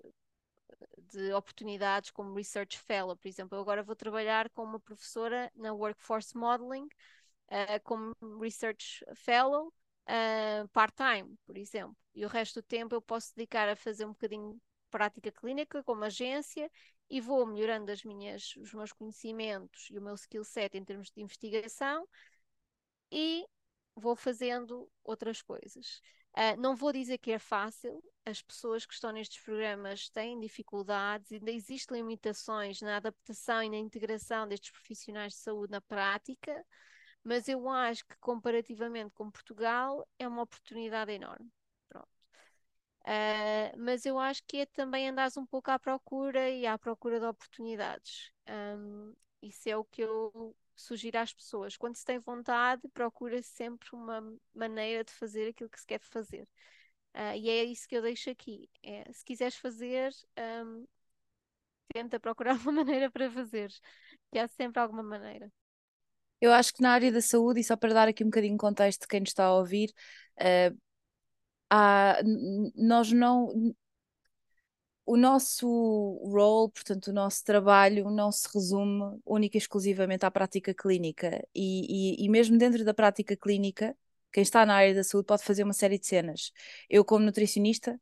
de 1.11 1.33
oportunidades 1.33 2.11
como 2.11 2.33
Research 2.33 2.79
Fellow, 2.79 3.15
por 3.15 3.27
exemplo. 3.27 3.57
Eu 3.57 3.61
agora 3.61 3.83
vou 3.83 3.95
trabalhar 3.95 4.49
com 4.49 4.63
uma 4.63 4.79
professora 4.79 5.51
na 5.55 5.73
Workforce 5.73 6.35
Modeling, 6.37 6.85
uh, 6.85 7.79
como 7.83 8.15
Research 8.39 9.03
Fellow, 9.15 9.67
uh, 10.07 10.67
part-time, 10.69 11.37
por 11.45 11.57
exemplo. 11.57 11.95
E 12.13 12.25
o 12.25 12.29
resto 12.29 12.61
do 12.61 12.65
tempo 12.65 12.95
eu 12.95 13.01
posso 13.01 13.35
dedicar 13.35 13.67
a 13.69 13.75
fazer 13.75 14.05
um 14.05 14.11
bocadinho 14.11 14.59
prática 14.89 15.31
clínica 15.31 15.83
como 15.83 16.03
agência 16.03 16.71
e 17.09 17.21
vou 17.21 17.45
melhorando 17.45 17.91
as 17.91 18.03
minhas, 18.03 18.55
os 18.57 18.73
meus 18.73 18.91
conhecimentos 18.91 19.89
e 19.91 19.97
o 19.97 20.01
meu 20.01 20.15
skill 20.15 20.43
set 20.43 20.77
em 20.77 20.83
termos 20.83 21.11
de 21.11 21.21
investigação 21.21 22.07
e 23.11 23.45
vou 23.95 24.15
fazendo 24.15 24.89
outras 25.03 25.41
coisas. 25.41 26.01
Uh, 26.35 26.59
não 26.59 26.75
vou 26.75 26.91
dizer 26.91 27.17
que 27.17 27.31
é 27.31 27.39
fácil, 27.39 28.03
as 28.25 28.41
pessoas 28.41 28.85
que 28.85 28.93
estão 28.93 29.11
nestes 29.11 29.41
programas 29.41 30.09
têm 30.09 30.37
dificuldades, 30.39 31.31
ainda 31.31 31.51
existem 31.51 31.97
limitações 31.97 32.81
na 32.81 32.97
adaptação 32.97 33.63
e 33.63 33.69
na 33.69 33.77
integração 33.77 34.47
destes 34.47 34.71
profissionais 34.71 35.33
de 35.33 35.39
saúde 35.39 35.71
na 35.71 35.79
prática, 35.79 36.65
mas 37.23 37.47
eu 37.47 37.69
acho 37.69 38.05
que 38.05 38.17
comparativamente 38.17 39.11
com 39.13 39.31
Portugal 39.31 40.05
é 40.19 40.27
uma 40.27 40.41
oportunidade 40.41 41.11
enorme. 41.11 41.49
Uh, 43.05 43.77
mas 43.77 44.03
eu 44.05 44.17
acho 44.17 44.41
que 44.47 44.57
é 44.57 44.65
também 44.65 45.07
andares 45.07 45.37
um 45.37 45.45
pouco 45.45 45.69
à 45.69 45.77
procura 45.77 46.49
e 46.49 46.65
à 46.65 46.75
procura 46.77 47.19
de 47.19 47.25
oportunidades. 47.25 48.31
Um, 48.49 49.13
isso 49.43 49.69
é 49.69 49.77
o 49.77 49.85
que 49.85 50.01
eu 50.01 50.55
sugiro 50.75 51.19
às 51.19 51.31
pessoas. 51.31 51.77
Quando 51.77 51.95
se 51.95 52.03
tem 52.03 52.17
vontade, 52.17 52.87
procura 52.89 53.41
sempre 53.43 53.89
uma 53.93 54.23
maneira 54.53 55.03
de 55.03 55.11
fazer 55.11 55.49
aquilo 55.49 55.69
que 55.69 55.79
se 55.79 55.85
quer 55.85 55.99
fazer. 56.01 56.47
Uh, 57.13 57.35
e 57.37 57.47
é 57.47 57.63
isso 57.63 57.87
que 57.87 57.95
eu 57.95 58.01
deixo 58.01 58.29
aqui. 58.31 58.67
É, 58.83 59.11
se 59.13 59.23
quiseres 59.23 59.55
fazer, 59.55 60.11
um, 60.65 60.87
tenta 61.93 62.19
procurar 62.19 62.57
uma 62.67 62.71
maneira 62.71 63.11
para 63.11 63.29
fazeres, 63.29 63.79
que 64.31 64.39
há 64.39 64.47
sempre 64.47 64.81
alguma 64.81 65.03
maneira. 65.03 65.51
Eu 66.41 66.51
acho 66.51 66.73
que 66.73 66.81
na 66.81 66.91
área 66.91 67.11
da 67.11 67.21
saúde, 67.21 67.59
e 67.61 67.63
só 67.63 67.77
para 67.77 67.93
dar 67.93 68.07
aqui 68.07 68.23
um 68.23 68.27
bocadinho 68.27 68.53
de 68.53 68.59
contexto 68.59 69.01
de 69.01 69.07
quem 69.07 69.19
nos 69.19 69.29
está 69.29 69.45
a 69.45 69.55
ouvir, 69.55 69.93
uh, 70.39 70.77
há, 71.69 72.19
nós 72.75 73.11
não. 73.11 73.73
O 75.07 75.15
nosso 75.17 75.67
role, 76.23 76.71
portanto, 76.71 77.07
o 77.07 77.13
nosso 77.13 77.43
trabalho 77.43 78.09
não 78.09 78.31
se 78.31 78.47
resume 78.51 79.19
única 79.23 79.55
e 79.55 79.59
exclusivamente 79.59 80.25
à 80.25 80.31
prática 80.31 80.73
clínica. 80.73 81.47
E, 81.53 82.21
e, 82.21 82.25
e 82.25 82.29
mesmo 82.29 82.57
dentro 82.57 82.83
da 82.83 82.93
prática 82.93 83.37
clínica, 83.37 83.95
quem 84.33 84.41
está 84.41 84.65
na 84.65 84.75
área 84.75 84.95
da 84.95 85.03
saúde 85.03 85.27
pode 85.27 85.43
fazer 85.43 85.63
uma 85.63 85.73
série 85.73 85.99
de 85.99 86.07
cenas. 86.07 86.51
Eu, 86.89 87.05
como 87.05 87.23
nutricionista, 87.23 87.99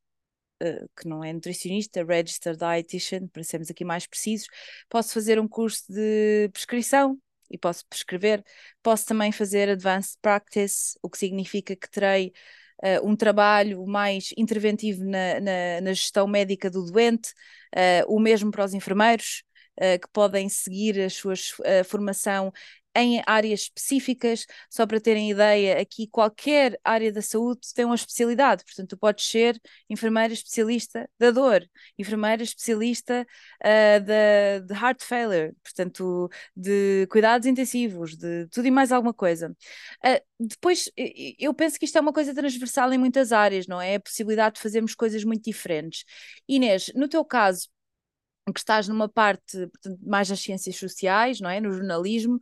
uh, 0.63 0.89
que 0.95 1.08
não 1.08 1.23
é 1.23 1.34
nutricionista, 1.34 2.04
registered 2.06 2.58
dietitian, 2.58 3.28
para 3.28 3.43
sermos 3.43 3.69
aqui 3.69 3.84
mais 3.84 4.08
precisos, 4.08 4.47
posso 4.89 5.13
fazer 5.13 5.39
um 5.39 5.47
curso 5.47 5.84
de 5.89 6.49
prescrição 6.54 7.19
e 7.52 7.58
posso 7.58 7.86
prescrever. 7.88 8.43
Posso 8.82 9.06
também 9.06 9.32
fazer 9.32 9.69
advanced 9.69 10.17
practice, 10.21 10.97
o 11.02 11.10
que 11.10 11.17
significa 11.17 11.76
que 11.76 11.89
terei 11.89 12.34
uh, 12.83 13.07
um 13.07 13.15
trabalho 13.15 13.86
mais 13.86 14.29
interventivo 14.38 15.03
na, 15.03 15.39
na, 15.39 15.81
na 15.81 15.93
gestão 15.93 16.27
médica 16.27 16.69
do 16.69 16.83
doente, 16.86 17.29
uh, 17.75 18.13
o 18.13 18.19
mesmo 18.19 18.51
para 18.51 18.65
os 18.65 18.73
enfermeiros. 18.73 19.43
Uh, 19.75 19.97
que 19.99 20.07
podem 20.13 20.47
seguir 20.49 21.01
a 21.01 21.09
sua 21.09 21.33
formação 21.83 22.53
em 22.95 23.21
áreas 23.25 23.62
específicas, 23.62 24.45
só 24.69 24.86
para 24.86 24.99
terem 24.99 25.32
ideia, 25.32 25.79
aqui 25.79 26.08
qualquer 26.08 26.79
área 26.84 27.12
da 27.12 27.21
saúde 27.21 27.62
tem 27.73 27.86
uma 27.86 27.95
especialidade, 27.95 28.63
portanto, 28.63 28.89
tu 28.89 28.97
podes 28.97 29.25
ser 29.25 29.60
enfermeira 29.89 30.34
especialista 30.34 31.10
da 31.19 31.32
dor, 31.32 31.67
enfermeira 31.97 32.43
especialista 32.43 33.25
uh, 33.63 33.99
de, 33.99 34.67
de 34.67 34.73
heart 34.73 35.03
failure, 35.03 35.53
portanto, 35.63 36.29
de 36.56 37.08
cuidados 37.10 37.47
intensivos, 37.47 38.15
de 38.15 38.47
tudo 38.47 38.67
e 38.67 38.71
mais 38.71 38.91
alguma 38.91 39.13
coisa. 39.13 39.56
Uh, 40.06 40.21
depois, 40.39 40.89
eu 41.39 41.53
penso 41.53 41.79
que 41.79 41.86
isto 41.86 41.97
é 41.97 42.01
uma 42.01 42.13
coisa 42.13 42.34
transversal 42.34 42.91
em 42.93 42.97
muitas 42.97 43.32
áreas, 43.32 43.67
não 43.67 43.79
é? 43.82 43.95
A 43.95 43.99
possibilidade 43.99 44.56
de 44.56 44.62
fazermos 44.62 44.93
coisas 44.95 45.23
muito 45.23 45.43
diferentes. 45.45 46.03
Inês, 46.47 46.91
no 46.95 47.08
teu 47.08 47.23
caso, 47.23 47.69
que 48.51 48.60
estás 48.60 48.88
numa 48.88 49.08
parte 49.08 49.67
portanto, 49.67 49.99
mais 50.06 50.29
nas 50.29 50.39
ciências 50.41 50.75
sociais, 50.75 51.39
não 51.39 51.49
é? 51.49 51.60
No 51.60 51.71
jornalismo, 51.71 52.39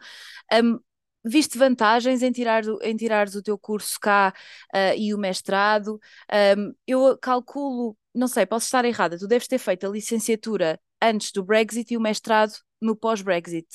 um, 0.54 0.80
viste 1.24 1.58
vantagens 1.58 2.22
em, 2.24 2.32
tirar, 2.32 2.64
em 2.82 2.96
tirares 2.96 3.36
o 3.36 3.44
teu 3.44 3.58
curso 3.58 4.00
cá 4.00 4.34
uh, 4.74 4.98
e 4.98 5.14
o 5.14 5.18
mestrado? 5.18 6.00
Um, 6.58 6.74
eu 6.88 7.18
calculo, 7.18 7.98
não 8.14 8.28
sei, 8.28 8.46
posso 8.46 8.66
estar 8.66 8.86
errada, 8.86 9.18
tu 9.18 9.28
deves 9.28 9.48
ter 9.48 9.60
feito 9.60 9.86
a 9.86 9.90
licenciatura 9.90 10.80
antes 11.02 11.32
do 11.32 11.44
Brexit 11.44 11.94
e 11.94 11.98
o 11.98 12.02
mestrado 12.02 12.54
no 12.82 12.96
pós-Brexit. 12.96 13.68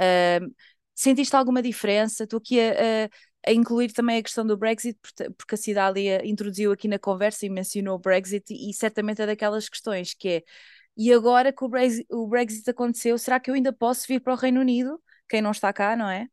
Um, 0.00 0.52
sentiste 0.94 1.36
alguma 1.36 1.62
diferença? 1.62 2.24
Estou 2.24 2.38
aqui 2.38 2.60
a, 2.60 3.04
a 3.04 3.08
a 3.46 3.52
incluir 3.52 3.92
também 3.92 4.18
a 4.18 4.22
questão 4.22 4.46
do 4.46 4.56
Brexit, 4.56 4.98
porque 5.36 5.54
a 5.54 5.58
Cidália 5.58 6.26
introduziu 6.26 6.72
aqui 6.72 6.88
na 6.88 6.98
conversa 6.98 7.46
e 7.46 7.50
mencionou 7.50 7.96
o 7.96 7.98
Brexit, 7.98 8.52
e 8.52 8.72
certamente 8.74 9.22
é 9.22 9.26
daquelas 9.26 9.68
questões 9.68 10.12
que 10.12 10.28
é 10.28 10.42
e 10.98 11.12
agora 11.12 11.52
que 11.52 11.64
o 11.64 11.68
Brexit, 11.68 12.06
o 12.10 12.26
Brexit 12.26 12.68
aconteceu, 12.68 13.16
será 13.16 13.38
que 13.38 13.48
eu 13.50 13.54
ainda 13.54 13.72
posso 13.72 14.06
vir 14.08 14.20
para 14.20 14.34
o 14.34 14.36
Reino 14.36 14.60
Unido? 14.60 15.00
Quem 15.28 15.40
não 15.40 15.52
está 15.52 15.72
cá, 15.72 15.94
não 15.96 16.10
é? 16.10 16.26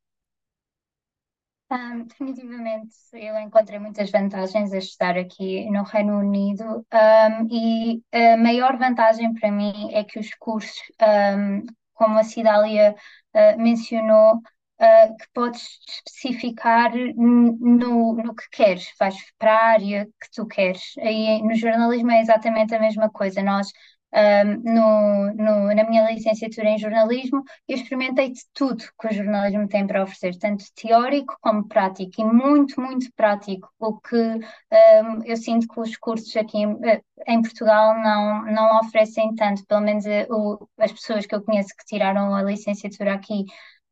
Um, 1.72 2.04
definitivamente, 2.06 2.96
eu 3.14 3.38
encontrei 3.40 3.80
muitas 3.80 4.12
vantagens 4.12 4.72
a 4.72 4.78
estar 4.78 5.18
aqui 5.18 5.70
no 5.72 5.84
Reino 5.84 6.20
Unido 6.20 6.86
um, 6.94 7.48
e 7.52 8.04
a 8.12 8.38
maior 8.38 8.78
vantagem 8.78 9.34
para 9.34 9.52
mim 9.52 9.92
é 9.92 10.04
que 10.04 10.20
os 10.20 10.34
cursos, 10.36 10.78
um, 11.02 11.66
como 11.94 12.20
a 12.20 12.24
Cidália 12.24 12.96
uh, 13.34 13.62
mencionou, 13.62 14.36
uh, 14.36 15.18
que 15.18 15.26
podes 15.34 15.80
especificar 16.08 16.92
no, 17.16 18.14
no 18.16 18.36
que 18.36 18.50
queres, 18.52 18.88
vais 19.00 19.16
para 19.38 19.54
a 19.54 19.66
área 19.66 20.06
que 20.06 20.32
tu 20.34 20.46
queres. 20.46 20.94
Aí 21.00 21.42
no 21.42 21.56
jornalismo 21.56 22.12
é 22.12 22.22
exatamente 22.22 22.76
a 22.76 22.80
mesma 22.80 23.10
coisa. 23.10 23.42
Nós 23.42 23.72
um, 24.16 24.62
no, 24.64 25.34
no, 25.34 25.76
na 25.76 25.84
minha 25.84 26.10
licenciatura 26.10 26.70
em 26.70 26.78
jornalismo, 26.78 27.44
eu 27.68 27.76
experimentei 27.76 28.32
de 28.32 28.42
tudo 28.54 28.84
que 29.00 29.08
o 29.08 29.14
jornalismo 29.14 29.68
tem 29.68 29.86
para 29.86 30.04
oferecer, 30.04 30.38
tanto 30.40 30.64
teórico 30.74 31.38
como 31.42 31.68
prático, 31.68 32.22
e 32.22 32.24
muito, 32.24 32.80
muito 32.80 33.12
prático, 33.16 33.70
o 33.80 34.00
que 34.00 34.16
um, 34.16 35.24
eu 35.26 35.36
sinto 35.36 35.68
que 35.68 35.80
os 35.80 35.98
cursos 35.98 36.36
aqui 36.38 36.60
em, 36.60 36.78
eh, 36.86 37.02
em, 37.28 37.42
Portugal 37.42 37.96
não, 38.02 38.46
não 38.46 38.80
oferecem 38.80 39.36
tanto, 39.36 39.66
pelo 39.66 39.82
menos 39.82 40.06
eh, 40.06 40.28
as 40.80 40.92
pessoas 40.92 41.26
que 41.26 41.36
eu 41.36 41.44
conheço 41.44 41.76
que 41.78 41.86
tiraram 41.86 42.34
a 42.34 42.42
licenciatura 42.42 43.14
aqui 43.14 43.46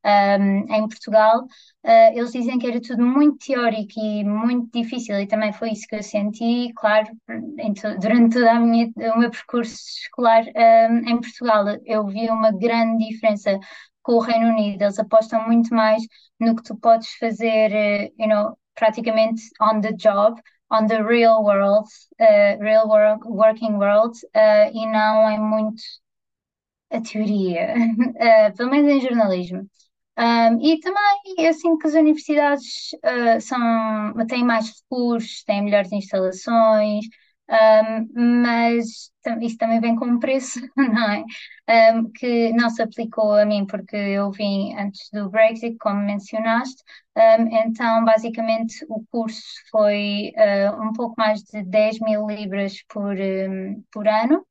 um, 0.06 0.74
em 0.74 0.88
Portugal, 0.88 1.44
uh, 1.44 2.18
eles 2.18 2.32
dizem 2.32 2.60
que 2.60 2.68
era 2.68 2.82
tudo 2.82 3.06
muito 3.06 3.38
teórico 3.46 3.94
e 3.98 4.24
muito 4.24 4.70
difícil, 4.72 5.20
e 5.20 5.28
também 5.28 5.54
foi 5.54 5.72
isso 5.72 5.88
que 5.88 5.96
eu 5.96 6.04
senti, 6.04 6.72
claro, 6.76 7.08
durante 8.00 8.34
todo 8.34 9.16
o 9.16 9.20
meu 9.20 9.32
percurso 9.32 9.76
escolar 10.04 10.44
um, 10.46 11.10
em 11.10 11.22
Portugal. 11.22 11.66
Eu 11.86 12.06
vi 12.08 12.30
uma 12.30 12.52
grande 12.52 13.08
diferença 13.08 13.60
com 14.02 14.13
o 14.13 14.20
Reino 14.20 14.50
Unido, 14.50 14.84
eles 14.84 15.00
apostam 15.00 15.46
muito 15.48 15.74
mais 15.74 16.04
no 16.39 16.56
que 16.56 16.63
tu 16.63 16.76
podes 16.78 17.13
fazer, 17.16 17.72
uh, 17.72 18.13
you 18.22 18.28
know, 18.28 18.58
praticamente 18.76 19.42
on 19.62 19.82
the 19.82 19.94
job, 19.94 20.39
on 20.70 20.88
the 20.88 21.02
real 21.02 21.44
world, 21.44 21.88
uh, 22.20 22.58
real 22.60 22.88
world, 22.88 23.24
working 23.26 23.78
world, 23.78 24.18
uh, 24.36 24.70
e 24.74 24.86
não 24.88 25.30
é 25.30 25.38
muito 25.39 25.82
a 26.92 27.02
teoria, 27.02 27.74
pelo 28.56 28.70
menos 28.70 28.92
em 28.92 29.02
jornalismo. 29.02 29.68
Um, 30.17 30.62
e 30.62 30.80
também 30.80 31.36
eu 31.39 31.54
sinto 31.54 31.80
que 31.80 31.88
as 31.88 31.93
universidades 31.95 32.91
uh, 33.04 33.41
são, 33.41 34.13
têm 34.28 34.43
mais 34.43 34.69
recursos, 34.69 35.43
têm 35.43 35.63
melhores 35.63 35.91
instalações, 35.91 37.06
um, 37.49 38.41
mas 38.43 39.12
isso 39.41 39.58
também 39.58 39.80
vem 39.80 39.95
com 39.95 40.06
um 40.06 40.19
preço, 40.19 40.60
não 40.78 41.12
é? 41.12 41.23
Um, 41.95 42.12
que 42.12 42.52
não 42.54 42.69
se 42.69 42.82
aplicou 42.82 43.34
a 43.34 43.45
mim 43.45 43.65
porque 43.65 43.95
eu 43.95 44.32
vim 44.32 44.76
antes 44.76 45.10
do 45.12 45.30
Brexit, 45.30 45.78
como 45.80 46.02
mencionaste, 46.02 46.84
então 47.52 48.06
basicamente 48.06 48.86
o 48.89 49.04
curso 49.12 49.41
foi 49.71 50.32
uh, 50.36 50.82
um 50.82 50.93
pouco 50.93 51.15
mais 51.17 51.41
de 51.43 51.63
10 51.63 51.99
mil 51.99 52.28
libras 52.28 52.84
por, 52.88 53.15
por 53.91 54.08
ano. 54.08 54.45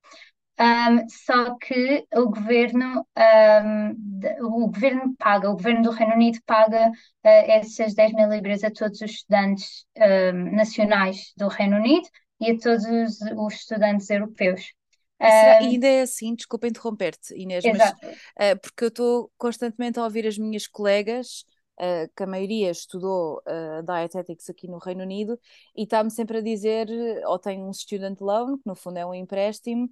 Um, 0.60 1.08
só 1.08 1.56
que 1.56 2.06
o 2.14 2.26
governo, 2.26 3.06
um, 3.16 4.46
o 4.46 4.68
governo 4.68 5.14
paga, 5.18 5.50
o 5.50 5.54
governo 5.54 5.82
do 5.82 5.90
Reino 5.90 6.14
Unido 6.14 6.38
paga 6.44 6.88
uh, 6.88 6.92
essas 7.24 7.94
10 7.94 8.12
mil 8.12 8.28
libras 8.28 8.62
a 8.62 8.70
todos 8.70 9.00
os 9.00 9.10
estudantes 9.10 9.86
um, 9.96 10.54
nacionais 10.54 11.32
do 11.36 11.48
Reino 11.48 11.76
Unido 11.76 12.06
e 12.38 12.50
a 12.50 12.58
todos 12.58 12.84
os, 12.84 13.20
os 13.36 13.54
estudantes 13.54 14.08
europeus. 14.10 14.72
Será, 15.20 15.58
ainda 15.58 15.86
é 15.86 16.02
assim, 16.02 16.34
desculpa 16.34 16.66
interromper-te, 16.66 17.34
Inês, 17.34 17.64
mas, 17.64 17.90
uh, 17.90 18.60
porque 18.60 18.84
eu 18.84 18.88
estou 18.88 19.30
constantemente 19.38 19.98
a 19.98 20.04
ouvir 20.04 20.26
as 20.26 20.36
minhas 20.36 20.66
colegas 20.66 21.44
uh, 21.80 22.10
que 22.16 22.22
a 22.22 22.26
maioria 22.26 22.70
estudou 22.70 23.38
uh, 23.38 23.82
Dietetics 23.84 24.48
aqui 24.50 24.68
no 24.68 24.78
Reino 24.78 25.02
Unido, 25.02 25.38
e 25.76 25.84
está-me 25.84 26.10
sempre 26.10 26.38
a 26.38 26.40
dizer, 26.40 26.88
ou 27.26 27.38
tem 27.38 27.62
um 27.62 27.72
student 27.72 28.20
loan, 28.20 28.56
que 28.58 28.66
no 28.66 28.74
fundo 28.74 28.98
é 28.98 29.06
um 29.06 29.14
empréstimo, 29.14 29.88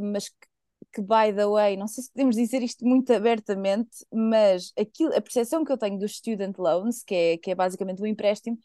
mas 0.00 0.28
que, 0.28 0.46
que, 0.92 1.00
by 1.02 1.34
the 1.34 1.46
way, 1.46 1.76
não 1.76 1.86
sei 1.86 2.04
se 2.04 2.10
podemos 2.12 2.36
dizer 2.36 2.62
isto 2.62 2.84
muito 2.86 3.12
abertamente, 3.12 4.04
mas 4.12 4.72
aquilo, 4.78 5.14
a 5.14 5.20
percepção 5.20 5.64
que 5.64 5.72
eu 5.72 5.78
tenho 5.78 5.98
dos 5.98 6.16
student 6.16 6.56
loans, 6.58 7.02
que 7.02 7.14
é, 7.14 7.38
que 7.38 7.50
é 7.50 7.54
basicamente 7.54 8.02
um 8.02 8.06
empréstimo, 8.06 8.58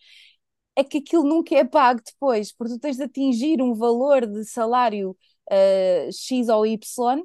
é 0.75 0.83
que 0.83 0.99
aquilo 0.99 1.23
nunca 1.23 1.55
é 1.55 1.63
pago 1.65 2.01
depois, 2.05 2.53
porque 2.53 2.73
tu 2.75 2.79
tens 2.79 2.97
de 2.97 3.03
atingir 3.03 3.61
um 3.61 3.73
valor 3.73 4.27
de 4.27 4.45
salário 4.45 5.17
uh, 5.51 6.11
X 6.11 6.49
ou 6.49 6.65
Y 6.65 7.23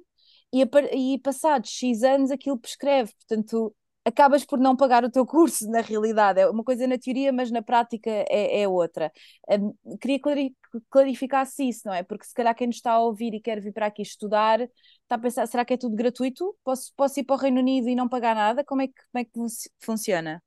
e, 0.52 0.62
a, 0.62 0.66
e 0.94 1.18
passados 1.18 1.70
X 1.70 2.02
anos 2.02 2.30
aquilo 2.30 2.58
prescreve, 2.58 3.12
portanto 3.14 3.74
acabas 4.04 4.44
por 4.44 4.58
não 4.58 4.76
pagar 4.76 5.04
o 5.04 5.10
teu 5.10 5.26
curso, 5.26 5.68
na 5.70 5.80
realidade. 5.80 6.40
É 6.40 6.48
uma 6.48 6.64
coisa 6.64 6.86
na 6.86 6.98
teoria, 6.98 7.32
mas 7.32 7.50
na 7.50 7.62
prática 7.62 8.10
é, 8.10 8.62
é 8.62 8.68
outra. 8.68 9.12
Um, 9.50 9.74
queria 9.98 10.20
clarificar-se 10.90 11.68
isso, 11.68 11.82
não 11.86 11.94
é? 11.94 12.02
Porque 12.02 12.24
se 12.24 12.34
calhar 12.34 12.54
quem 12.54 12.66
nos 12.66 12.76
está 12.76 12.92
a 12.92 13.00
ouvir 13.00 13.34
e 13.34 13.40
quer 13.40 13.60
vir 13.60 13.72
para 13.72 13.86
aqui 13.86 14.02
estudar, 14.02 14.60
está 14.60 15.16
a 15.16 15.18
pensar, 15.18 15.46
será 15.46 15.64
que 15.64 15.74
é 15.74 15.76
tudo 15.76 15.96
gratuito? 15.96 16.56
Posso, 16.64 16.92
posso 16.96 17.20
ir 17.20 17.24
para 17.24 17.36
o 17.36 17.38
Reino 17.38 17.60
Unido 17.60 17.88
e 17.88 17.94
não 17.94 18.08
pagar 18.08 18.34
nada? 18.34 18.64
Como 18.64 18.82
é 18.82 18.88
que, 18.88 18.94
como 19.12 19.22
é 19.22 19.24
que 19.24 19.30
funciona? 19.80 20.42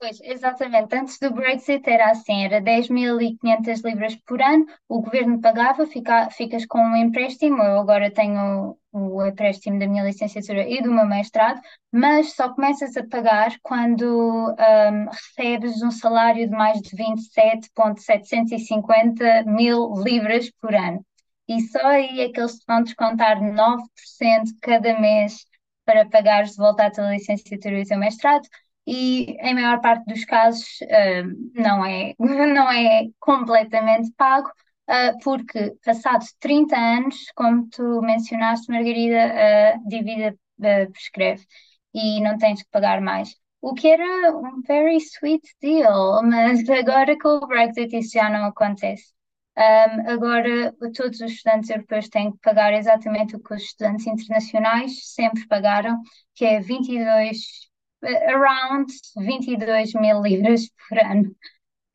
Pois, 0.00 0.20
exatamente. 0.22 0.94
Antes 0.94 1.18
do 1.18 1.32
Brexit 1.32 1.82
era 1.90 2.10
assim, 2.12 2.44
era 2.44 2.60
10.500 2.60 3.80
libras 3.84 4.14
por 4.26 4.40
ano, 4.40 4.64
o 4.88 5.00
governo 5.02 5.40
pagava, 5.40 5.86
fica, 5.86 6.30
ficas 6.30 6.64
com 6.66 6.78
um 6.78 6.96
empréstimo, 6.96 7.60
eu 7.62 7.80
agora 7.80 8.08
tenho 8.08 8.76
o 8.92 9.24
empréstimo 9.26 9.76
da 9.78 9.88
minha 9.88 10.04
licenciatura 10.04 10.62
e 10.68 10.80
do 10.80 10.92
meu 10.92 11.04
mestrado, 11.04 11.60
mas 11.92 12.32
só 12.34 12.48
começas 12.54 12.96
a 12.96 13.04
pagar 13.08 13.50
quando 13.60 14.04
um, 14.52 15.10
recebes 15.10 15.82
um 15.82 15.90
salário 15.90 16.48
de 16.48 16.54
mais 16.54 16.80
de 16.80 16.94
27.750 16.96 19.44
mil 19.46 19.92
libras 20.04 20.48
por 20.60 20.74
ano. 20.76 21.04
e 21.48 21.60
só 21.62 21.84
aí 21.86 22.20
é 22.20 22.28
que 22.30 22.40
eles 22.40 22.58
vão 22.68 22.82
descontar 22.82 23.40
9% 23.42 24.52
cada 24.62 24.98
mês 25.00 25.44
para 25.84 26.08
pagares 26.08 26.50
de 26.52 26.56
volta 26.58 26.86
a 26.86 26.90
tua 26.90 27.10
licenciatura 27.10 27.78
e 27.78 27.82
o 27.82 27.86
teu 27.86 27.98
mestrado, 27.98 28.46
e 28.88 29.36
em 29.40 29.54
maior 29.54 29.82
parte 29.82 30.06
dos 30.06 30.24
casos 30.24 30.66
uh, 30.80 31.52
não, 31.54 31.84
é, 31.84 32.14
não 32.18 32.72
é 32.72 33.02
completamente 33.20 34.10
pago, 34.16 34.48
uh, 34.88 35.18
porque 35.22 35.76
passados 35.84 36.32
30 36.40 36.74
anos, 36.74 37.16
como 37.34 37.68
tu 37.68 38.00
mencionaste, 38.00 38.72
Margarida, 38.72 39.74
a 39.74 39.76
dívida 39.86 40.34
uh, 40.60 40.90
prescreve 40.90 41.44
e 41.92 42.18
não 42.22 42.38
tens 42.38 42.62
que 42.62 42.70
pagar 42.70 43.02
mais. 43.02 43.34
O 43.60 43.74
que 43.74 43.88
era 43.88 44.34
um 44.34 44.62
very 44.62 44.96
sweet 44.96 45.46
deal, 45.60 46.22
mas 46.24 46.66
agora 46.70 47.18
com 47.18 47.28
o 47.28 47.46
Brexit 47.46 47.94
isso 47.94 48.12
já 48.14 48.30
não 48.30 48.46
acontece. 48.46 49.12
Um, 49.58 50.10
agora 50.12 50.72
todos 50.94 51.20
os 51.20 51.32
estudantes 51.32 51.68
europeus 51.68 52.08
têm 52.08 52.30
que 52.32 52.38
pagar 52.38 52.72
exatamente 52.72 53.36
o 53.36 53.40
que 53.42 53.52
os 53.54 53.62
estudantes 53.62 54.06
internacionais 54.06 55.12
sempre 55.12 55.46
pagaram, 55.48 56.00
que 56.34 56.44
é 56.44 56.60
22 56.60 57.67
around 58.02 58.86
22 59.16 59.94
mil 59.94 60.22
libras 60.22 60.68
por 60.88 60.98
ano. 60.98 61.34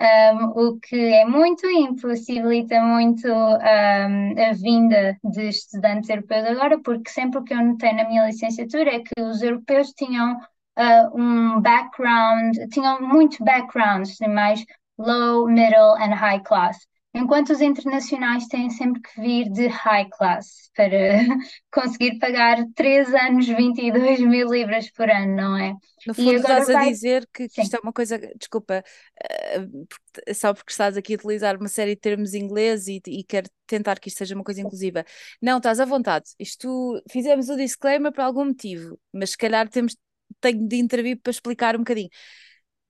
Um, 0.02 0.46
o 0.68 0.80
que 0.80 0.96
é 0.96 1.26
muito 1.26 1.66
e 1.66 1.80
impossibilita 1.80 2.82
muito 2.82 3.28
um, 3.28 4.50
a 4.50 4.54
vinda 4.54 5.18
de 5.24 5.48
estudantes 5.48 6.10
europeus 6.10 6.46
agora, 6.46 6.82
porque 6.82 7.10
sempre 7.10 7.40
o 7.40 7.44
que 7.44 7.54
eu 7.54 7.64
notei 7.64 7.94
na 7.94 8.08
minha 8.10 8.26
licenciatura 8.26 8.96
é 8.96 9.00
que 9.00 9.22
os 9.22 9.42
europeus 9.42 9.94
tinham 9.94 10.34
uh, 10.78 11.18
um 11.18 11.62
background, 11.62 12.58
tinham 12.72 13.02
muito 13.02 13.44
backgrounds, 13.46 14.18
mais 14.28 14.66
low, 14.98 15.48
middle 15.48 15.96
and 15.96 16.14
high 16.16 16.42
class 16.42 16.78
enquanto 17.14 17.52
os 17.52 17.62
internacionais 17.62 18.48
têm 18.48 18.70
sempre 18.72 19.02
que 19.02 19.22
vir 19.22 19.50
de 19.52 19.68
high 19.68 20.10
class 20.10 20.72
para 20.76 20.98
conseguir 21.72 22.18
pagar 22.18 22.66
3 22.76 23.14
anos 23.14 23.48
22 23.48 24.22
mil 24.22 24.50
libras 24.50 24.90
por 24.92 25.10
ano, 25.10 25.36
não 25.36 25.58
é? 25.58 25.74
No 26.08 26.14
fundo, 26.14 26.34
estás 26.34 26.68
vai... 26.68 26.88
a 26.88 26.90
dizer 26.90 27.28
que, 27.32 27.48
que 27.48 27.62
isto 27.62 27.76
é 27.76 27.80
uma 27.82 27.94
coisa, 27.94 28.18
desculpa, 28.36 28.84
uh, 29.24 30.34
só 30.34 30.54
porque 30.54 30.72
estás 30.72 30.98
aqui 30.98 31.14
a 31.14 31.18
utilizar 31.18 31.56
uma 31.56 31.68
série 31.68 31.96
de 31.96 32.02
termos 32.02 32.34
inglês 32.34 32.88
e, 32.88 33.00
e 33.08 33.24
quero 33.24 33.48
tentar 33.68 34.00
que 34.00 34.10
isto 34.10 34.18
seja 34.18 34.34
uma 34.34 34.44
coisa 34.44 34.62
inclusiva. 34.62 35.06
Não, 35.42 35.58
estás 35.58 35.80
à 35.80 35.86
vontade. 35.86 36.32
Isto 36.40 37.02
fizemos 37.12 37.48
o 37.48 37.56
disclaimer 37.56 38.12
por 38.12 38.22
algum 38.22 38.46
motivo, 38.46 39.00
mas 39.14 39.32
se 39.32 39.38
calhar 39.38 39.70
temos, 39.70 39.96
tenho 40.42 40.68
de 40.68 40.78
intervir 40.78 41.20
para 41.22 41.32
explicar 41.32 41.76
um 41.76 41.80
bocadinho. 41.80 42.10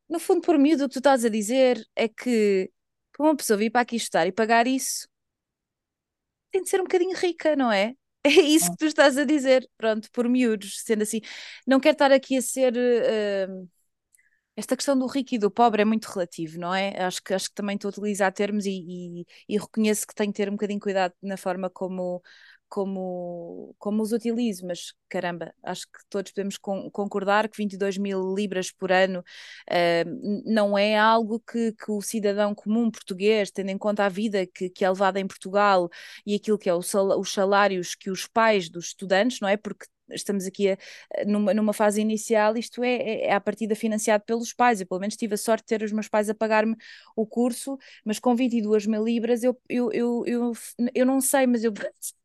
No 0.10 0.20
fundo, 0.20 0.42
por 0.42 0.58
miúdo, 0.58 0.86
o 0.86 0.88
que 0.88 0.94
tu 0.94 1.00
estás 1.00 1.26
a 1.26 1.30
dizer 1.30 1.84
é 1.96 2.08
que 2.08 2.70
para 3.14 3.26
uma 3.26 3.36
pessoa 3.38 3.58
vir 3.58 3.72
para 3.72 3.82
aqui 3.82 3.96
estudar 3.98 4.28
e 4.28 4.32
pagar 4.34 4.68
isso, 4.68 5.08
tem 6.52 6.62
de 6.64 6.70
ser 6.70 6.80
um 6.80 6.84
bocadinho 6.84 7.16
rica, 7.18 7.56
não 7.56 7.72
é? 7.72 7.96
É 8.26 8.30
isso 8.30 8.72
que 8.72 8.78
tu 8.78 8.86
estás 8.86 9.18
a 9.18 9.26
dizer, 9.26 9.70
pronto, 9.78 10.10
por 10.14 10.30
miúdos, 10.30 10.80
sendo 10.86 11.04
assim. 11.04 11.20
Não 11.68 11.78
quero 11.78 11.94
estar 11.94 12.10
aqui 12.12 12.38
a 12.38 12.42
ser. 12.42 12.74
Uh, 12.74 13.70
esta 14.56 14.76
questão 14.78 14.98
do 14.98 15.08
rico 15.08 15.36
e 15.36 15.38
do 15.40 15.52
pobre 15.52 15.82
é 15.82 15.86
muito 15.86 16.06
relativo, 16.06 16.60
não 16.60 16.74
é? 16.74 17.02
Acho 17.04 17.24
que, 17.24 17.34
acho 17.34 17.50
que 17.50 17.56
também 17.56 17.76
estou 17.76 17.90
a 17.90 17.92
utilizar 17.92 18.32
termos 18.34 18.66
e, 18.66 18.72
e, 19.22 19.26
e 19.50 19.58
reconheço 19.58 20.08
que 20.08 20.16
tenho 20.16 20.32
que 20.32 20.38
ter 20.38 20.50
um 20.50 20.54
bocadinho 20.54 20.80
cuidado 20.80 21.14
na 21.22 21.38
forma 21.38 21.70
como, 21.70 22.22
como, 22.74 23.76
como 23.78 24.02
os 24.02 24.12
utilizo, 24.12 24.66
mas 24.66 24.96
caramba, 25.08 25.54
acho 25.62 25.86
que 25.86 26.00
todos 26.10 26.32
podemos 26.32 26.58
con 26.58 26.90
concordar 26.90 27.48
que 27.48 27.56
22 27.58 28.00
mil 28.00 28.34
libras 28.34 28.72
por 28.72 28.92
ano 28.92 29.20
uh, 29.20 30.44
não 30.44 30.76
é 30.76 30.98
algo 30.98 31.40
que, 31.40 31.72
que, 31.74 31.92
o 31.92 32.02
cidadão 32.02 32.56
comum 32.56 32.90
português, 32.90 33.52
tendo 33.52 33.70
em 33.70 33.78
conta 33.78 34.06
a 34.06 34.10
vida 34.10 34.48
que, 34.48 34.72
que 34.72 34.84
é 34.84 34.90
levada 34.90 35.20
em 35.20 35.28
Portugal 35.28 35.88
e 36.26 36.34
aquilo 36.34 36.58
que 36.58 36.68
é 36.68 36.82
sal 36.82 37.20
os 37.20 37.32
salários 37.32 37.94
que 37.94 38.10
os 38.10 38.28
pais 38.28 38.70
dos 38.70 38.88
estudantes, 38.88 39.40
não 39.40 39.48
é? 39.48 39.56
Porque 39.56 39.86
estamos 40.10 40.48
aqui 40.48 40.72
a, 40.72 40.78
numa, 41.28 41.54
numa 41.54 41.74
fase 41.74 42.02
inicial, 42.02 42.58
isto 42.58 42.84
é, 42.84 42.96
é, 42.96 43.26
é 43.28 43.34
à 43.34 43.40
partida 43.40 43.76
financiado 43.76 44.24
pelos 44.26 44.52
pais. 44.52 44.82
Eu, 44.82 44.88
pelo 44.88 45.00
menos, 45.00 45.16
tive 45.16 45.36
a 45.36 45.38
sorte 45.38 45.62
de 45.64 45.68
ter 45.78 45.84
os 45.84 45.92
meus 45.92 46.08
pais 46.08 46.28
a 46.28 46.34
pagar-me 46.34 46.76
o 47.16 47.28
curso, 47.28 47.78
mas 48.04 48.18
com 48.20 48.36
22 48.36 48.88
mil 48.88 49.04
libras 49.04 49.44
eu, 49.44 49.56
eu, 49.70 49.92
eu, 49.92 50.24
eu, 50.26 50.52
eu 50.96 51.06
não 51.06 51.22
sei, 51.22 51.46
mas 51.46 51.64
eu 51.64 51.72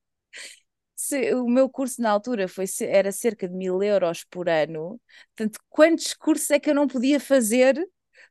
se, 0.95 1.35
o 1.35 1.49
meu 1.49 1.69
curso 1.71 2.03
na 2.03 2.11
altura 2.11 2.49
foi, 2.49 2.65
era 2.83 3.13
cerca 3.13 3.49
de 3.49 3.55
mil 3.55 3.83
euros 3.83 4.25
por 4.25 4.49
ano, 4.49 5.01
portanto, 5.37 5.61
quantos 5.69 6.13
cursos 6.15 6.51
é 6.51 6.59
que 6.59 6.71
eu 6.71 6.75
não 6.75 6.89
podia 6.89 7.21
fazer 7.21 7.77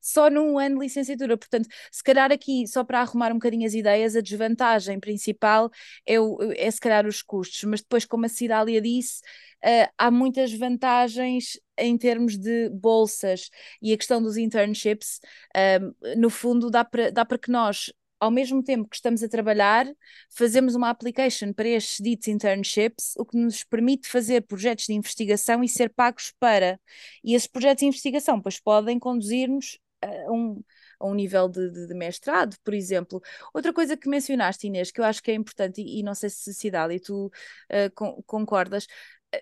só 0.01 0.29
num 0.29 0.59
ano 0.59 0.75
de 0.75 0.85
licenciatura? 0.85 1.37
Portanto, 1.37 1.67
se 1.91 2.03
calhar 2.03 2.31
aqui, 2.31 2.67
só 2.67 2.83
para 2.83 3.01
arrumar 3.01 3.31
um 3.31 3.35
bocadinho 3.35 3.65
as 3.65 3.73
ideias, 3.73 4.15
a 4.15 4.21
desvantagem 4.21 4.99
principal 4.99 5.69
é, 6.05 6.19
o, 6.19 6.37
é 6.55 6.69
se 6.69 6.79
calhar 6.79 7.07
os 7.07 7.21
custos, 7.21 7.63
mas 7.63 7.81
depois, 7.81 8.05
como 8.05 8.25
a 8.25 8.29
Cidália 8.29 8.81
disse, 8.81 9.21
uh, 9.63 9.89
há 9.97 10.11
muitas 10.11 10.53
vantagens 10.53 11.59
em 11.77 11.97
termos 11.97 12.37
de 12.37 12.69
bolsas 12.69 13.49
e 13.81 13.93
a 13.93 13.97
questão 13.97 14.21
dos 14.21 14.37
internships, 14.37 15.19
uh, 15.55 16.17
no 16.17 16.29
fundo, 16.29 16.69
dá 16.69 16.83
para 16.83 17.11
dá 17.11 17.25
que 17.25 17.51
nós 17.51 17.91
ao 18.19 18.31
mesmo 18.31 18.63
tempo 18.63 18.89
que 18.89 18.95
estamos 18.95 19.23
a 19.23 19.29
trabalhar, 19.29 19.87
fazemos 20.29 20.75
uma 20.75 20.89
application 20.89 21.53
para 21.53 21.67
estes 21.67 22.03
ditos 22.03 22.27
internships, 22.27 23.13
o 23.17 23.25
que 23.25 23.37
nos 23.37 23.63
permite 23.63 24.07
fazer 24.07 24.41
projetos 24.41 24.85
de 24.85 24.93
investigação 24.93 25.63
e 25.63 25.69
ser 25.69 25.89
pagos 25.93 26.33
para. 26.39 26.79
E 27.23 27.35
esses 27.35 27.47
projetos 27.47 27.81
de 27.81 27.87
investigação, 27.87 28.41
pois 28.41 28.59
podem 28.59 28.99
conduzir-nos 28.99 29.79
a 30.01 30.31
um, 30.31 30.63
a 30.99 31.07
um 31.07 31.13
nível 31.13 31.47
de, 31.49 31.69
de, 31.71 31.87
de, 31.87 31.93
mestrado, 31.93 32.55
por 32.63 32.73
exemplo. 32.73 33.21
Outra 33.53 33.73
coisa 33.73 33.97
que 33.97 34.09
mencionaste, 34.09 34.67
Inês, 34.67 34.91
que 34.91 34.99
eu 35.01 35.05
acho 35.05 35.21
que 35.21 35.31
é 35.31 35.33
importante, 35.33 35.81
e, 35.81 35.99
e 35.99 36.03
não 36.03 36.13
sei 36.15 36.29
se 36.29 36.53
Cidade 36.53 36.93
e 36.95 36.99
tu 36.99 37.27
uh, 37.27 37.91
con 37.95 38.21
concordas, 38.23 38.87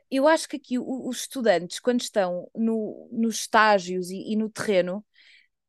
eu 0.10 0.28
acho 0.28 0.50
que 0.50 0.58
aqui 0.58 0.80
os 0.80 1.22
estudantes, 1.22 1.80
quando 1.80 2.02
estão 2.02 2.50
no, 2.56 3.08
nos 3.12 3.42
estágios 3.42 4.10
e, 4.10 4.34
e 4.34 4.36
no 4.36 4.50
terreno, 4.50 5.06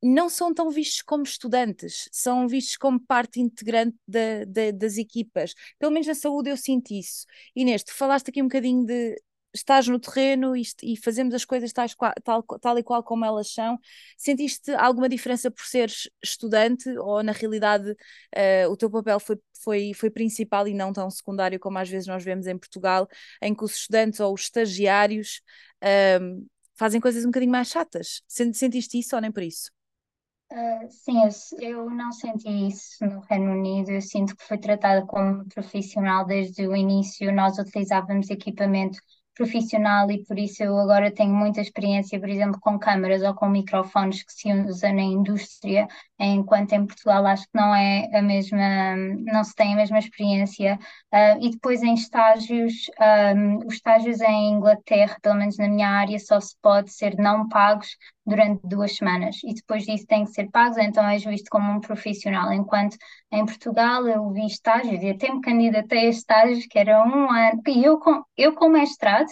não 0.03 0.29
são 0.29 0.53
tão 0.55 0.71
vistos 0.71 1.03
como 1.03 1.23
estudantes, 1.25 2.09
são 2.13 2.47
vistos 2.47 2.77
como 2.77 3.01
parte 3.01 3.41
integrante 3.41 3.97
da, 4.07 4.45
da, 4.47 4.71
das 4.73 4.99
equipas. 4.99 5.55
Pelo 5.79 5.93
menos 5.93 6.07
na 6.07 6.15
saúde 6.15 6.51
eu 6.51 6.57
sinto 6.57 6.93
isso. 6.93 7.27
Inês, 7.55 7.83
tu 7.83 7.95
falaste 7.95 8.29
aqui 8.29 8.43
um 8.43 8.47
bocadinho 8.47 8.85
de 8.85 9.17
estás 9.57 9.89
no 9.89 9.99
terreno 9.99 10.55
e, 10.57 10.63
e 10.83 10.97
fazemos 10.97 11.35
as 11.35 11.45
coisas 11.45 11.73
tais, 11.73 11.95
tal, 12.23 12.43
tal 12.43 12.79
e 12.79 12.83
qual 12.83 13.03
como 13.03 13.25
elas 13.25 13.53
são. 13.53 13.79
Sentiste 14.17 14.71
alguma 14.73 15.09
diferença 15.09 15.51
por 15.51 15.65
seres 15.65 16.09
estudante 16.23 16.89
ou 16.99 17.23
na 17.23 17.33
realidade 17.33 17.91
uh, 17.91 18.71
o 18.71 18.77
teu 18.77 18.91
papel 18.91 19.19
foi, 19.19 19.39
foi, 19.63 19.93
foi 19.95 20.11
principal 20.11 20.69
e 20.69 20.75
não 20.75 20.93
tão 20.93 21.11
secundário 21.11 21.59
como 21.59 21.79
às 21.79 21.89
vezes 21.89 22.07
nós 22.07 22.23
vemos 22.23 22.47
em 22.47 22.59
Portugal, 22.59 23.09
em 23.43 23.55
que 23.55 23.65
os 23.65 23.75
estudantes 23.77 24.21
ou 24.21 24.35
os 24.35 24.43
estagiários 24.43 25.41
uh, 25.83 26.47
fazem 26.77 27.01
coisas 27.01 27.25
um 27.25 27.29
bocadinho 27.29 27.53
mais 27.53 27.69
chatas? 27.69 28.23
Sentiste 28.29 28.99
isso 28.99 29.15
ou 29.17 29.23
nem 29.23 29.33
por 29.33 29.43
isso? 29.43 29.76
Uh, 30.51 30.89
sim, 30.89 31.15
eu, 31.61 31.69
eu, 31.71 31.91
não 31.91 32.13
senti 32.13 32.49
isso 32.69 33.05
no 33.05 33.21
Reino 33.21 33.53
Unido. 33.53 33.91
Eu 33.91 34.01
sinto 34.01 34.37
que 34.37 34.45
foi 34.45 34.59
tratada 34.59 35.05
como 35.07 35.45
profissional 35.49 36.25
desde 36.25 36.67
o 36.69 36.77
início. 36.77 37.35
Nós 37.35 37.59
utilizávamos 37.59 38.31
equipamento 38.31 38.99
profissional 39.37 40.11
e 40.11 40.25
por 40.25 40.39
isso 40.39 40.63
eu 40.63 40.79
agora 40.79 41.13
tenho 41.13 41.35
muita 41.35 41.61
experiência, 41.61 42.19
por 42.19 42.29
exemplo, 42.29 42.59
com 42.61 42.79
câmaras 42.79 43.23
ou 43.23 43.35
com 43.35 43.49
microfones 43.49 44.23
que 44.23 44.33
se 44.33 44.51
usam 44.53 44.95
na 44.95 45.03
indústria, 45.03 45.87
enquanto 46.19 46.73
em 46.73 46.87
Portugal 46.87 47.27
acho 47.27 47.45
que 47.45 47.51
não 47.55 47.75
é 47.75 48.09
a 48.17 48.23
mesma, 48.23 48.97
não 48.97 49.45
se 49.45 49.55
tem 49.55 49.75
a 49.75 49.77
mesma 49.77 49.99
experiência. 49.99 50.79
Uh, 51.13 51.45
e 51.45 51.51
depois 51.51 51.83
em 51.83 51.95
estágios, 51.95 52.87
um, 53.37 53.67
os 53.67 53.75
estágios 53.75 54.21
em 54.23 54.53
Inglaterra, 54.55 55.19
pelo 55.21 55.35
menos 55.35 55.59
na 55.59 55.69
minha 55.69 55.89
área, 55.89 56.19
só 56.19 56.41
se 56.41 56.57
pode 56.63 56.93
ser 56.93 57.17
não 57.19 57.49
pagos 57.49 57.89
durante 58.27 58.67
duas 58.67 58.97
semanas 58.97 59.37
e 59.45 59.55
depois 59.55 59.85
disso 59.85 60.07
tem 60.07 60.25
que 60.25 60.33
ser 60.33 60.51
pagos, 60.51 60.79
então 60.79 61.07
és 61.07 61.25
visto 61.25 61.49
como 61.49 61.71
um 61.73 61.81
profissional. 61.81 62.53
Enquanto 62.53 62.97
em 63.31 63.45
Portugal 63.47 64.07
eu 64.09 64.31
vi 64.33 64.47
estágios 64.47 65.03
e 65.03 65.11
até 65.11 65.33
me 65.33 65.41
candidatei 65.41 66.07
a 66.07 66.11
estágios 66.11 66.67
que 66.67 66.79
era 66.79 67.03
um 67.05 67.31
ano, 67.31 67.63
e 67.67 67.85
eu 67.85 67.99
com, 67.99 68.23
eu 68.37 68.55
com 68.55 68.69
mestrado 68.69 69.29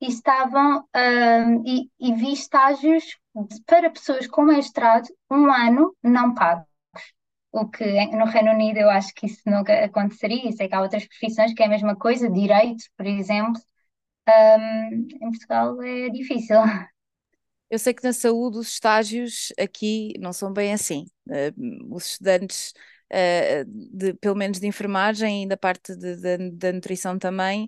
e 0.00 0.08
estavam 0.08 0.84
um, 0.96 1.62
e, 1.66 1.90
e 2.00 2.14
vi 2.14 2.32
estágios 2.32 3.18
para 3.66 3.90
pessoas 3.90 4.26
com 4.26 4.42
mestrado 4.42 5.06
um 5.30 5.52
ano 5.52 5.94
não 6.02 6.34
pagos. 6.34 6.66
O 7.52 7.68
que 7.68 7.84
no 8.08 8.26
Reino 8.26 8.52
Unido 8.52 8.78
eu 8.78 8.90
acho 8.90 9.12
que 9.14 9.26
isso 9.26 9.40
nunca 9.46 9.84
aconteceria. 9.84 10.52
Sei 10.52 10.68
que 10.68 10.74
há 10.74 10.82
outras 10.82 11.06
profissões 11.06 11.54
que 11.54 11.62
é 11.62 11.66
a 11.66 11.68
mesma 11.68 11.96
coisa, 11.96 12.30
direito, 12.30 12.84
por 12.96 13.06
exemplo. 13.06 13.60
Um, 14.28 15.08
em 15.22 15.30
Portugal 15.30 15.82
é 15.82 16.10
difícil. 16.10 16.58
Eu 17.70 17.78
sei 17.78 17.92
que 17.92 18.02
na 18.04 18.12
saúde 18.12 18.58
os 18.58 18.68
estágios 18.68 19.52
aqui 19.58 20.14
não 20.18 20.32
são 20.32 20.52
bem 20.52 20.72
assim. 20.72 21.06
Uh, 21.26 21.94
os 21.94 22.12
estudantes 22.12 22.72
uh, 23.12 23.64
de, 23.66 24.14
pelo 24.14 24.34
menos 24.34 24.60
de 24.60 24.66
enfermagem 24.66 25.44
e 25.44 25.48
da 25.48 25.56
parte 25.56 25.94
da 26.52 26.72
nutrição 26.72 27.18
também, 27.18 27.64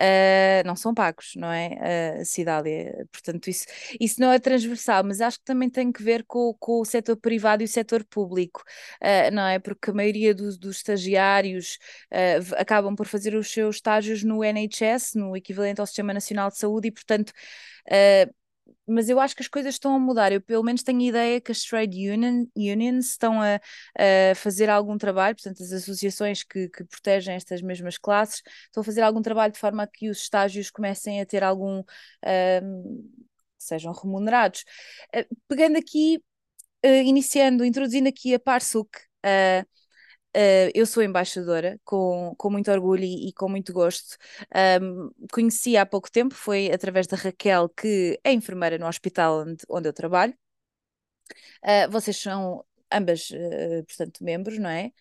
uh, 0.00 0.66
não 0.66 0.76
são 0.76 0.94
pagos, 0.94 1.32
não 1.36 1.50
é? 1.52 2.20
Uh, 2.20 2.24
Cidália. 2.24 3.06
Portanto, 3.12 3.48
isso, 3.48 3.66
isso 4.00 4.20
não 4.20 4.32
é 4.32 4.38
transversal, 4.38 5.04
mas 5.04 5.20
acho 5.20 5.38
que 5.38 5.44
também 5.44 5.68
tem 5.70 5.92
que 5.92 6.02
ver 6.02 6.24
com, 6.26 6.54
com 6.58 6.80
o 6.80 6.84
setor 6.84 7.16
privado 7.16 7.62
e 7.62 7.66
o 7.66 7.68
setor 7.68 8.04
público, 8.04 8.62
não 9.32 9.46
é? 9.46 9.58
Porque 9.58 9.90
a 9.90 9.94
maioria 9.94 10.34
dos 10.34 10.58
estagiários 10.64 11.78
acabam 12.56 12.94
por 12.94 13.06
fazer 13.06 13.34
os 13.34 13.50
seus 13.50 13.76
estágios 13.76 14.22
no 14.22 14.42
NHS, 14.42 15.14
no 15.14 15.36
equivalente 15.36 15.80
ao 15.80 15.86
Sistema 15.86 16.12
Nacional 16.12 16.50
de 16.50 16.58
Saúde, 16.58 16.88
e 16.88 16.92
portanto. 16.92 17.32
Mas 18.86 19.08
eu 19.08 19.18
acho 19.20 19.34
que 19.34 19.42
as 19.42 19.48
coisas 19.48 19.74
estão 19.74 19.94
a 19.94 19.98
mudar. 19.98 20.32
Eu, 20.32 20.40
pelo 20.40 20.62
menos, 20.62 20.82
tenho 20.82 21.00
a 21.00 21.04
ideia 21.04 21.40
que 21.40 21.52
as 21.52 21.62
trade 21.62 22.10
union, 22.10 22.46
unions 22.56 23.10
estão 23.10 23.40
a, 23.40 23.56
a, 23.98 24.34
fazer 24.34 24.68
algum 24.70 24.98
trabalho, 24.98 25.36
portanto, 25.36 25.62
as 25.62 25.72
associações 25.72 26.42
que, 26.42 26.68
que, 26.68 26.84
protegem 26.84 27.34
estas 27.34 27.62
mesmas 27.62 27.98
classes 27.98 28.42
estão 28.66 28.82
a 28.82 28.84
fazer 28.84 29.02
algum 29.02 29.22
trabalho 29.22 29.52
de 29.52 29.58
forma 29.58 29.82
a 29.82 29.86
que 29.86 30.10
os 30.10 30.18
estágios 30.18 30.70
comecem 30.70 31.20
a 31.20 31.26
ter 31.26 31.42
algum. 31.42 31.82
Um, 32.62 33.10
sejam 33.58 33.92
remunerados. 33.92 34.64
Uh, 35.14 35.36
pegando 35.48 35.78
aqui, 35.78 36.22
uh, 36.84 36.88
iniciando, 36.88 37.64
introduzindo 37.64 38.08
aqui 38.08 38.34
a 38.34 38.38
Parsuk. 38.38 38.90
Uh, 39.24 39.66
Uh, 40.36 40.70
eu 40.74 40.84
sou 40.84 41.02
embaixadora, 41.02 41.80
com, 41.84 42.34
com 42.36 42.50
muito 42.50 42.70
orgulho 42.70 43.04
e, 43.04 43.28
e 43.28 43.32
com 43.32 43.48
muito 43.48 43.72
gosto. 43.72 44.16
Um, 44.82 45.10
conheci 45.32 45.76
há 45.76 45.86
pouco 45.86 46.10
tempo, 46.10 46.34
foi 46.34 46.72
através 46.72 47.06
da 47.06 47.16
Raquel, 47.16 47.68
que 47.68 48.18
é 48.24 48.32
enfermeira 48.32 48.76
no 48.76 48.86
hospital 48.86 49.42
onde, 49.42 49.64
onde 49.68 49.88
eu 49.88 49.92
trabalho. 49.92 50.34
Uh, 51.62 51.90
vocês 51.90 52.16
são 52.16 52.64
ambas, 52.92 53.30
uh, 53.30 53.84
portanto, 53.86 54.22
membros, 54.24 54.58
não 54.58 54.70
é? 54.70 54.92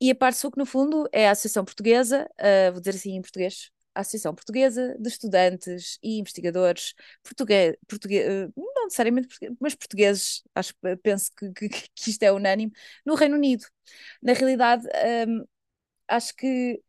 e 0.00 0.10
a 0.10 0.14
Parsuc, 0.14 0.56
no 0.58 0.66
fundo, 0.66 1.08
é 1.10 1.28
a 1.28 1.30
Associação 1.30 1.64
Portuguesa, 1.64 2.28
vou 2.72 2.80
dizer 2.80 2.96
assim 2.96 3.16
em 3.16 3.22
português, 3.22 3.70
a 3.94 4.00
Associação 4.00 4.34
Portuguesa 4.34 4.94
de 4.98 5.08
Estudantes 5.08 5.98
e 6.02 6.18
Investigadores 6.18 6.94
português, 7.22 7.74
português 7.88 8.50
não 8.84 8.86
necessariamente 8.86 9.28
mas 9.60 9.74
portugueses, 9.74 10.42
acho 10.54 10.74
penso 11.02 11.30
que, 11.36 11.50
que, 11.52 11.68
que, 11.68 12.10
isto 12.10 12.22
é 12.22 12.32
unânime, 12.32 12.72
no 13.04 13.14
Reino 13.14 13.36
Unido. 13.36 13.64
Na 14.22 14.32
realidade, 14.32 14.86
um, 15.28 15.44
acho 16.08 16.34
que 16.36 16.80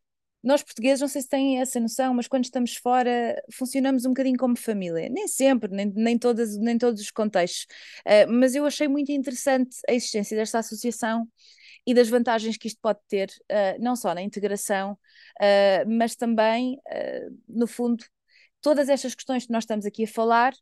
nós 0.44 0.62
portugueses, 0.62 1.02
não 1.02 1.08
sei 1.08 1.22
se 1.24 1.30
têm 1.30 1.60
essa 1.60 1.80
noção, 1.80 2.14
mas 2.14 2.28
quando 2.28 2.44
estamos 2.44 2.76
fora 2.76 3.42
funcionamos 3.52 4.06
um 4.06 4.10
bocadinho 4.10 4.38
como 4.38 4.56
família. 4.56 5.10
Nem 5.10 5.28
sempre, 5.28 5.72
nem, 5.72 5.88
nem, 5.96 6.20
todas, 6.20 6.56
nem 6.58 6.78
todos 6.78 7.02
os 7.02 7.10
contextos. 7.12 7.66
Uh, 8.06 8.32
mas 8.32 8.54
eu 8.54 8.66
achei 8.66 8.88
muito 8.88 9.12
interessante 9.12 9.76
a 9.90 9.94
existência 9.94 10.38
desta 10.38 10.60
associação 10.60 11.28
e 11.88 11.94
das 11.94 12.10
vantagens 12.10 12.58
que 12.58 12.68
isto 12.68 12.80
pode 12.82 13.00
ter, 13.08 13.30
uh, 13.52 13.82
não 13.82 13.96
só 13.96 14.14
na 14.14 14.22
integração, 14.22 14.94
uh, 15.42 15.90
mas 15.90 16.16
também, 16.16 16.80
no 17.48 17.68
fundo, 17.68 18.04
todas 18.62 18.90
estas 18.90 19.16
questões 19.16 19.46
que 19.46 19.52
nós 19.52 19.64
estamos 19.64 19.86
aqui 19.86 20.04
a 20.04 20.08
falar, 20.08 20.54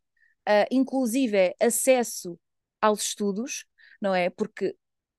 inclusive 0.70 1.54
acesso 1.60 2.38
aos 2.80 3.02
estudos, 3.02 3.64
não 4.00 4.14
é? 4.14 4.30
Porque 4.30 4.74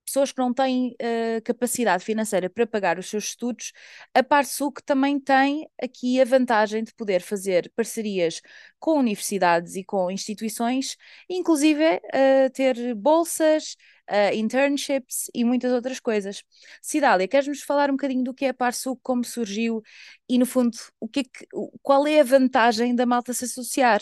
pessoas 0.06 0.32
que 0.32 0.38
não 0.40 0.54
têm 0.54 0.96
uh, 1.02 1.42
capacidade 1.44 2.04
financeira 2.04 2.50
para 2.50 2.68
pagar 2.68 3.00
os 3.00 3.10
seus 3.10 3.26
estudos, 3.26 3.74
a 4.14 4.24
Parsuc 4.24 4.82
também 4.86 5.20
tem 5.20 5.68
aqui 5.82 6.22
a 6.22 6.26
vantagem 6.26 6.84
de 6.84 6.94
poder 6.94 7.22
fazer 7.22 7.72
parcerias 7.76 8.42
com 8.80 9.00
universidades 9.00 9.76
e 9.76 9.84
com 9.84 10.12
instituições, 10.12 10.96
inclusive 11.30 11.84
uh, 11.98 12.50
ter 12.54 12.94
bolsas, 12.96 13.76
uh, 14.10 14.34
internships 14.34 15.30
e 15.34 15.44
muitas 15.44 15.72
outras 15.74 16.00
coisas. 16.00 16.44
Cidália, 16.82 17.28
queres-nos 17.28 17.62
falar 17.64 17.90
um 17.90 17.94
bocadinho 17.94 18.24
do 18.24 18.34
que 18.34 18.46
é 18.46 18.50
a 18.50 18.54
Parsuc, 18.54 19.00
como 19.02 19.24
surgiu 19.24 19.82
e, 20.30 20.38
no 20.38 20.46
fundo, 20.46 20.78
o 21.00 21.08
que, 21.08 21.22
é 21.22 21.24
que 21.24 21.48
qual 21.82 22.06
é 22.08 22.20
a 22.20 22.24
vantagem 22.24 22.96
da 22.96 23.06
malta 23.06 23.34
se 23.34 23.46
associar? 23.46 24.02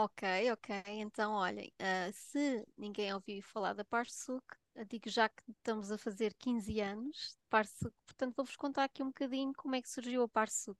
Ok, 0.00 0.22
ok. 0.52 0.82
Então, 0.86 1.32
olhem, 1.32 1.72
uh, 1.80 2.12
se 2.12 2.64
ninguém 2.76 3.12
ouviu 3.12 3.42
falar 3.42 3.72
da 3.72 3.84
Parsuk, 3.84 4.44
digo 4.88 5.10
já 5.10 5.28
que 5.28 5.42
estamos 5.50 5.90
a 5.90 5.98
fazer 5.98 6.34
15 6.34 6.80
anos 6.80 7.16
de 7.36 7.48
Parsuk, 7.50 7.92
portanto 8.06 8.36
vou-vos 8.36 8.54
contar 8.54 8.84
aqui 8.84 9.02
um 9.02 9.08
bocadinho 9.08 9.52
como 9.54 9.74
é 9.74 9.82
que 9.82 9.90
surgiu 9.90 10.22
a 10.22 10.28
Parsuk. 10.28 10.78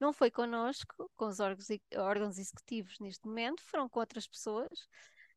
Não 0.00 0.12
foi 0.12 0.32
connosco, 0.32 1.08
com 1.14 1.26
os 1.28 1.38
órgãos, 1.38 1.68
órgãos 1.96 2.38
executivos 2.38 2.98
neste 2.98 3.24
momento, 3.24 3.62
foram 3.62 3.88
com 3.88 4.00
outras 4.00 4.26
pessoas. 4.26 4.80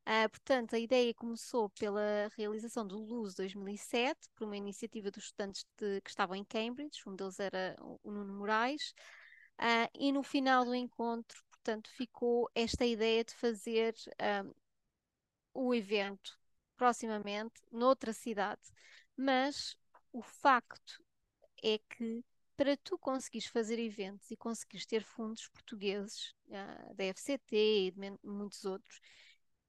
Uh, 0.07 0.27
portanto, 0.32 0.75
a 0.75 0.80
ideia 0.80 1.13
começou 1.13 1.69
pela 1.69 2.32
realização 2.36 2.88
do 2.88 2.97
LUS 2.97 3.36
2007, 3.36 4.27
por 4.36 4.45
uma 4.45 4.57
iniciativa 4.57 5.11
dos 5.11 5.25
estudantes 5.25 5.63
de, 5.77 6.01
que 6.01 6.09
estavam 6.09 6.36
em 6.36 6.43
Cambridge, 6.43 7.03
um 7.05 7.15
deles 7.15 7.39
era 7.39 7.75
o 7.80 8.11
Nuno 8.11 8.34
Moraes, 8.34 8.91
uh, 9.61 9.88
e 9.93 10.11
no 10.11 10.23
final 10.23 10.65
do 10.65 10.73
encontro 10.73 11.43
portanto, 11.64 11.89
ficou 11.91 12.49
esta 12.55 12.86
ideia 12.86 13.24
de 13.24 13.34
fazer 13.34 13.93
um, 14.43 14.53
o 15.53 15.76
evento 15.76 16.38
proximamente 16.76 17.62
noutra 17.72 18.14
cidade. 18.14 18.62
Mas 19.16 19.76
o 20.12 20.22
facto 20.22 21.03
é 21.64 21.78
que 21.78 22.24
para 22.55 22.76
tu 22.78 22.97
conseguires 22.97 23.47
fazer 23.47 23.80
eventos 23.80 24.30
e 24.32 24.38
conseguires 24.38 24.86
ter 24.86 25.03
fundos 25.03 25.47
portugueses, 25.49 26.34
da 26.95 27.05
FCT 27.05 27.55
e 27.55 27.91
de 27.91 28.18
muitos 28.24 28.66
outros, 28.66 28.99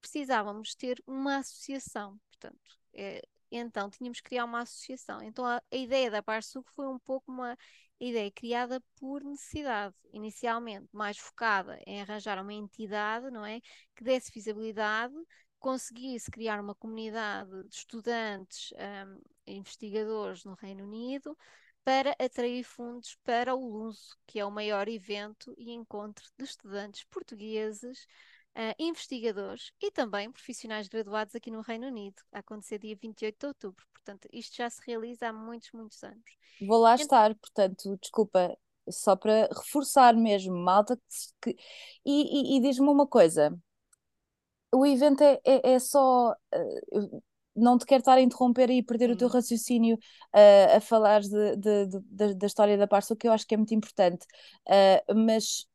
precisávamos 0.00 0.74
ter 0.74 1.02
uma 1.06 1.36
associação. 1.38 2.18
Portanto, 2.30 2.78
é, 2.92 3.22
então 3.50 3.90
tínhamos 3.90 4.20
que 4.20 4.28
criar 4.30 4.44
uma 4.44 4.62
associação. 4.62 5.22
Então 5.22 5.44
a, 5.44 5.62
a 5.70 5.76
ideia 5.76 6.10
da 6.10 6.22
Parsuc 6.22 6.68
foi 6.72 6.86
um 6.88 6.98
pouco 6.98 7.30
uma 7.30 7.56
ideia 8.00 8.30
criada 8.30 8.82
por 8.98 9.22
necessidade, 9.22 9.94
inicialmente 10.12 10.88
mais 10.92 11.18
focada 11.18 11.78
em 11.86 12.00
arranjar 12.00 12.40
uma 12.42 12.52
entidade, 12.52 13.30
não 13.30 13.44
é, 13.44 13.60
que 13.94 14.02
desse 14.02 14.32
visibilidade, 14.32 15.14
conseguisse 15.58 16.30
criar 16.30 16.58
uma 16.60 16.74
comunidade 16.74 17.50
de 17.68 17.74
estudantes, 17.74 18.72
um, 18.72 19.20
investigadores 19.46 20.44
no 20.44 20.54
Reino 20.54 20.84
Unido, 20.84 21.36
para 21.84 22.14
atrair 22.18 22.64
fundos 22.64 23.16
para 23.22 23.54
o 23.54 23.66
LUSO, 23.66 24.16
que 24.26 24.38
é 24.38 24.44
o 24.44 24.50
maior 24.50 24.88
evento 24.88 25.54
e 25.58 25.70
encontro 25.70 26.24
de 26.38 26.44
estudantes 26.44 27.04
portugueses, 27.04 28.06
uh, 28.56 28.74
investigadores 28.78 29.72
e 29.80 29.90
também 29.90 30.30
profissionais 30.30 30.88
graduados 30.88 31.34
aqui 31.34 31.50
no 31.50 31.60
Reino 31.60 31.86
Unido, 31.86 32.22
a 32.32 32.38
acontecer 32.40 32.78
dia 32.78 32.96
28 33.00 33.38
de 33.38 33.46
outubro. 33.46 33.86
Portanto, 33.92 34.28
isto 34.32 34.56
já 34.56 34.68
se 34.68 34.80
realiza 34.86 35.28
há 35.28 35.32
muitos, 35.32 35.70
muitos 35.72 36.02
anos. 36.02 36.24
Vou 36.60 36.78
lá 36.78 36.94
então, 36.94 37.04
estar, 37.04 37.34
portanto, 37.34 37.98
desculpa, 38.00 38.56
só 38.88 39.14
para 39.16 39.48
reforçar 39.48 40.14
mesmo, 40.14 40.56
malta, 40.56 40.98
que, 41.40 41.56
e, 42.04 42.54
e, 42.54 42.56
e 42.56 42.60
diz-me 42.60 42.88
uma 42.88 43.06
coisa, 43.06 43.56
o 44.72 44.86
evento 44.86 45.22
é, 45.22 45.40
é, 45.44 45.72
é 45.72 45.78
só. 45.78 46.32
Uh, 46.54 47.22
não 47.54 47.76
te 47.76 47.84
quero 47.84 48.00
estar 48.00 48.16
a 48.16 48.20
interromper 48.20 48.70
e 48.70 48.82
perder 48.82 49.10
o 49.10 49.16
teu 49.16 49.28
raciocínio 49.28 49.96
uh, 49.96 50.76
a 50.76 50.80
falar 50.80 51.20
de, 51.20 51.56
de, 51.56 51.86
de, 51.86 52.34
da 52.34 52.46
história 52.46 52.78
da 52.78 52.86
Parça, 52.86 53.16
que 53.16 53.26
eu 53.26 53.32
acho 53.32 53.46
que 53.46 53.54
é 53.54 53.56
muito 53.56 53.74
importante. 53.74 54.24
Uh, 54.66 55.14
mas 55.14 55.66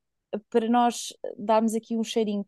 para 0.49 0.67
nós 0.69 1.13
darmos 1.37 1.75
aqui 1.75 1.97
um 1.97 2.03
cheirinho, 2.03 2.45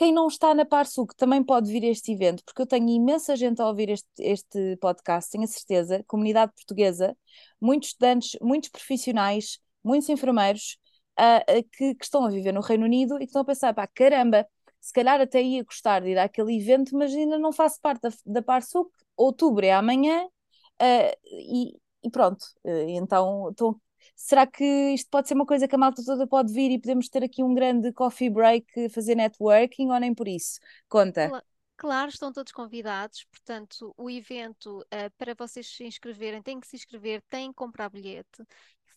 quem 0.00 0.14
não 0.14 0.28
está 0.28 0.54
na 0.54 0.64
Parsuc 0.64 1.14
também 1.14 1.44
pode 1.44 1.70
vir 1.70 1.84
a 1.84 1.88
este 1.88 2.12
evento, 2.12 2.42
porque 2.42 2.62
eu 2.62 2.66
tenho 2.66 2.88
imensa 2.88 3.36
gente 3.36 3.60
a 3.60 3.66
ouvir 3.66 3.90
este, 3.90 4.08
este 4.18 4.78
podcast, 4.78 5.30
tenho 5.30 5.44
a 5.44 5.46
certeza, 5.46 6.02
comunidade 6.06 6.52
portuguesa, 6.54 7.14
muitos 7.60 7.90
estudantes, 7.90 8.34
muitos 8.40 8.70
profissionais, 8.70 9.58
muitos 9.84 10.08
enfermeiros 10.08 10.78
uh, 11.18 11.62
que, 11.70 11.94
que, 11.94 12.02
estão 12.04 12.24
a 12.24 12.30
viver 12.30 12.50
no 12.50 12.62
Reino 12.62 12.86
Unido 12.86 13.16
e 13.16 13.18
que 13.18 13.24
estão 13.26 13.42
a 13.42 13.44
pensar, 13.44 13.74
pá, 13.74 13.86
caramba, 13.86 14.46
se 14.80 14.90
calhar 14.90 15.20
até 15.20 15.42
ia 15.42 15.62
gostar 15.62 16.00
de 16.00 16.08
ir 16.08 16.18
àquele 16.18 16.58
evento, 16.58 16.96
mas 16.96 17.12
ainda 17.14 17.38
não 17.38 17.52
faço 17.52 17.78
parte 17.82 18.00
da, 18.00 18.10
da 18.24 18.42
Parsuc, 18.42 18.90
outubro 19.14 19.66
é 19.66 19.72
amanhã, 19.72 20.24
uh, 20.24 21.16
e, 21.26 21.76
e, 22.02 22.10
pronto, 22.10 22.42
uh, 22.64 22.88
então 22.88 23.50
estou 23.50 23.78
Será 24.14 24.46
que 24.46 24.64
isto 24.92 25.08
pode 25.10 25.28
ser 25.28 25.34
uma 25.34 25.46
coisa 25.46 25.66
que 25.66 25.74
a 25.74 25.78
malta 25.78 26.02
toda 26.04 26.26
pode 26.26 26.52
vir 26.52 26.70
e 26.70 26.80
podemos 26.80 27.08
ter 27.08 27.24
aqui 27.24 27.42
um 27.42 27.54
grande 27.54 27.92
coffee 27.92 28.30
break, 28.30 28.88
fazer 28.90 29.14
networking 29.14 29.90
ou 29.90 29.98
nem 29.98 30.14
por 30.14 30.28
isso? 30.28 30.60
Conta. 30.88 31.30
Claro, 31.76 32.10
estão 32.10 32.30
todos 32.30 32.52
convidados. 32.52 33.24
Portanto, 33.24 33.94
o 33.96 34.10
evento, 34.10 34.80
uh, 34.80 35.10
para 35.16 35.34
vocês 35.34 35.66
se 35.66 35.84
inscreverem, 35.84 36.42
têm 36.42 36.60
que 36.60 36.66
se 36.66 36.76
inscrever, 36.76 37.22
têm 37.22 37.48
que 37.48 37.54
comprar 37.54 37.88
bilhete. 37.88 38.44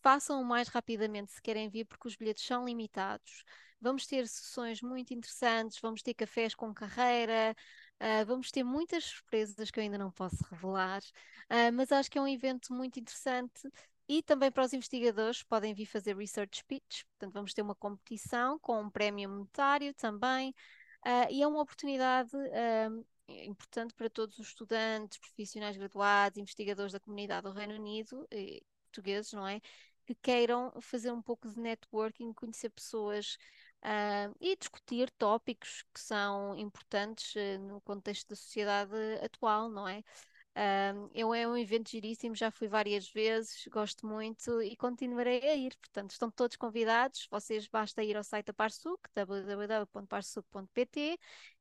Façam 0.01 0.41
o 0.41 0.45
mais 0.45 0.68
rapidamente 0.68 1.32
se 1.32 1.41
querem 1.41 1.70
vir, 1.70 1.86
porque 1.86 2.10
os 2.10 2.18
bilhetes 2.18 2.45
são 2.45 2.66
limitados. 2.66 3.45
Vamos 3.80 4.06
ter 4.06 4.28
sessões 4.28 4.82
muito 4.82 5.14
interessantes, 5.14 5.80
vamos 5.82 6.01
ter 6.01 6.14
cafés 6.14 6.54
com 6.54 6.74
carreira, 6.74 7.56
uh, 8.01 8.26
vamos 8.26 8.51
ter 8.51 8.64
muitas 8.64 9.06
surpresas 9.06 9.72
que 9.72 9.80
eu 9.80 9.84
ainda 9.84 9.97
não 9.97 10.12
posso 10.12 10.43
revelar, 10.49 11.01
uh, 11.01 11.72
mas 11.74 11.91
acho 11.91 12.12
que 12.12 12.18
é 12.18 12.22
um 12.22 12.28
evento 12.28 12.74
muito 12.74 12.99
interessante 12.99 13.70
e 14.08 14.22
também 14.22 14.51
para 14.51 14.66
os 14.66 14.74
investigadores 14.74 15.43
podem 15.43 15.74
vir 15.74 15.86
fazer 15.86 16.16
research 16.16 16.64
pitch, 16.66 17.04
portanto 17.12 17.34
vamos 17.34 17.54
ter 17.54 17.62
uma 17.62 17.76
competição 17.76 18.60
com 18.60 18.82
um 18.82 18.89
prémio 18.89 19.30
monetário 19.30 19.93
também, 19.93 20.51
uh, 21.06 21.32
e 21.32 21.41
é 21.41 21.47
uma 21.47 21.62
oportunidade 21.62 22.36
uh, 22.36 23.06
importante 23.28 23.93
para 23.93 24.10
todos 24.10 24.38
os 24.38 24.47
estudantes, 24.47 25.18
profissionais 25.18 25.78
graduados, 25.78 26.38
investigadores 26.38 26.91
da 26.91 26.99
comunidade 26.99 27.43
do 27.43 27.54
Reino 27.54 27.76
Unido, 27.76 28.28
portugueses, 28.93 29.34
não 29.34 29.47
é? 29.47 29.60
Que 30.06 30.14
queiram 30.16 30.72
fazer 30.82 31.12
um 31.12 31.22
pouco 31.22 31.49
de 31.49 31.60
networking, 31.60 32.34
conhecer 32.34 32.70
pessoas 32.70 33.38
uh, 33.84 34.36
e 34.39 34.56
discutir 34.56 35.10
tópicos 35.12 35.84
que 35.93 35.99
são 35.99 36.56
importantes 36.58 37.34
uh, 37.36 37.60
no 37.60 37.82
contexto 37.82 38.30
da 38.30 38.36
sociedade 38.36 38.93
atual, 39.24 39.70
não 39.70 39.88
é? 39.88 40.04
Eu 41.14 41.34
é 41.34 41.47
um 41.47 41.58
evento 41.58 41.89
giríssimo, 41.89 42.36
já 42.36 42.51
fui 42.51 42.68
várias 42.68 43.10
vezes, 43.10 43.68
gosto 43.72 44.06
muito 44.06 44.62
e 44.62 44.76
continuarei 44.76 45.41
a 45.49 45.56
ir. 45.56 45.76
Portanto, 45.78 46.12
estão 46.12 46.30
todos 46.32 46.58
convidados. 46.58 47.28
Vocês 47.32 47.68
basta 47.68 48.04
ir 48.04 48.16
ao 48.16 48.24
site 48.24 48.47
da 48.47 48.54
Parsuc, 48.54 48.99
www.parsuc.pt, 49.16 51.20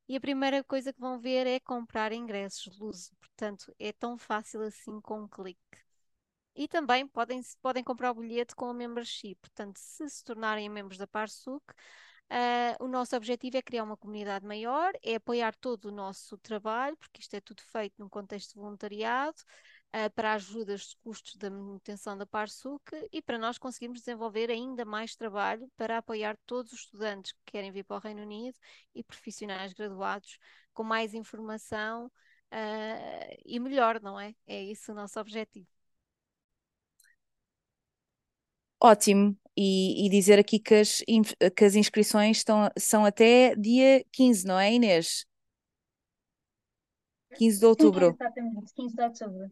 e 0.09 0.17
a 0.17 0.21
primeira 0.21 0.63
coisa 0.65 0.93
que 0.93 1.01
vão 1.01 1.19
ver 1.19 1.47
é 1.47 1.61
comprar 1.61 2.13
ingressos 2.13 2.79
luso. 2.79 3.13
Portanto, 3.21 3.75
é 3.79 3.93
tão 3.93 4.19
fácil 4.19 4.63
assim 4.63 5.01
com 5.01 5.23
um 5.23 5.29
clique. 5.29 5.59
E 6.55 6.69
também 6.69 7.07
podem, 7.07 7.41
podem 7.63 7.83
comprar 7.83 8.11
o 8.11 8.15
bilhete 8.15 8.55
com 8.55 8.67
a 8.67 8.75
membership. 8.75 9.37
Portanto, 9.37 9.79
se 9.79 10.09
se 10.09 10.25
tornarem 10.25 10.69
membros 10.69 10.99
da 10.99 11.07
Parsuc, 11.07 11.63
Uh, 12.33 12.83
o 12.83 12.89
nosso 12.89 13.15
objetivo 13.15 13.59
é 13.59 13.63
criar 13.63 13.85
uma 13.85 13.97
comunidade 13.97 14.47
maior, 14.47 14.95
é 15.03 15.17
apoiar 15.17 15.55
todo 15.55 15.87
o 15.87 15.93
nosso 15.93 16.39
trabalho, 16.39 16.97
porque 16.97 17.21
isto 17.21 17.35
é 17.35 17.43
tudo 17.43 17.61
feito 17.71 17.95
num 17.99 18.09
contexto 18.09 18.55
de 18.55 18.61
voluntariado, 18.61 19.37
uh, 19.95 20.11
para 20.15 20.33
ajudas 20.33 20.81
de 20.89 20.97
custos 21.05 21.37
da 21.37 21.51
manutenção 21.51 22.17
da 22.17 22.25
Parsuc 22.25 22.83
e 23.13 23.21
para 23.21 23.37
nós 23.37 23.59
conseguirmos 23.59 24.01
desenvolver 24.01 24.51
ainda 24.51 24.83
mais 24.83 25.15
trabalho 25.15 25.71
para 25.77 25.99
apoiar 25.99 26.39
todos 26.47 26.73
os 26.73 26.81
estudantes 26.81 27.33
que 27.33 27.53
querem 27.53 27.71
vir 27.71 27.85
para 27.85 27.97
o 27.99 28.01
Reino 28.01 28.23
Unido 28.23 28.59
e 28.95 29.05
profissionais 29.05 29.75
graduados 29.75 30.39
com 30.73 30.83
mais 30.83 31.13
informação 31.13 32.07
uh, 32.07 33.37
e 33.45 33.61
melhor, 33.61 34.01
não 34.01 34.19
é? 34.19 34.35
É 34.47 34.63
isso 34.63 34.93
o 34.93 34.95
nosso 34.95 35.21
objetivo. 35.21 35.72
Ótimo. 38.83 39.37
E, 39.57 40.07
e 40.07 40.11
dizer 40.11 40.39
aqui 40.39 40.59
que 40.59 40.75
as, 40.77 41.03
que 41.55 41.65
as 41.65 41.75
inscrições 41.75 42.39
estão, 42.39 42.71
são 42.77 43.05
até 43.05 43.55
dia 43.55 44.03
15, 44.11 44.47
não 44.47 44.59
é, 44.59 44.73
Inês? 44.73 45.27
15 47.37 47.59
de 47.59 47.67
outubro. 47.67 48.07
Sim, 48.07 48.17
exatamente, 48.19 48.75
15 48.75 48.97
de 48.97 49.03
outubro. 49.03 49.51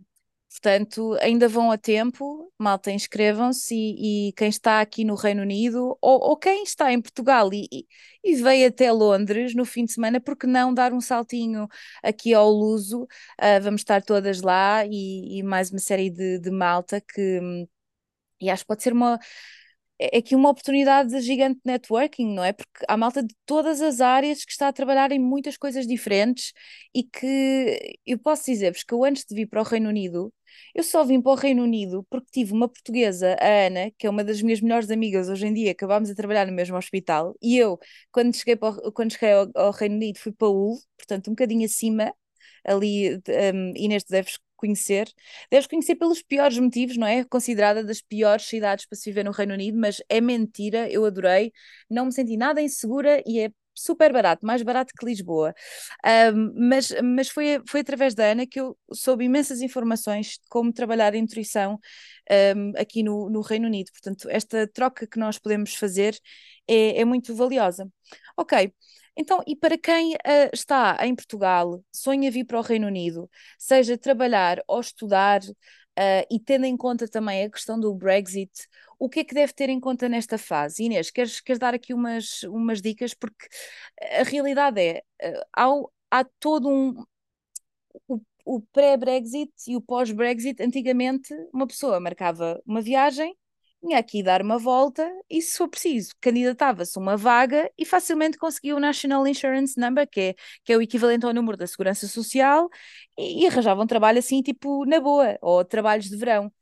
Portanto, 0.50 1.16
ainda 1.20 1.48
vão 1.48 1.70
a 1.70 1.78
tempo, 1.78 2.52
malta, 2.58 2.90
inscrevam-se 2.90 3.72
e, 3.72 4.30
e, 4.30 4.32
quem 4.32 4.48
está 4.48 4.80
aqui 4.80 5.04
no 5.04 5.14
Reino 5.14 5.42
Unido 5.42 5.96
ou, 6.00 6.20
ou 6.20 6.36
quem 6.36 6.64
está 6.64 6.92
em 6.92 7.00
Portugal 7.00 7.48
e, 7.52 7.68
e, 7.70 7.86
e, 8.24 8.34
veio 8.34 8.66
até 8.66 8.90
Londres 8.90 9.54
no 9.54 9.64
fim 9.64 9.84
de 9.84 9.92
semana, 9.92 10.20
porque 10.20 10.48
não 10.48 10.74
dar 10.74 10.92
um 10.92 11.00
saltinho 11.00 11.68
aqui 12.02 12.34
ao 12.34 12.50
Luso? 12.50 13.02
Uh, 13.04 13.62
vamos 13.62 13.82
estar 13.82 14.02
todas 14.02 14.40
lá 14.40 14.84
e, 14.84 15.40
mais 15.44 15.70
uma 15.70 15.78
série 15.78 16.10
de, 16.10 16.40
de 16.40 16.50
malta 16.50 17.00
que, 17.00 17.40
e 18.40 18.50
acho 18.50 18.62
que 18.64 18.68
pode 18.68 18.82
ser 18.82 18.92
uma 18.92 19.18
é, 19.98 20.16
é 20.16 20.18
aqui 20.18 20.34
uma 20.34 20.50
oportunidade 20.50 21.20
gigante 21.20 21.56
de 21.56 21.62
networking, 21.72 22.34
não 22.34 22.44
é? 22.44 22.52
Porque 22.52 22.70
há 22.88 22.96
malta 22.96 23.22
de 23.22 23.34
todas 23.46 23.80
as 23.80 24.00
áreas 24.00 24.44
que 24.44 24.52
está 24.52 24.68
a 24.68 24.72
trabalhar 24.72 25.12
em 25.12 25.18
muitas 25.18 25.56
coisas 25.56 25.86
diferentes 25.86 26.52
e 26.94 27.02
que 27.04 27.98
eu 28.06 28.18
posso 28.18 28.44
dizer-vos 28.46 28.82
que 28.82 28.94
eu 28.94 29.04
antes 29.04 29.24
de 29.24 29.34
vir 29.34 29.46
para 29.46 29.60
o 29.60 29.64
Reino 29.64 29.88
Unido, 29.88 30.32
eu 30.74 30.82
só 30.82 31.04
vim 31.04 31.20
para 31.20 31.32
o 31.32 31.34
Reino 31.34 31.62
Unido 31.62 32.04
porque 32.10 32.30
tive 32.32 32.52
uma 32.52 32.68
portuguesa, 32.68 33.36
a 33.40 33.66
Ana, 33.66 33.90
que 33.98 34.06
é 34.06 34.10
uma 34.10 34.24
das 34.24 34.42
minhas 34.42 34.60
melhores 34.60 34.90
amigas 34.90 35.28
hoje 35.28 35.46
em 35.46 35.54
dia, 35.54 35.72
acabámos 35.72 36.10
a 36.10 36.14
trabalhar 36.14 36.46
no 36.46 36.52
mesmo 36.52 36.76
hospital, 36.76 37.36
e 37.40 37.56
eu, 37.56 37.78
quando 38.10 38.34
cheguei, 38.34 38.56
para, 38.56 38.90
quando 38.92 39.12
cheguei 39.12 39.32
ao, 39.32 39.48
ao 39.54 39.70
Reino 39.72 39.96
Unido, 39.96 40.18
fui 40.18 40.32
para 40.32 40.48
Hull, 40.48 40.78
portanto 40.96 41.28
um 41.28 41.32
bocadinho 41.34 41.64
acima, 41.66 42.12
ali, 42.64 43.16
um, 43.54 43.72
Inês, 43.76 44.04
tu 44.04 44.10
deves 44.10 44.38
conhecer. 44.60 45.08
Deves 45.50 45.66
conhecer 45.66 45.96
pelos 45.96 46.22
piores 46.22 46.58
motivos, 46.58 46.96
não 46.96 47.06
é? 47.06 47.24
Considerada 47.24 47.82
das 47.84 48.00
piores 48.00 48.44
cidades 48.46 48.86
para 48.86 48.96
se 48.96 49.10
viver 49.10 49.24
no 49.24 49.30
Reino 49.32 49.54
Unido, 49.54 49.78
mas 49.78 50.02
é 50.08 50.20
mentira, 50.20 50.90
eu 50.90 51.04
adorei, 51.04 51.52
não 51.88 52.06
me 52.06 52.12
senti 52.12 52.36
nada 52.36 52.60
insegura 52.62 53.22
e 53.26 53.40
é 53.40 53.50
super 53.74 54.12
barato, 54.12 54.44
mais 54.44 54.62
barato 54.62 54.92
que 54.98 55.06
Lisboa. 55.06 55.54
Um, 56.34 56.68
mas 56.68 56.92
mas 57.02 57.28
foi, 57.28 57.62
foi 57.66 57.80
através 57.80 58.14
da 58.14 58.24
Ana 58.32 58.46
que 58.46 58.60
eu 58.60 58.76
soube 58.92 59.24
imensas 59.24 59.60
informações 59.62 60.32
de 60.32 60.40
como 60.48 60.72
trabalhar 60.72 61.14
em 61.14 61.22
nutrição 61.22 61.78
um, 62.56 62.72
aqui 62.76 63.02
no, 63.02 63.30
no 63.30 63.40
Reino 63.40 63.66
Unido. 63.66 63.90
Portanto, 63.92 64.28
esta 64.30 64.66
troca 64.68 65.06
que 65.06 65.18
nós 65.18 65.38
podemos 65.38 65.74
fazer 65.74 66.18
é, 66.68 67.00
é 67.00 67.04
muito 67.04 67.34
valiosa. 67.34 67.88
Ok, 68.36 68.72
então, 69.20 69.42
e 69.46 69.54
para 69.54 69.76
quem 69.78 70.14
uh, 70.14 70.50
está 70.52 70.96
em 71.02 71.14
Portugal, 71.14 71.84
sonha 71.92 72.30
vir 72.30 72.44
para 72.44 72.58
o 72.58 72.62
Reino 72.62 72.86
Unido, 72.86 73.30
seja 73.58 73.98
trabalhar 73.98 74.62
ou 74.66 74.80
estudar, 74.80 75.40
uh, 75.42 76.26
e 76.30 76.40
tendo 76.40 76.64
em 76.64 76.76
conta 76.76 77.06
também 77.08 77.44
a 77.44 77.50
questão 77.50 77.78
do 77.78 77.94
Brexit, 77.94 78.50
o 78.98 79.08
que 79.08 79.20
é 79.20 79.24
que 79.24 79.34
deve 79.34 79.52
ter 79.52 79.68
em 79.68 79.80
conta 79.80 80.08
nesta 80.08 80.38
fase? 80.38 80.84
Inês, 80.84 81.10
queres, 81.10 81.40
queres 81.40 81.58
dar 81.58 81.74
aqui 81.74 81.92
umas, 81.94 82.42
umas 82.44 82.80
dicas? 82.80 83.14
Porque 83.14 83.46
a 84.18 84.22
realidade 84.22 84.80
é, 84.80 85.02
uh, 85.22 85.42
há, 85.56 86.20
há 86.20 86.24
todo 86.38 86.68
um. 86.68 87.04
O, 88.08 88.20
o 88.44 88.60
pré-Brexit 88.72 89.52
e 89.68 89.76
o 89.76 89.80
pós-Brexit, 89.82 90.62
antigamente, 90.62 91.34
uma 91.52 91.66
pessoa 91.66 92.00
marcava 92.00 92.60
uma 92.66 92.80
viagem 92.80 93.34
tinha 93.80 93.98
aqui 93.98 94.22
dar 94.22 94.42
uma 94.42 94.58
volta 94.58 95.10
e, 95.28 95.40
se 95.40 95.56
for 95.56 95.68
preciso, 95.68 96.12
candidatava-se 96.20 96.98
uma 96.98 97.16
vaga 97.16 97.70
e 97.78 97.84
facilmente 97.86 98.36
conseguia 98.38 98.76
o 98.76 98.80
National 98.80 99.26
Insurance 99.26 99.78
Number, 99.80 100.08
que 100.08 100.20
é, 100.20 100.34
que 100.64 100.72
é 100.72 100.76
o 100.76 100.82
equivalente 100.82 101.24
ao 101.26 101.32
número 101.32 101.56
da 101.56 101.66
Segurança 101.66 102.06
Social, 102.06 102.68
e, 103.18 103.44
e 103.44 103.46
arranjava 103.46 103.82
um 103.82 103.86
trabalho 103.86 104.18
assim, 104.18 104.42
tipo, 104.42 104.84
na 104.84 105.00
boa, 105.00 105.38
ou 105.40 105.64
trabalhos 105.64 106.06
de 106.10 106.16
verão. 106.16 106.52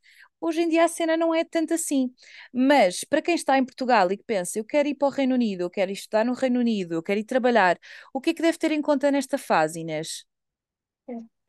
Hoje 0.41 0.61
em 0.61 0.69
dia 0.69 0.85
a 0.85 0.87
cena 0.87 1.17
não 1.17 1.35
é 1.35 1.43
tanto 1.43 1.73
assim, 1.73 2.13
mas 2.53 3.03
para 3.03 3.21
quem 3.21 3.35
está 3.35 3.57
em 3.57 3.65
Portugal 3.65 4.09
e 4.11 4.17
que 4.17 4.23
pensa, 4.23 4.57
eu 4.57 4.63
quero 4.65 4.87
ir 4.87 4.95
para 4.95 5.07
o 5.09 5.11
Reino 5.11 5.35
Unido, 5.35 5.61
eu 5.61 5.69
quero 5.69 5.91
estudar 5.91 6.23
no 6.25 6.33
Reino 6.33 6.59
Unido, 6.61 6.93
eu 6.93 7.03
quero 7.03 7.19
ir 7.19 7.25
trabalhar, 7.25 7.77
o 8.13 8.21
que 8.21 8.29
é 8.29 8.33
que 8.33 8.41
deve 8.41 8.57
ter 8.57 8.71
em 8.71 8.81
conta 8.81 9.11
nesta 9.11 9.37
fase, 9.37 9.81
Inês? 9.81 10.25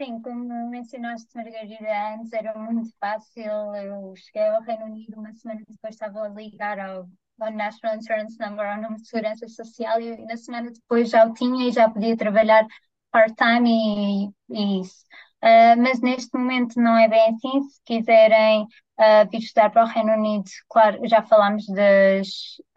Sim, 0.01 0.23
como 0.23 0.71
mencionaste, 0.71 1.29
Margarida, 1.37 2.15
antes 2.15 2.33
era 2.33 2.59
muito 2.59 2.89
fácil. 2.99 3.75
Eu 3.77 4.15
cheguei 4.17 4.49
ao 4.49 4.63
Reino 4.63 4.87
Unido, 4.87 5.21
uma 5.21 5.31
semana 5.35 5.61
depois 5.69 5.95
estava 5.95 6.23
a 6.23 6.29
ligar 6.29 6.79
ao, 6.79 7.07
National 7.53 7.97
Insurance 7.97 8.39
Number, 8.41 8.67
ao 8.67 8.77
número 8.77 8.95
de 8.95 9.07
segurança 9.07 9.47
social, 9.47 10.01
e, 10.01 10.25
na 10.25 10.39
semana 10.39 10.71
depois 10.71 11.11
já 11.11 11.27
o 11.27 11.35
tinha 11.35 11.69
e 11.69 11.73
já 11.73 11.91
podia 11.91 12.17
trabalhar 12.17 12.67
part-time 13.13 14.31
e, 14.49 14.55
e, 14.57 14.81
isso. 14.81 15.05
Uh, 15.45 15.77
mas 15.83 16.01
neste 16.01 16.35
momento 16.35 16.81
não 16.81 16.97
é 16.97 17.07
bem 17.07 17.35
assim. 17.35 17.61
Se 17.69 17.81
quiserem 17.85 18.63
uh, 18.63 19.29
vir 19.31 19.39
estudar 19.39 19.69
para 19.69 19.85
o 19.85 19.87
Reino 19.87 20.15
Unido, 20.15 20.49
claro, 20.71 21.07
já 21.07 21.21
falámos 21.21 21.67
das, 21.67 22.29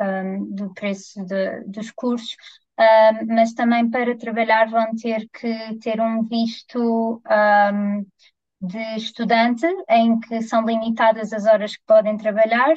um, 0.02 0.54
do 0.54 0.74
preço 0.74 1.24
de, 1.26 1.62
dos 1.68 1.90
cursos, 1.92 2.36
mas 3.28 3.54
também 3.54 3.90
para 3.90 4.18
trabalhar 4.18 4.70
vão 4.70 4.96
ter 4.96 5.28
que 5.30 5.78
ter 5.80 6.02
um 6.02 6.24
visto 6.24 7.22
um, 7.74 8.06
de 8.62 8.96
estudante, 8.96 9.66
em 9.90 10.20
que 10.20 10.42
são 10.42 10.66
limitadas 10.66 11.34
as 11.34 11.46
horas 11.46 11.76
que 11.76 11.84
podem 11.86 12.18
trabalhar, 12.18 12.74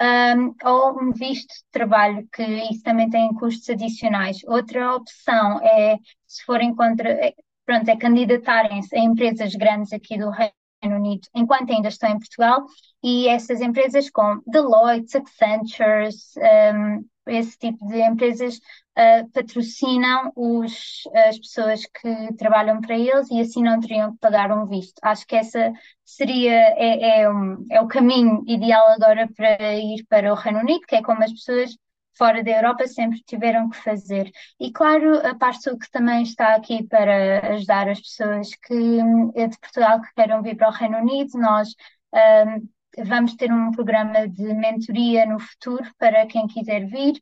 um, 0.00 0.54
ou 0.64 1.02
um 1.02 1.12
visto 1.12 1.48
de 1.48 1.64
trabalho, 1.70 2.26
que 2.32 2.42
isso 2.42 2.82
também 2.82 3.10
tem 3.10 3.32
custos 3.34 3.68
adicionais. 3.70 4.38
Outra 4.46 4.94
opção 4.94 5.60
é, 5.62 5.96
se 6.26 6.44
forem 6.44 6.74
contra, 6.74 7.10
é, 7.10 7.34
pronto, 7.64 7.88
é 7.88 7.96
candidatarem-se 7.96 8.96
a 8.96 9.00
empresas 9.00 9.54
grandes 9.54 9.92
aqui 9.92 10.18
do 10.18 10.30
Reino 10.30 10.52
Unido, 10.96 11.28
enquanto 11.34 11.72
ainda 11.72 11.88
estão 11.88 12.10
em 12.10 12.18
Portugal, 12.18 12.64
e 13.02 13.28
essas 13.28 13.60
empresas 13.60 14.10
como 14.10 14.42
Deloitte, 14.46 15.16
Accenture, 15.16 16.08
um, 16.38 17.04
esse 17.26 17.56
tipo 17.58 17.86
de 17.86 18.00
empresas 18.00 18.56
uh, 18.58 19.28
patrocinam 19.32 20.32
os, 20.36 21.02
as 21.28 21.38
pessoas 21.38 21.82
que 21.86 22.34
trabalham 22.34 22.80
para 22.80 22.98
eles 22.98 23.30
e 23.30 23.40
assim 23.40 23.62
não 23.62 23.80
teriam 23.80 24.12
que 24.12 24.18
pagar 24.18 24.52
um 24.52 24.66
visto. 24.66 24.94
Acho 25.02 25.26
que 25.26 25.36
essa 25.36 25.72
seria 26.04 26.52
é, 26.52 27.20
é, 27.20 27.30
um, 27.30 27.64
é 27.70 27.80
o 27.80 27.88
caminho 27.88 28.42
ideal 28.46 28.86
agora 28.90 29.28
para 29.34 29.74
ir 29.74 30.04
para 30.08 30.32
o 30.32 30.36
Reino 30.36 30.60
Unido, 30.60 30.86
que 30.86 30.96
é 30.96 31.02
como 31.02 31.22
as 31.22 31.32
pessoas 31.32 31.76
fora 32.16 32.42
da 32.44 32.50
Europa 32.52 32.86
sempre 32.86 33.20
tiveram 33.26 33.68
que 33.68 33.76
fazer. 33.76 34.30
E 34.60 34.72
claro, 34.72 35.18
a 35.26 35.34
Parsul 35.34 35.78
que 35.78 35.90
também 35.90 36.22
está 36.22 36.54
aqui 36.54 36.84
para 36.84 37.54
ajudar 37.54 37.88
as 37.88 38.00
pessoas 38.00 38.50
que 38.54 38.98
é 39.34 39.48
de 39.48 39.58
Portugal 39.58 40.00
que 40.00 40.14
queiram 40.14 40.42
vir 40.42 40.56
para 40.56 40.68
o 40.68 40.72
Reino 40.72 40.98
Unido. 40.98 41.38
Nós 41.38 41.68
um, 42.14 42.68
vamos 42.98 43.34
ter 43.34 43.52
um 43.52 43.70
programa 43.70 44.28
de 44.28 44.42
mentoria 44.54 45.26
no 45.26 45.38
futuro 45.38 45.84
para 45.98 46.26
quem 46.26 46.46
quiser 46.46 46.86
vir. 46.86 47.14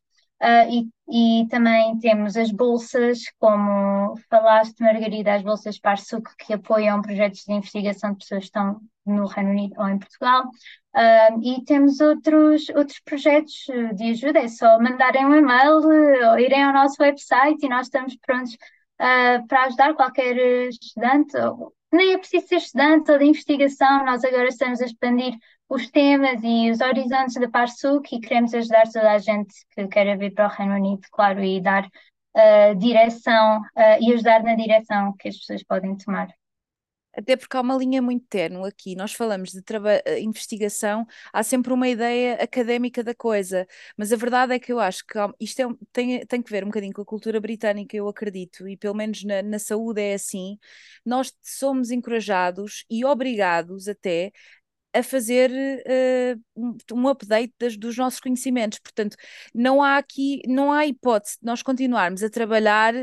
Uh, 0.42 0.88
e, 1.08 1.42
e, 1.44 1.48
também 1.48 1.96
temos 2.00 2.36
as 2.36 2.50
bolsas, 2.50 3.20
como 3.38 4.16
falaste, 4.28 4.80
Margarida, 4.80 5.34
as 5.34 5.42
bolsas 5.42 5.78
PARSUC, 5.78 6.34
que 6.36 6.52
apoiam 6.52 7.00
projetos 7.00 7.44
de 7.44 7.52
investigação 7.52 8.10
de 8.10 8.18
pessoas 8.18 8.40
que 8.40 8.46
estão 8.46 8.80
no 9.06 9.26
Reino 9.26 9.50
Unido 9.50 9.74
ou 9.78 9.88
em 9.88 9.98
Portugal. 10.00 10.42
Uh, 10.96 11.40
e 11.42 11.64
temos 11.64 12.00
outros, 12.00 12.68
outros 12.70 12.98
projetos 13.04 13.66
de 13.94 14.10
ajuda, 14.10 14.40
é 14.40 14.48
só 14.48 14.80
mandarem 14.80 15.24
um 15.24 15.34
e-mail 15.34 15.76
ou 16.30 16.38
irem 16.38 16.64
ao 16.64 16.72
nosso 16.72 17.00
website 17.00 17.64
e 17.64 17.68
nós 17.68 17.86
estamos 17.86 18.16
prontos 18.16 18.54
uh, 18.54 19.46
para 19.46 19.66
ajudar 19.66 19.94
qualquer 19.94 20.36
estudante, 20.68 21.36
nem 21.92 22.14
é 22.14 22.18
preciso 22.18 22.48
ser 22.48 22.56
estudante 22.56 23.12
ou 23.12 23.18
de 23.18 23.26
investigação, 23.26 24.04
nós 24.04 24.24
agora 24.24 24.48
estamos 24.48 24.80
a 24.80 24.86
expandir 24.86 25.34
os 25.72 25.90
temas 25.90 26.40
e 26.44 26.70
os 26.70 26.82
horizontes 26.82 27.34
da 27.36 27.48
PARSUC 27.48 28.16
e 28.16 28.20
queremos 28.20 28.52
ajudar 28.52 28.84
toda 28.92 29.10
a 29.10 29.18
gente 29.18 29.54
que 29.70 29.88
queira 29.88 30.18
vir 30.18 30.34
para 30.34 30.46
o 30.46 30.50
Reino 30.50 30.74
Unido, 30.74 31.00
claro, 31.10 31.42
e 31.42 31.62
dar 31.62 31.86
uh, 31.86 32.74
direção 32.76 33.60
uh, 33.60 33.98
e 33.98 34.12
ajudar 34.12 34.42
na 34.42 34.54
direção 34.54 35.14
que 35.18 35.28
as 35.28 35.38
pessoas 35.38 35.62
podem 35.62 35.96
tomar. 35.96 36.28
Até 37.14 37.36
porque 37.36 37.56
há 37.56 37.60
uma 37.60 37.76
linha 37.76 38.00
muito 38.00 38.24
ténue 38.26 38.66
aqui. 38.66 38.96
Nós 38.96 39.12
falamos 39.12 39.50
de 39.50 39.62
eh, 40.06 40.20
investigação, 40.20 41.06
há 41.30 41.42
sempre 41.42 41.70
uma 41.70 41.86
ideia 41.86 42.34
académica 42.42 43.04
da 43.04 43.14
coisa, 43.14 43.66
mas 43.98 44.14
a 44.14 44.16
verdade 44.16 44.54
é 44.54 44.58
que 44.58 44.72
eu 44.72 44.80
acho 44.80 45.04
que 45.06 45.18
isto 45.38 45.60
é, 45.60 45.66
tem, 45.92 46.26
tem 46.26 46.42
que 46.42 46.50
ver 46.50 46.64
um 46.64 46.68
bocadinho 46.68 46.94
com 46.94 47.02
a 47.02 47.04
cultura 47.04 47.38
britânica, 47.38 47.94
eu 47.94 48.08
acredito, 48.08 48.66
e 48.66 48.78
pelo 48.78 48.94
menos 48.94 49.24
na, 49.24 49.42
na 49.42 49.58
saúde 49.58 50.00
é 50.00 50.14
assim. 50.14 50.58
Nós 51.04 51.34
somos 51.42 51.90
encorajados 51.90 52.86
e 52.88 53.04
obrigados 53.04 53.88
até 53.88 54.32
a 54.95 55.03
fazer 55.03 55.51
uh, 55.51 56.40
um, 56.95 57.09
update 57.09 57.53
das, 57.59 57.76
dos 57.76 57.97
nossos 57.97 58.20
conhecimentos. 58.20 58.78
Portanto, 58.78 59.16
não 59.55 59.82
há 59.82 59.97
aqui, 59.97 60.43
não 60.47 60.72
há 60.72 60.86
hipótese 60.86 61.38
de 61.40 61.47
nós 61.47 61.62
continuarmos 61.62 62.22
a 62.22 62.30
trabalhar 62.30 62.95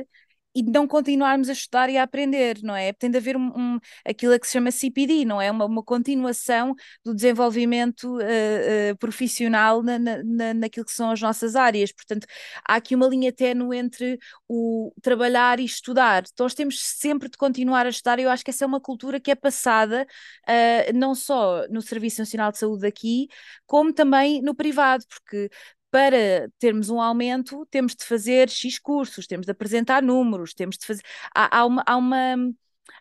e 0.55 0.63
não 0.63 0.87
continuarmos 0.87 1.49
a 1.49 1.53
estudar 1.53 1.89
e 1.89 1.97
a 1.97 2.03
aprender, 2.03 2.59
não 2.63 2.75
é? 2.75 2.91
Tem 2.93 3.09
de 3.09 3.17
haver 3.17 3.37
um, 3.37 3.51
um 3.55 3.79
aquilo 4.05 4.37
que 4.39 4.47
se 4.47 4.53
chama 4.53 4.71
CPD, 4.71 5.25
não 5.25 5.41
é? 5.41 5.51
Uma, 5.51 5.65
uma 5.65 5.83
continuação 5.83 6.75
do 7.03 7.13
desenvolvimento 7.13 8.17
uh, 8.17 8.91
uh, 8.93 8.97
profissional 8.97 9.83
na, 9.83 9.99
na, 9.99 10.53
naquilo 10.53 10.85
que 10.85 10.91
são 10.91 11.11
as 11.11 11.21
nossas 11.21 11.55
áreas. 11.55 11.91
Portanto, 11.91 12.25
há 12.67 12.75
aqui 12.75 12.95
uma 12.95 13.07
linha 13.07 13.31
ténue 13.31 13.77
entre 13.77 14.17
o 14.47 14.91
trabalhar 15.01 15.59
e 15.59 15.65
estudar. 15.65 16.23
Então, 16.31 16.45
nós 16.45 16.55
temos 16.55 16.79
sempre 16.81 17.29
de 17.29 17.37
continuar 17.37 17.85
a 17.85 17.89
estudar. 17.89 18.19
Eu 18.19 18.29
acho 18.29 18.43
que 18.43 18.49
essa 18.49 18.65
é 18.65 18.67
uma 18.67 18.81
cultura 18.81 19.19
que 19.19 19.31
é 19.31 19.35
passada 19.35 20.07
uh, 20.47 20.97
não 20.97 21.13
só 21.13 21.67
no 21.69 21.81
Serviço 21.81 22.21
Nacional 22.21 22.51
de 22.51 22.57
Saúde 22.57 22.87
aqui, 22.87 23.27
como 23.67 23.93
também 23.93 24.41
no 24.41 24.55
privado, 24.55 25.05
porque 25.07 25.49
para 25.91 26.49
termos 26.59 26.89
um 26.89 27.01
aumento, 27.01 27.65
temos 27.71 27.95
de 27.95 28.05
fazer 28.05 28.49
X 28.49 28.79
cursos, 28.79 29.27
temos 29.27 29.45
de 29.45 29.51
apresentar 29.51 30.01
números, 30.03 30.53
temos 30.53 30.77
de 30.77 30.85
fazer. 30.85 31.03
Há, 31.35 31.59
há 31.59 31.65
uma. 31.65 31.83
Há 31.85 31.97
uma 31.97 32.35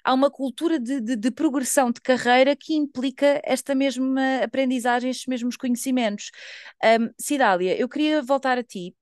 há 0.05 0.12
uma 0.12 0.30
cultura 0.30 0.78
de, 0.78 1.01
de, 1.01 1.16
de, 1.16 1.30
progressão 1.30 1.91
de 1.91 2.01
carreira 2.01 2.55
que 2.55 2.74
implica 2.74 3.41
esta 3.45 3.74
mesma 3.74 4.39
aprendizagem, 4.45 5.11
estes 5.11 5.26
mesmos 5.26 5.57
conhecimentos. 5.57 6.30
Um, 6.84 7.11
Cidália, 7.20 7.78
eu 7.78 7.89
queria 7.89 8.22
voltar 8.22 8.59
a 8.59 8.62
ti, 8.62 8.95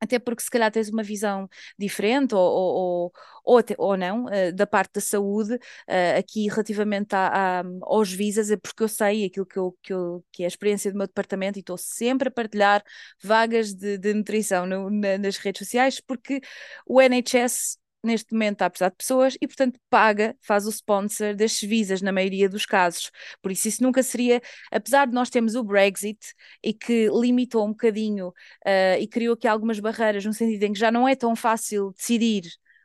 até 0.00 0.18
porque 0.18 0.42
se 0.42 0.50
calhar 0.50 0.70
tens 0.70 0.88
uma 0.88 1.02
visão 1.02 1.48
diferente 1.78 2.34
ou, 2.34 2.40
ou, 2.40 3.12
ou, 3.44 3.62
ou 3.78 3.96
não 3.96 4.26
uh, 4.26 4.52
da 4.54 4.66
parte 4.66 4.94
da 4.94 5.00
saúde 5.00 5.54
uh, 5.54 6.18
aqui 6.18 6.48
relativamente 6.48 7.14
a, 7.14 7.60
a, 7.60 7.62
aos 7.82 8.12
visas, 8.12 8.50
é 8.50 8.56
porque 8.56 8.82
eu 8.82 8.88
sei 8.88 9.24
aquilo 9.24 9.46
que, 9.46 9.58
eu, 9.58 9.76
que, 9.82 9.92
eu, 9.92 10.24
que 10.32 10.42
é 10.42 10.46
a 10.46 10.48
experiência 10.48 10.90
do 10.92 10.98
meu 10.98 11.06
departamento 11.06 11.58
e 11.58 11.60
estou 11.60 11.76
sempre 11.78 12.28
a 12.28 12.30
partilhar 12.30 12.82
vagas 13.22 13.72
de, 13.74 13.98
de 13.98 14.14
nutrição 14.14 14.66
no, 14.66 14.90
na, 14.90 15.18
nas 15.18 15.36
redes 15.36 15.60
sociais 15.60 16.00
porque 16.00 16.40
o 16.86 17.00
NHS 17.00 17.78
neste 18.06 18.32
momento 18.32 18.54
está 18.54 18.66
a 18.66 18.70
precisar 18.70 18.88
de 18.90 18.96
pessoas 18.96 19.36
e, 19.40 19.46
portanto, 19.46 19.78
paga, 19.90 20.36
faz 20.40 20.66
o 20.66 20.70
sponsor 20.70 21.34
destes 21.34 21.68
visas 21.68 22.02
na 22.02 22.12
maioria 22.12 22.48
dos 22.48 22.66
casos. 22.66 23.10
Por 23.42 23.52
isso, 23.52 23.68
isso 23.68 23.82
nunca 23.82 24.02
seria, 24.02 24.40
apesar 24.70 25.06
de 25.06 25.14
nós 25.14 25.30
termos 25.30 25.54
o 25.54 25.64
Brexit 25.64 26.18
e 26.62 26.72
que 26.72 27.08
limitou 27.08 27.64
um 27.64 27.70
bocadinho 27.70 28.28
uh, 28.28 29.00
e 29.00 29.06
criou 29.08 29.34
aqui 29.34 29.48
algumas 29.48 29.80
barreiras, 29.80 30.24
no 30.24 30.32
sentido 30.32 30.62
em 30.64 30.72
que 30.72 30.78
já 30.78 30.90
não 30.90 31.08
é 31.08 31.14
tão 31.14 31.34
fácil 31.36 31.92
decidir, 31.92 32.42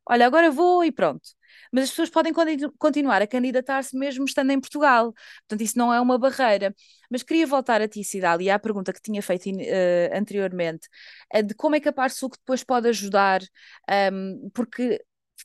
olha, 0.07 0.26
agora 0.26 0.51
vou 0.51 0.84
e 0.84 0.91
pronto. 0.91 1.30
Mas 1.72 1.86
as 1.86 1.89
pessoas 1.91 2.09
podem 2.09 2.34
continuar 2.78 3.22
a 3.22 3.28
candidatar-se 3.28 3.95
mesmo 3.97 4.26
estando 4.26 4.51
em 4.51 4.59
Portugal. 4.59 5.13
Portanto, 5.47 5.61
isso 5.61 5.78
não 5.78 5.93
é 5.93 6.01
uma 6.01 6.17
barreira. 6.17 6.76
Mas 7.09 7.24
queria 7.24 7.45
voltar 7.47 7.82
a 7.82 7.88
ti, 7.88 8.03
Cidade, 8.03 8.43
e 8.43 8.49
à 8.49 8.59
pergunta 8.59 8.93
que 8.93 9.01
tinha 9.01 9.22
feito 9.22 9.49
uh, 9.49 10.17
anteriormente, 10.17 10.88
uh, 11.36 11.43
de 11.43 11.53
como 11.55 11.76
é 11.76 11.80
que 11.80 11.89
a 11.89 11.93
Parsuc 11.93 12.38
depois 12.38 12.63
pode 12.63 12.88
ajudar, 12.89 13.41
um, 13.41 13.93
ehm, 13.93 14.49
porque 14.53 14.99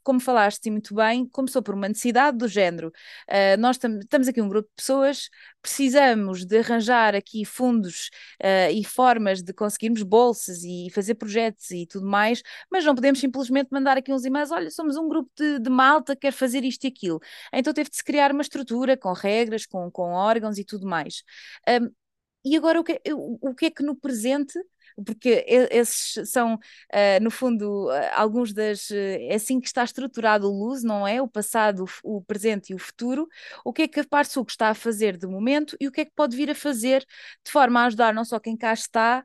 como 0.05 0.21
falaste 0.21 0.71
muito 0.71 0.95
bem, 0.95 1.27
começou 1.27 1.63
por 1.63 1.75
uma 1.75 1.89
necessidade 1.89 2.37
do 2.39 2.47
género. 2.47 2.93
Uh, 3.29 3.59
nós 3.59 3.79
tam 3.79 3.99
estamos 3.99 4.29
aqui 4.29 4.41
um 4.41 4.49
grupo 4.49 4.69
de 4.69 4.75
pessoas, 4.77 5.31
precisamos 5.63 6.45
de 6.45 6.59
arranjar 6.59 7.15
aqui 7.15 7.45
fundos 7.45 8.11
uh, 8.43 8.71
e 8.71 8.85
formas 8.85 9.43
de 9.43 9.53
conseguirmos 9.53 10.03
bolsas 10.03 10.63
e 10.63 10.89
fazer 10.93 11.15
projetos 11.15 11.71
e 11.71 11.87
tudo 11.87 12.07
mais, 12.07 12.43
mas 12.71 12.85
não 12.85 12.95
podemos 12.95 13.19
simplesmente 13.19 13.69
mandar 13.73 13.97
aqui 13.97 14.13
uns 14.13 14.25
e-mails, 14.25 14.51
olha, 14.51 14.71
somos 14.71 14.97
um 14.97 15.09
grupo 15.09 15.31
de, 15.37 15.59
de 15.59 15.71
malta 15.71 16.15
que 16.15 16.23
quer 16.23 16.33
fazer 16.33 16.65
isto 16.65 16.85
e 16.85 16.89
aquilo. 16.89 17.19
Então 17.53 17.73
teve 17.73 17.91
de 17.91 17.97
se 17.97 18.05
criar 18.05 18.31
uma 18.31 18.43
estrutura 18.43 18.97
com 18.97 19.13
regras, 19.13 19.67
com, 19.67 19.91
com 19.91 20.13
órgãos 20.13 20.59
e 20.59 20.65
tudo 20.65 20.87
mais. 20.87 21.25
Um, 21.69 21.91
e 22.45 22.57
agora 22.57 22.79
o 22.79 22.85
que, 22.85 23.01
o, 23.13 23.51
o 23.51 23.55
que 23.55 23.67
é 23.67 23.71
que 23.71 23.83
no 23.83 23.97
presente 23.97 24.59
porque 25.05 25.45
esses 25.71 26.31
são, 26.31 26.55
uh, 26.55 27.23
no 27.23 27.31
fundo, 27.31 27.89
uh, 27.89 27.93
alguns 28.15 28.53
das. 28.53 28.91
Uh, 28.91 28.95
é 29.31 29.35
assim 29.35 29.61
que 29.61 29.67
está 29.67 29.83
estruturado 29.85 30.49
o 30.49 30.53
LUS, 30.53 30.83
não 30.83 31.07
é? 31.07 31.21
O 31.21 31.29
passado, 31.29 31.85
o, 32.05 32.19
o 32.19 32.23
presente 32.23 32.71
e 32.71 32.75
o 32.75 32.79
futuro. 32.79 33.29
O 33.65 33.73
que 33.73 33.83
é 33.83 33.89
que 33.89 34.01
a 34.01 34.05
Parsuco 34.05 34.51
está 34.51 34.69
a 34.71 34.75
fazer 34.75 35.17
de 35.17 35.27
momento 35.27 35.77
e 35.81 35.89
o 35.89 35.93
que 35.93 36.03
é 36.03 36.05
que 36.05 36.13
pode 36.15 36.37
vir 36.37 36.51
a 36.51 36.55
fazer 36.55 37.05
de 37.45 37.51
forma 37.51 37.81
a 37.81 37.87
ajudar 37.87 38.15
não 38.15 38.25
só 38.25 38.39
quem 38.39 38.57
cá 38.57 38.73
está 38.73 39.25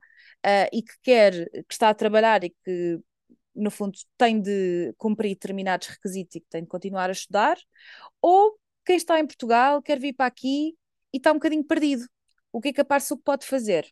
e 0.71 0.81
que 0.81 0.93
quer, 1.03 1.33
que 1.49 1.73
está 1.73 1.89
a 1.89 1.93
trabalhar 1.93 2.43
e 2.45 2.49
que 2.63 2.99
no 3.55 3.69
fundo, 3.69 3.97
tem 4.17 4.41
de 4.41 4.93
cumprir 4.97 5.29
determinados 5.29 5.87
requisitos 5.87 6.35
e 6.35 6.39
que 6.39 6.47
tem 6.49 6.63
de 6.63 6.67
continuar 6.69 7.09
a 7.09 7.11
estudar, 7.13 7.57
ou 8.21 8.57
quem 8.85 8.95
está 8.95 9.19
em 9.19 9.27
Portugal 9.27 9.81
quer 9.81 9.99
vir 9.99 10.13
para 10.13 10.25
aqui 10.27 10.75
e 11.13 11.17
está 11.17 11.31
um 11.31 11.35
bocadinho 11.35 11.63
perdido. 11.63 12.07
O 12.51 12.61
que 12.61 12.69
é 12.69 12.73
que 12.73 12.81
a 12.81 12.85
Parsuco 12.85 13.21
pode 13.23 13.45
fazer? 13.45 13.91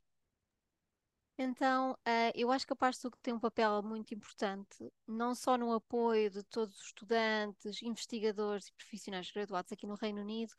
Então, 1.40 1.92
uh, 1.92 2.32
eu 2.34 2.52
acho 2.52 2.66
que 2.66 2.74
a 2.74 2.76
Parsuc 2.76 3.16
tem 3.22 3.32
um 3.32 3.40
papel 3.40 3.84
muito 3.84 4.12
importante, 4.14 4.92
não 5.08 5.36
só 5.36 5.56
no 5.56 5.72
apoio 5.72 6.32
de 6.32 6.44
todos 6.44 6.76
os 6.80 6.86
estudantes, 6.88 7.82
investigadores 7.84 8.68
e 8.68 8.74
profissionais 8.74 9.30
graduados 9.30 9.72
aqui 9.72 9.86
no 9.86 9.94
Reino 9.94 10.22
Unido, 10.22 10.52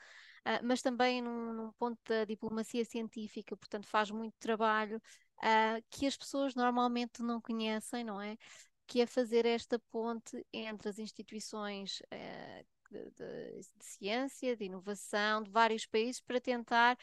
uh, 0.46 0.62
mas 0.62 0.80
também 0.80 1.20
num, 1.20 1.52
num, 1.52 1.72
ponto 1.72 1.98
da 2.08 2.24
diplomacia 2.24 2.84
científica, 2.84 3.56
portanto, 3.56 3.88
faz 3.88 4.12
muito 4.12 4.34
trabalho 4.38 5.02
uh, 5.38 5.82
que 5.90 6.06
as 6.06 6.16
pessoas 6.16 6.54
normalmente 6.54 7.22
não 7.22 7.40
conhecem, 7.40 8.04
não 8.04 8.20
é? 8.20 8.36
Que 8.86 9.00
é 9.00 9.06
fazer 9.06 9.46
esta 9.46 9.80
ponte 9.90 10.46
entre 10.52 10.88
as 10.88 10.98
instituições 11.00 12.00
de, 12.90 13.10
de, 13.10 13.60
de 13.76 13.84
ciência, 13.84 14.56
de 14.56 14.64
inovação, 14.64 15.42
de 15.42 15.50
vários 15.50 15.86
países, 15.86 16.20
para 16.20 16.40
tentar 16.40 16.96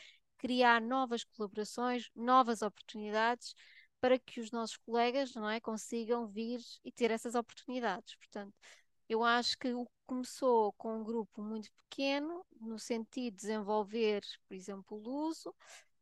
criar 0.46 0.80
novas 0.80 1.24
colaborações, 1.24 2.12
novas 2.16 2.62
oportunidades 2.62 3.56
para 4.00 4.20
que 4.20 4.40
os 4.40 4.52
nossos 4.52 4.78
colegas 4.78 5.34
não 5.34 5.50
é, 5.50 5.60
consigam 5.60 6.28
vir 6.28 6.62
e 6.84 6.92
ter 6.92 7.10
essas 7.10 7.34
oportunidades. 7.34 8.16
Portanto, 8.16 8.54
eu 9.10 9.24
acho 9.24 9.58
que 9.58 9.74
o 9.74 9.88
começou 10.06 10.72
com 10.74 11.00
um 11.00 11.04
grupo 11.04 11.42
muito 11.42 11.72
pequeno, 11.74 12.46
no 12.62 12.78
sentido 12.78 13.34
de 13.34 13.42
desenvolver, 13.42 14.22
por 14.48 14.54
exemplo, 14.54 15.02
o 15.04 15.28
uso. 15.30 15.52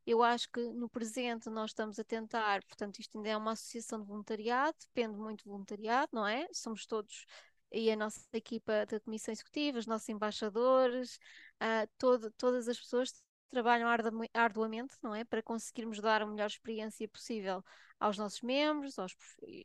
Eu 0.05 0.21
acho 0.21 0.49
que 0.51 0.59
no 0.73 0.89
presente 0.89 1.49
nós 1.49 1.71
estamos 1.71 1.97
a 1.97 2.03
tentar, 2.03 2.61
portanto, 2.65 2.99
isto 2.99 3.17
ainda 3.17 3.29
é 3.29 3.37
uma 3.37 3.53
associação 3.53 4.01
de 4.01 4.07
voluntariado, 4.07 4.77
depende 4.93 5.17
muito 5.17 5.45
do 5.45 5.51
voluntariado, 5.51 6.09
não 6.11 6.27
é? 6.27 6.45
Somos 6.51 6.85
todos 6.85 7.25
e 7.73 7.89
a 7.89 7.95
nossa 7.95 8.21
equipa 8.33 8.85
da 8.85 8.99
Comissão 8.99 9.31
Executiva, 9.31 9.79
os 9.79 9.87
nossos 9.87 10.07
embaixadores, 10.07 11.15
uh, 11.61 11.89
todo, 11.97 12.29
todas 12.31 12.67
as 12.67 12.77
pessoas 12.79 13.22
trabalham 13.53 13.87
arduamente, 14.33 14.95
não 15.01 15.13
é? 15.13 15.23
Para 15.23 15.43
conseguirmos 15.43 15.99
dar 15.99 16.21
a 16.23 16.25
melhor 16.25 16.47
experiência 16.47 17.07
possível 17.07 17.63
aos 17.99 18.17
nossos 18.17 18.41
membros, 18.41 18.97
aos, 18.97 19.15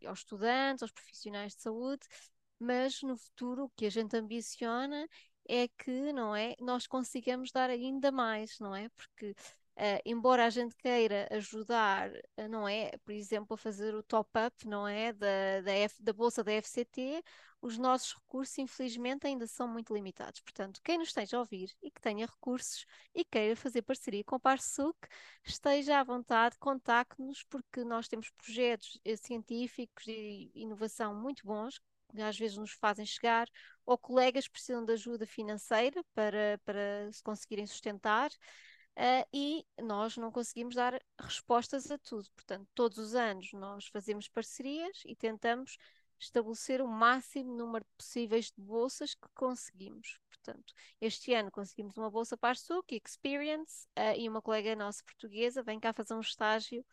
aos 0.06 0.18
estudantes, 0.18 0.82
aos 0.82 0.92
profissionais 0.92 1.54
de 1.56 1.62
saúde, 1.62 2.06
mas 2.60 3.02
no 3.02 3.16
futuro 3.16 3.64
o 3.64 3.70
que 3.70 3.86
a 3.86 3.90
gente 3.90 4.14
ambiciona 4.16 5.08
é 5.48 5.66
que, 5.68 6.12
não 6.12 6.36
é? 6.36 6.54
Nós 6.60 6.86
consigamos 6.86 7.50
dar 7.50 7.70
ainda 7.70 8.12
mais, 8.12 8.58
não 8.60 8.76
é? 8.76 8.90
Porque 8.90 9.34
Uh, 9.78 10.02
embora 10.04 10.44
a 10.44 10.50
gente 10.50 10.74
queira 10.74 11.28
ajudar, 11.30 12.10
uh, 12.10 12.48
não 12.50 12.68
é, 12.68 12.90
por 13.04 13.12
exemplo, 13.12 13.54
a 13.54 13.56
fazer 13.56 13.94
o 13.94 14.02
top-up, 14.02 14.66
não 14.66 14.88
é, 14.88 15.12
da, 15.12 15.60
da, 15.62 15.72
F, 15.72 16.02
da 16.02 16.12
bolsa 16.12 16.42
da 16.42 16.50
FCT, 16.50 17.22
os 17.62 17.78
nossos 17.78 18.14
recursos, 18.14 18.58
infelizmente, 18.58 19.28
ainda 19.28 19.46
são 19.46 19.68
muito 19.68 19.94
limitados. 19.94 20.40
Portanto, 20.40 20.80
quem 20.82 20.98
nos 20.98 21.08
esteja 21.08 21.36
a 21.36 21.40
ouvir 21.40 21.70
e 21.80 21.92
que 21.92 22.00
tenha 22.00 22.26
recursos 22.26 22.84
e 23.14 23.24
queira 23.24 23.54
fazer 23.54 23.82
parceria 23.82 24.24
com 24.24 24.34
o 24.34 24.40
Parsuc, 24.40 24.96
esteja 25.44 26.00
à 26.00 26.02
vontade, 26.02 26.58
contacte-nos, 26.58 27.44
porque 27.44 27.84
nós 27.84 28.08
temos 28.08 28.30
projetos 28.30 28.98
eh, 29.04 29.16
científicos 29.16 30.04
e 30.08 30.50
inovação 30.56 31.14
muito 31.14 31.46
bons, 31.46 31.80
que 32.10 32.20
às 32.20 32.36
vezes 32.36 32.56
nos 32.56 32.72
fazem 32.72 33.06
chegar, 33.06 33.46
ou 33.86 33.96
colegas 33.96 34.48
precisam 34.48 34.84
de 34.84 34.92
ajuda 34.94 35.24
financeira 35.24 36.02
para, 36.14 36.58
para 36.64 37.12
se 37.12 37.22
conseguirem 37.22 37.66
sustentar 37.66 38.30
uh, 38.98 39.26
e 39.32 39.64
nós 39.80 40.16
não 40.16 40.30
conseguimos 40.32 40.74
dar 40.74 41.00
respostas 41.18 41.90
a 41.90 41.98
tudo. 41.98 42.28
Portanto, 42.34 42.68
todos 42.74 42.98
os 42.98 43.14
anos 43.14 43.52
nós 43.52 43.86
fazemos 43.86 44.28
parcerias 44.28 45.02
e 45.06 45.14
tentamos 45.14 45.78
estabelecer 46.18 46.82
o 46.82 46.88
máximo 46.88 47.56
número 47.56 47.86
possíveis 47.96 48.46
de 48.46 48.60
bolsas 48.60 49.14
que 49.14 49.28
conseguimos. 49.34 50.18
Portanto, 50.28 50.74
este 51.00 51.32
ano 51.32 51.50
conseguimos 51.50 51.96
uma 51.96 52.10
bolsa 52.10 52.36
para 52.36 52.50
a 52.50 52.54
SUC, 52.54 53.00
Experience, 53.04 53.86
uh, 53.96 54.18
e 54.18 54.28
uma 54.28 54.42
colega 54.42 54.74
nossa 54.74 55.02
portuguesa 55.04 55.62
vem 55.62 55.78
cá 55.78 55.92
fazer 55.92 56.14
um 56.14 56.20
estágio 56.20 56.84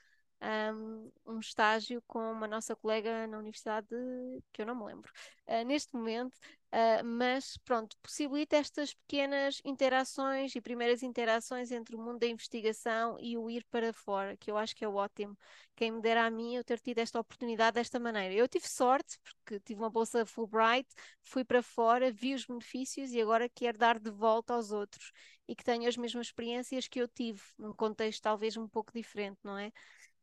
um, 0.41 1.12
um, 1.26 1.39
estágio 1.39 2.03
com 2.08 2.20
uma 2.32 2.47
nossa 2.47 2.76
colega 2.76 3.28
na 3.28 3.38
universidade, 3.38 3.88
de, 3.88 4.43
que 4.51 4.62
eu 4.62 4.66
não 4.66 4.76
me 4.76 4.86
lembro, 4.86 5.12
uh, 5.47 5.64
neste 5.66 5.93
momento, 5.93 6.38
uh, 6.76 7.03
mas 7.05 7.57
pronto, 7.63 7.95
possibilita 8.01 8.57
estas 8.57 8.93
pequenas 8.93 9.61
interações 9.63 10.53
e 10.55 10.61
primeiras 10.61 11.01
interações 11.03 11.71
entre 11.71 11.95
o 11.95 11.99
mundo 11.99 12.19
da 12.19 12.28
investigação 12.28 13.17
e 13.19 13.38
o 13.38 13.49
ir 13.49 13.65
para 13.71 13.93
fora, 13.93 14.36
que 14.38 14.51
eu 14.51 14.57
acho 14.57 14.76
que 14.76 14.84
é 14.84 14.88
ótimo. 14.88 15.38
Quem 15.76 15.91
me 15.91 16.01
dera 16.01 16.26
a 16.26 16.30
mim 16.30 16.55
eu 16.55 16.63
ter 16.63 16.80
tido 16.80 16.99
esta 16.99 17.19
oportunidade 17.19 17.76
desta 17.76 17.99
maneira. 17.99 18.34
Eu 18.34 18.47
tive 18.47 18.67
sorte, 18.67 19.17
porque 19.23 19.59
tive 19.61 19.80
uma 19.82 19.89
bolsa 19.89 20.26
Fulbright, 20.26 20.89
fui 21.23 21.45
para 21.45 21.63
fora, 21.63 22.11
vi 22.11 22.34
os 22.34 22.45
benefícios 22.45 23.11
e 23.13 23.21
agora 23.21 23.49
quero 23.49 23.78
dar 23.78 23.97
de 23.99 24.11
volta 24.11 24.53
aos 24.53 24.71
outros 24.71 25.11
e 25.47 25.55
que 25.55 25.63
tenham 25.63 25.88
as 25.88 25.97
mesmas 25.97 26.28
experiências 26.28 26.88
que 26.88 26.99
eu 26.99 27.07
tive, 27.07 27.41
num 27.57 27.73
contexto 27.73 28.21
talvez 28.21 28.57
um 28.57 28.67
pouco 28.67 28.91
diferente, 28.93 29.39
não 29.43 29.57
é? 29.57 29.71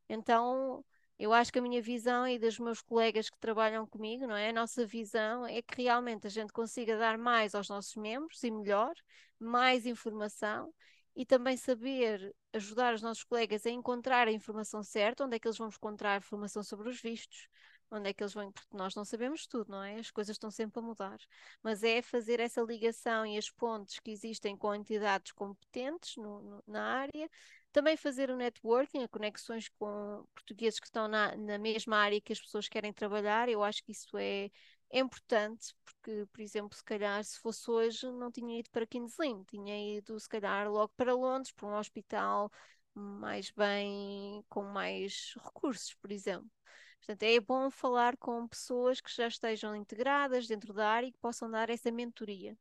Então, 0.08 0.84
eu 1.22 1.32
acho 1.32 1.52
que 1.52 1.58
a 1.60 1.62
minha 1.62 1.80
visão 1.80 2.26
e 2.26 2.36
dos 2.36 2.58
meus 2.58 2.82
colegas 2.82 3.30
que 3.30 3.38
trabalham 3.38 3.86
comigo, 3.86 4.26
não 4.26 4.34
é? 4.34 4.48
A 4.48 4.52
nossa 4.52 4.84
visão 4.84 5.46
é 5.46 5.62
que 5.62 5.82
realmente 5.82 6.26
a 6.26 6.30
gente 6.30 6.52
consiga 6.52 6.98
dar 6.98 7.16
mais 7.16 7.54
aos 7.54 7.68
nossos 7.68 7.94
membros 7.94 8.42
e 8.42 8.50
melhor, 8.50 8.92
mais 9.38 9.86
informação 9.86 10.74
e 11.14 11.24
também 11.24 11.56
saber 11.56 12.34
ajudar 12.52 12.92
os 12.92 13.02
nossos 13.02 13.22
colegas 13.22 13.64
a 13.64 13.70
encontrar 13.70 14.26
a 14.26 14.32
informação 14.32 14.82
certa, 14.82 15.24
onde 15.24 15.36
é 15.36 15.38
que 15.38 15.46
eles 15.46 15.58
vão 15.58 15.68
encontrar 15.68 16.18
informação 16.18 16.60
sobre 16.60 16.88
os 16.88 17.00
vistos, 17.00 17.46
onde 17.88 18.08
é 18.08 18.12
que 18.12 18.24
eles 18.24 18.34
vão, 18.34 18.50
porque 18.50 18.76
nós 18.76 18.96
não 18.96 19.04
sabemos 19.04 19.46
tudo, 19.46 19.70
não 19.70 19.82
é? 19.84 20.00
As 20.00 20.10
coisas 20.10 20.34
estão 20.34 20.50
sempre 20.50 20.80
a 20.80 20.82
mudar. 20.82 21.18
Mas 21.62 21.84
é 21.84 22.02
fazer 22.02 22.40
essa 22.40 22.62
ligação 22.62 23.24
e 23.24 23.38
as 23.38 23.48
pontes 23.48 24.00
que 24.00 24.10
existem 24.10 24.56
com 24.56 24.74
entidades 24.74 25.30
competentes 25.30 26.16
no, 26.16 26.42
no, 26.42 26.64
na 26.66 26.82
área 26.82 27.30
também 27.72 27.96
fazer 27.96 28.30
o 28.30 28.36
networking, 28.36 29.06
conexões 29.08 29.68
com 29.68 30.24
portugueses 30.34 30.78
que 30.78 30.86
estão 30.86 31.08
na, 31.08 31.36
na 31.36 31.58
mesma 31.58 31.96
área 31.96 32.20
que 32.20 32.32
as 32.32 32.40
pessoas 32.40 32.68
querem 32.68 32.92
trabalhar, 32.92 33.48
eu 33.48 33.62
acho 33.62 33.82
que 33.84 33.92
isso 33.92 34.16
é, 34.18 34.50
é 34.90 34.98
importante, 35.00 35.74
porque, 35.84 36.26
por 36.32 36.40
exemplo, 36.40 36.76
se 36.76 36.84
calhar 36.84 37.22
se 37.24 37.38
fosse 37.40 37.70
hoje 37.70 38.10
não 38.12 38.30
tinha 38.30 38.58
ido 38.60 38.70
para 38.70 38.86
Kingsland, 38.86 39.44
tinha 39.46 39.96
ido 39.98 40.18
se 40.20 40.28
calhar 40.28 40.70
logo 40.70 40.92
para 40.96 41.14
Londres, 41.14 41.52
para 41.52 41.66
um 41.68 41.74
hospital 41.78 42.50
mais 42.94 43.50
bem, 43.50 44.44
com 44.48 44.62
mais 44.62 45.34
recursos, 45.42 45.94
por 45.94 46.12
exemplo. 46.12 46.50
Portanto, 46.98 47.22
é 47.24 47.40
bom 47.40 47.70
falar 47.70 48.16
com 48.16 48.46
pessoas 48.46 49.00
que 49.00 49.12
já 49.12 49.26
estejam 49.26 49.74
integradas 49.74 50.46
dentro 50.46 50.72
da 50.72 50.88
área 50.88 51.06
e 51.08 51.12
que 51.12 51.18
possam 51.18 51.50
dar 51.50 51.68
essa 51.70 51.90
mentoria. 51.90 52.56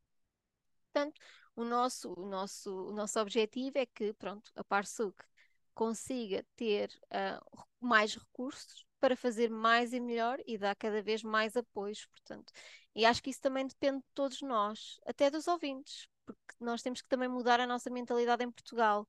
Portanto, 0.92 1.20
o 1.54 1.64
nosso, 1.64 2.12
o 2.16 2.26
nosso, 2.26 2.88
o 2.88 2.92
nosso 2.92 3.20
objetivo 3.20 3.78
é 3.78 3.86
que, 3.86 4.12
pronto, 4.14 4.50
a 4.54 4.64
Parsuc 4.64 5.16
consiga 5.74 6.44
ter 6.56 6.90
uh, 7.06 7.64
mais 7.80 8.14
recursos 8.14 8.86
para 9.00 9.16
fazer 9.16 9.50
mais 9.50 9.92
e 9.92 10.00
melhor 10.00 10.38
e 10.46 10.56
dar 10.56 10.76
cada 10.76 11.02
vez 11.02 11.22
mais 11.22 11.56
apoios, 11.56 12.06
portanto. 12.06 12.52
E 12.94 13.04
acho 13.04 13.22
que 13.22 13.30
isso 13.30 13.40
também 13.40 13.66
depende 13.66 13.98
de 13.98 14.06
todos 14.14 14.40
nós, 14.42 15.00
até 15.06 15.30
dos 15.30 15.48
ouvintes, 15.48 16.06
porque 16.24 16.54
nós 16.60 16.82
temos 16.82 17.02
que 17.02 17.08
também 17.08 17.28
mudar 17.28 17.58
a 17.60 17.66
nossa 17.66 17.90
mentalidade 17.90 18.44
em 18.44 18.50
Portugal, 18.50 19.08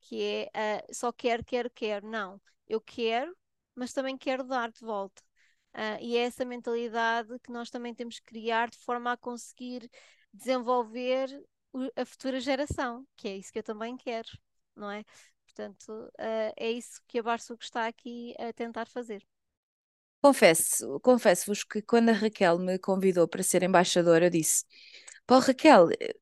que 0.00 0.48
é 0.54 0.80
uh, 0.88 0.94
só 0.94 1.12
quero, 1.12 1.44
quero, 1.44 1.70
quero. 1.70 2.08
Não, 2.08 2.40
eu 2.66 2.80
quero, 2.80 3.36
mas 3.74 3.92
também 3.92 4.16
quero 4.16 4.44
dar 4.44 4.70
de 4.70 4.80
volta. 4.80 5.22
Uh, 5.74 6.00
e 6.00 6.16
é 6.16 6.22
essa 6.22 6.44
mentalidade 6.44 7.38
que 7.40 7.52
nós 7.52 7.70
também 7.70 7.94
temos 7.94 8.18
que 8.18 8.26
criar 8.26 8.70
de 8.70 8.78
forma 8.78 9.12
a 9.12 9.16
conseguir 9.16 9.88
desenvolver 10.32 11.28
a 11.96 12.04
futura 12.04 12.40
geração, 12.40 13.06
que 13.16 13.28
é 13.28 13.36
isso 13.36 13.52
que 13.52 13.58
eu 13.58 13.62
também 13.62 13.96
quero, 13.96 14.28
não 14.74 14.90
é? 14.90 15.04
Portanto, 15.44 15.88
uh, 15.90 16.52
é 16.56 16.70
isso 16.70 17.00
que 17.06 17.18
a 17.18 17.22
Barçuc 17.22 17.62
está 17.64 17.86
aqui 17.86 18.34
a 18.38 18.52
tentar 18.52 18.86
fazer. 18.86 19.24
Confesso, 20.20 20.98
confesso-vos 21.00 21.62
que 21.64 21.80
quando 21.80 22.08
a 22.10 22.12
Raquel 22.12 22.58
me 22.58 22.78
convidou 22.78 23.28
para 23.28 23.42
ser 23.42 23.62
embaixadora, 23.62 24.26
eu 24.26 24.30
disse: 24.30 24.64
Pô, 25.26 25.38
Raquel, 25.38 25.90
eh, 26.00 26.14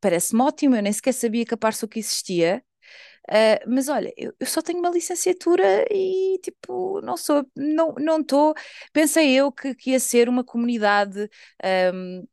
parece-me 0.00 0.42
ótimo, 0.42 0.76
eu 0.76 0.82
nem 0.82 0.92
sequer 0.92 1.12
sabia 1.12 1.44
que 1.44 1.54
a 1.54 1.56
Parsuc 1.56 1.98
existia. 1.98 2.64
Uh, 3.28 3.58
mas 3.68 3.88
olha, 3.88 4.12
eu, 4.16 4.32
eu, 4.38 4.46
só 4.46 4.62
tenho 4.62 4.78
uma 4.78 4.90
licenciatura 4.90 5.84
e 5.90 6.38
tipo, 6.42 7.00
não 7.02 7.16
sou, 7.16 7.44
não 7.56 8.20
estou. 8.20 8.54
Pensei 8.92 9.32
eu 9.34 9.50
que, 9.52 9.74
que, 9.74 9.90
ia 9.90 10.00
ser 10.00 10.28
uma 10.28 10.44
comunidade 10.44 11.28
um, 11.92 12.26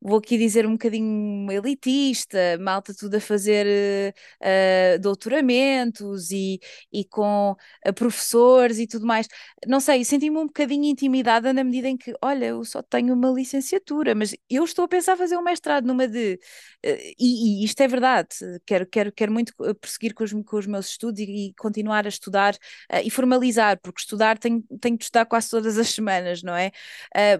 vou 0.00 0.18
aqui 0.18 0.38
dizer 0.38 0.66
um 0.66 0.72
bocadinho 0.72 1.50
elitista, 1.50 2.38
malta 2.60 2.94
tudo 2.94 3.16
a 3.16 3.20
fazer 3.20 4.14
uh, 4.40 4.98
doutoramentos 5.00 6.30
e, 6.30 6.60
e 6.92 7.04
com 7.04 7.56
uh, 7.86 7.92
professores 7.92 8.78
e 8.78 8.86
tudo 8.86 9.06
mais. 9.06 9.26
Não 9.66 9.80
sei, 9.80 10.04
senti-me 10.04 10.38
um 10.38 10.46
bocadinho 10.46 10.84
intimidada 10.84 11.52
na 11.52 11.64
medida 11.64 11.88
em 11.88 11.96
que, 11.96 12.14
olha, 12.22 12.46
eu 12.46 12.64
só 12.64 12.80
tenho 12.82 13.12
uma 13.14 13.30
licenciatura, 13.30 14.14
mas 14.14 14.34
eu 14.48 14.64
estou 14.64 14.84
a 14.84 14.88
pensar 14.88 15.16
fazer 15.16 15.36
um 15.36 15.42
mestrado 15.42 15.84
numa 15.84 16.06
de. 16.06 16.38
Uh, 16.84 16.96
e, 17.18 17.62
e, 17.62 17.64
isto 17.64 17.80
é 17.80 17.88
verdade, 17.88 18.28
quero, 18.64 18.86
quero, 18.86 19.12
quero 19.12 19.32
muito 19.32 19.52
prosseguir 19.80 20.14
com 20.14 20.22
os, 20.24 20.32
com 20.32 20.56
os 20.58 20.66
meus 20.66 20.90
estudos 20.90 21.20
e, 21.20 21.48
e 21.48 21.54
continuar 21.54 22.06
a 22.06 22.08
estudar 22.08 22.56
e 23.04 23.10
formalizar, 23.10 23.78
porque 23.82 24.00
estudar 24.00 24.38
tenho, 24.38 24.62
tenho 24.80 24.96
de 24.96 25.04
estudar 25.04 25.26
quase 25.26 25.50
todas 25.50 25.76
as 25.78 25.88
semanas, 25.94 26.42
não 26.42 26.54
é? 26.54 26.70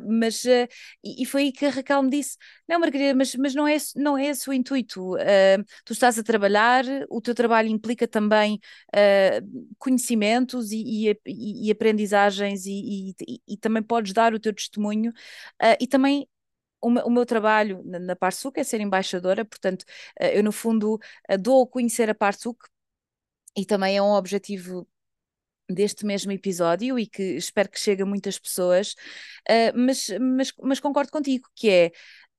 mas, 0.07 0.45
e, 0.45 0.69
e 1.23 1.27
foi 1.27 1.43
aí 1.45 1.53
que 1.53 1.67
a 1.67 1.71
Raquel 1.71 2.03
me 2.03 2.11
disse 2.11 2.37
não, 2.69 2.81
Margarida, 2.81 3.15
mas, 3.15 3.35
mas 3.35 3.55
não, 3.55 3.67
é, 3.67 3.77
não 3.97 4.19
é 4.19 4.27
esse 4.27 4.49
o 4.49 4.53
intuito. 4.53 5.15
Uh, 5.15 5.65
tu 5.85 5.93
estás 5.93 6.19
a 6.19 6.23
trabalhar, 6.23 6.85
o 7.09 7.21
teu 7.21 7.35
trabalho 7.35 7.69
implica 7.69 8.07
também 8.07 8.61
uh, 8.95 9.75
conhecimentos 9.79 10.71
e, 10.71 11.11
e, 11.27 11.69
e 11.69 11.71
aprendizagens 11.71 12.67
e, 12.67 13.15
e, 13.49 13.57
também 13.57 13.83
podes 13.83 14.13
dar 14.13 14.35
o 14.35 14.41
teu 14.41 14.53
testemunho 14.55 15.11
uh, 15.63 15.77
e 15.81 15.87
também 15.87 16.29
o, 16.81 16.89
o, 16.89 17.11
meu 17.11 17.27
trabalho 17.27 17.83
na, 17.85 17.99
na 17.99 18.17
Parsuc 18.17 18.59
é 18.59 18.65
ser 18.65 18.81
embaixadora, 18.81 19.45
portanto, 19.45 19.85
eu 20.21 20.43
no 20.45 20.53
fundo 20.53 20.99
dou 21.41 21.65
a 21.65 21.67
conhecer 21.67 22.09
a 22.11 22.15
Parsuc 22.15 22.59
e 23.57 23.65
também 23.67 23.97
é 23.97 24.03
um 24.03 24.13
objetivo 24.13 24.87
deste 25.69 26.07
mesmo 26.07 26.33
episódio 26.33 26.99
e 26.99 27.07
que 27.07 27.23
espero 27.37 27.69
que 27.69 27.79
chegue 27.79 28.03
a 28.03 28.07
muitas 28.07 28.39
pessoas, 28.39 28.95
uh, 29.49 29.73
mas, 29.75 30.09
mas, 30.21 30.53
mas 30.63 30.81
concordo 30.81 31.13
contigo, 31.13 31.49
que 31.55 31.69
é 31.69 31.93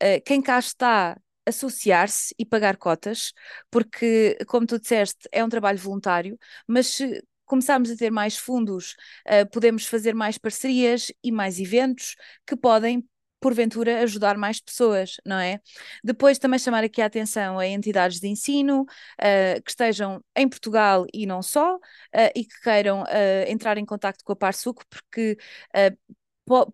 uh, 0.03 0.21
quem 0.25 0.41
cá 0.41 0.59
está 0.59 1.17
associar-se 1.45 2.33
e 2.37 2.45
pagar 2.45 2.77
cotas, 2.77 3.33
porque, 3.71 4.37
como 4.47 4.67
tu 4.67 4.79
disseste, 4.79 5.27
é 5.31 5.43
um 5.43 5.49
trabalho 5.49 5.79
voluntário, 5.79 6.37
mas 6.67 6.87
se 6.87 7.23
começarmos 7.45 7.89
a 7.89 7.95
ter 7.95 8.11
mais 8.11 8.37
fundos, 8.37 8.95
uh, 9.27 9.49
podemos 9.51 9.85
fazer 9.85 10.13
mais 10.13 10.37
parcerias 10.37 11.11
e 11.23 11.31
mais 11.31 11.59
eventos 11.59 12.15
que 12.45 12.55
podem 12.55 13.03
porventura 13.39 14.01
ajudar 14.01 14.37
mais 14.37 14.59
pessoas, 14.59 15.15
não 15.25 15.39
é? 15.39 15.59
Depois 16.03 16.37
também 16.37 16.59
chamar 16.59 16.83
aqui 16.83 17.01
a 17.01 17.05
atenção 17.05 17.57
a 17.57 17.67
entidades 17.67 18.19
de 18.19 18.27
ensino 18.27 18.81
uh, 18.83 19.61
que 19.63 19.71
estejam 19.71 20.23
em 20.35 20.47
Portugal 20.47 21.05
e 21.13 21.25
não 21.25 21.41
só, 21.41 21.75
uh, 21.75 21.79
e 22.35 22.43
que 22.45 22.61
queiram 22.61 23.03
uh, 23.03 23.05
entrar 23.47 23.77
em 23.77 23.85
contato 23.85 24.23
com 24.23 24.33
a 24.33 24.35
Parsuc, 24.35 24.83
porque 24.89 25.37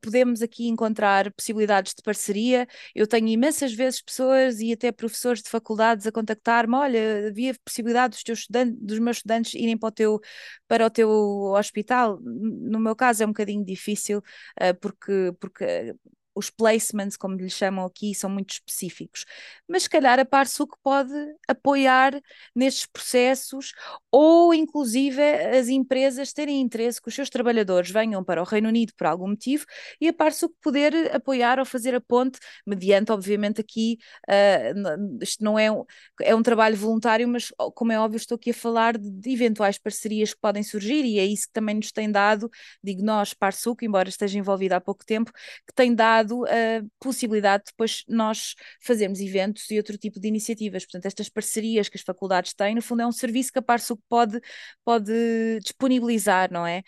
podemos 0.02 0.42
aqui 0.42 0.68
encontrar 0.68 1.32
possibilidades 1.34 1.94
de 1.94 2.02
parceria. 2.02 2.68
Eu 2.94 3.08
tenho 3.08 3.28
imensas 3.28 3.74
vezes 3.74 4.02
pessoas 4.02 4.60
e 4.60 4.74
até 4.74 4.92
professores 4.92 5.42
de 5.42 5.50
faculdades 5.50 6.08
a 6.08 6.12
contactar-me: 6.12 6.76
olha, 6.76 7.28
havia 7.28 7.56
possibilidade 7.64 8.14
dos, 8.14 8.24
teus 8.24 8.48
dos 8.78 9.00
meus 9.00 9.18
estudantes 9.18 9.54
irem 9.54 9.78
para 9.78 9.88
o 9.90 9.92
teu, 9.92 10.22
para 10.68 10.86
o 10.86 10.90
teu 10.90 11.10
hospital. 11.54 12.20
No 12.22 12.80
meu 12.80 12.96
caso 12.96 13.24
é 13.24 13.26
um 13.26 13.30
bocadinho 13.30 13.64
difícil, 13.66 14.20
uh, 14.20 14.74
porque, 14.80 15.34
porque 15.40 15.96
os 16.36 16.50
placements, 16.50 17.16
como 17.16 17.36
lhe 17.38 17.50
chamam 17.50 17.86
aqui, 17.86 18.14
são 18.14 18.30
muito 18.30 18.52
específicos. 18.52 19.26
Mas 19.68 19.84
se 19.84 19.90
calhar 19.90 20.20
a 20.20 20.26
Parsuc 20.26 20.76
pode 20.84 21.14
apoiar 21.48 22.22
nestes 22.54 22.86
processos 22.86 23.74
ou, 24.12 24.54
inclusive, 24.54 25.22
as 25.22 25.70
empresas 25.70 26.34
terem 26.34 26.60
interesse 26.62 27.02
que 27.02 27.08
os 27.08 27.16
seus 27.16 27.30
trabalhadores 27.30 27.90
venham 27.90 28.24
para 28.24 28.42
o 28.42 28.46
Reino 28.46 28.68
Unido 28.68 28.94
por 28.98 29.08
algum 29.08 29.30
motivo 29.30 29.66
e 30.00 30.08
a 30.08 30.14
Parsuc 30.14 30.54
poder 30.62 31.16
apoiar 31.16 31.60
ou 31.60 31.66
fazer 31.66 31.96
a 31.96 32.02
ponte, 32.02 32.40
mediante, 32.66 33.12
obviamente, 33.12 33.62
aqui, 33.62 33.98
uh, 34.30 35.22
isto 35.22 35.44
não 35.44 35.58
é 35.58 35.72
um, 35.72 35.86
é 36.22 36.36
um 36.36 36.44
trabalho 36.44 36.76
voluntário, 36.76 37.28
mas, 37.28 37.52
como 37.74 37.92
é 37.92 38.00
óbvio, 38.00 38.18
estou 38.18 38.36
aqui 38.36 38.52
a 38.52 38.54
falar 38.54 38.98
de, 38.98 39.10
de 39.10 39.32
eventuais 39.32 39.78
parcerias 39.78 40.34
que 40.34 40.40
podem 40.40 40.64
surgir 40.64 41.06
e 41.06 41.20
é 41.20 41.26
isso 41.26 41.48
que 41.48 41.54
também 41.54 41.76
nos 41.76 41.92
tem 41.92 42.12
dado, 42.12 42.50
digo 42.84 43.04
nós, 43.04 43.34
Parsuc, 43.34 43.84
embora 43.86 44.10
esteja 44.10 44.38
envolvida 44.38 44.76
há 44.78 44.82
pouco 44.82 45.06
tempo, 45.06 45.32
que 45.66 45.74
tem 45.74 45.94
dado 45.94 46.25
a 46.34 46.84
possibilidade 47.00 47.66
de 47.66 47.72
depois 47.72 48.04
nós 48.08 48.56
fazermos 48.82 49.20
eventos 49.20 49.70
e 49.70 49.78
outro 49.78 49.98
tipo 49.98 50.20
de 50.20 50.28
iniciativas. 50.28 50.86
Portanto, 50.86 51.06
estas 51.06 51.30
parcerias 51.30 51.90
que 51.90 51.98
as 51.98 52.04
faculdades 52.04 52.54
têm, 52.54 52.76
no 52.76 52.82
fundo, 52.82 53.02
é 53.02 53.08
um 53.08 53.12
serviço 53.12 53.52
que 53.52 53.60
a 53.60 53.62
Parsuc 53.62 54.02
pode, 54.10 54.40
pode 54.84 55.60
disponibilizar, 55.62 56.52
não 56.52 56.66
é? 56.66 56.84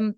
Um, 0.00 0.14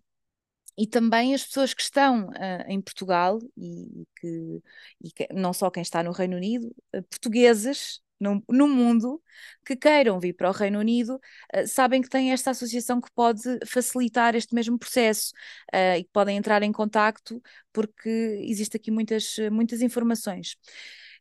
e 0.76 0.86
também 0.86 1.34
as 1.34 1.44
pessoas 1.44 1.74
que 1.74 1.82
estão 1.82 2.28
uh, 2.28 2.64
em 2.66 2.80
Portugal 2.80 3.38
e, 3.56 4.06
que, 4.16 4.62
e 5.02 5.10
que, 5.12 5.28
não 5.32 5.52
só 5.52 5.70
quem 5.70 5.82
está 5.82 6.02
no 6.02 6.12
Reino 6.12 6.36
Unido, 6.36 6.74
uh, 6.94 7.02
portugueses 7.04 8.01
no, 8.22 8.42
no, 8.48 8.68
mundo 8.68 9.20
que 9.66 9.76
queiram 9.76 10.18
vir 10.20 10.34
para 10.34 10.48
o 10.48 10.52
Reino 10.52 10.78
Unido 10.78 11.16
uh, 11.54 11.66
sabem 11.66 12.00
que 12.00 12.08
tem 12.08 12.32
esta 12.32 12.50
associação 12.50 13.00
que 13.00 13.10
pode 13.12 13.42
facilitar 13.66 14.34
este 14.34 14.54
mesmo 14.54 14.78
processo 14.78 15.32
e 15.98 16.04
que 16.04 16.10
podem 16.12 16.36
entrar 16.36 16.62
em 16.62 16.72
contacto 16.72 17.42
porque 17.72 18.08
existe 18.42 18.76
aqui 18.76 18.90
muitas, 18.90 19.36
muitas 19.50 19.80
informações. 19.82 20.56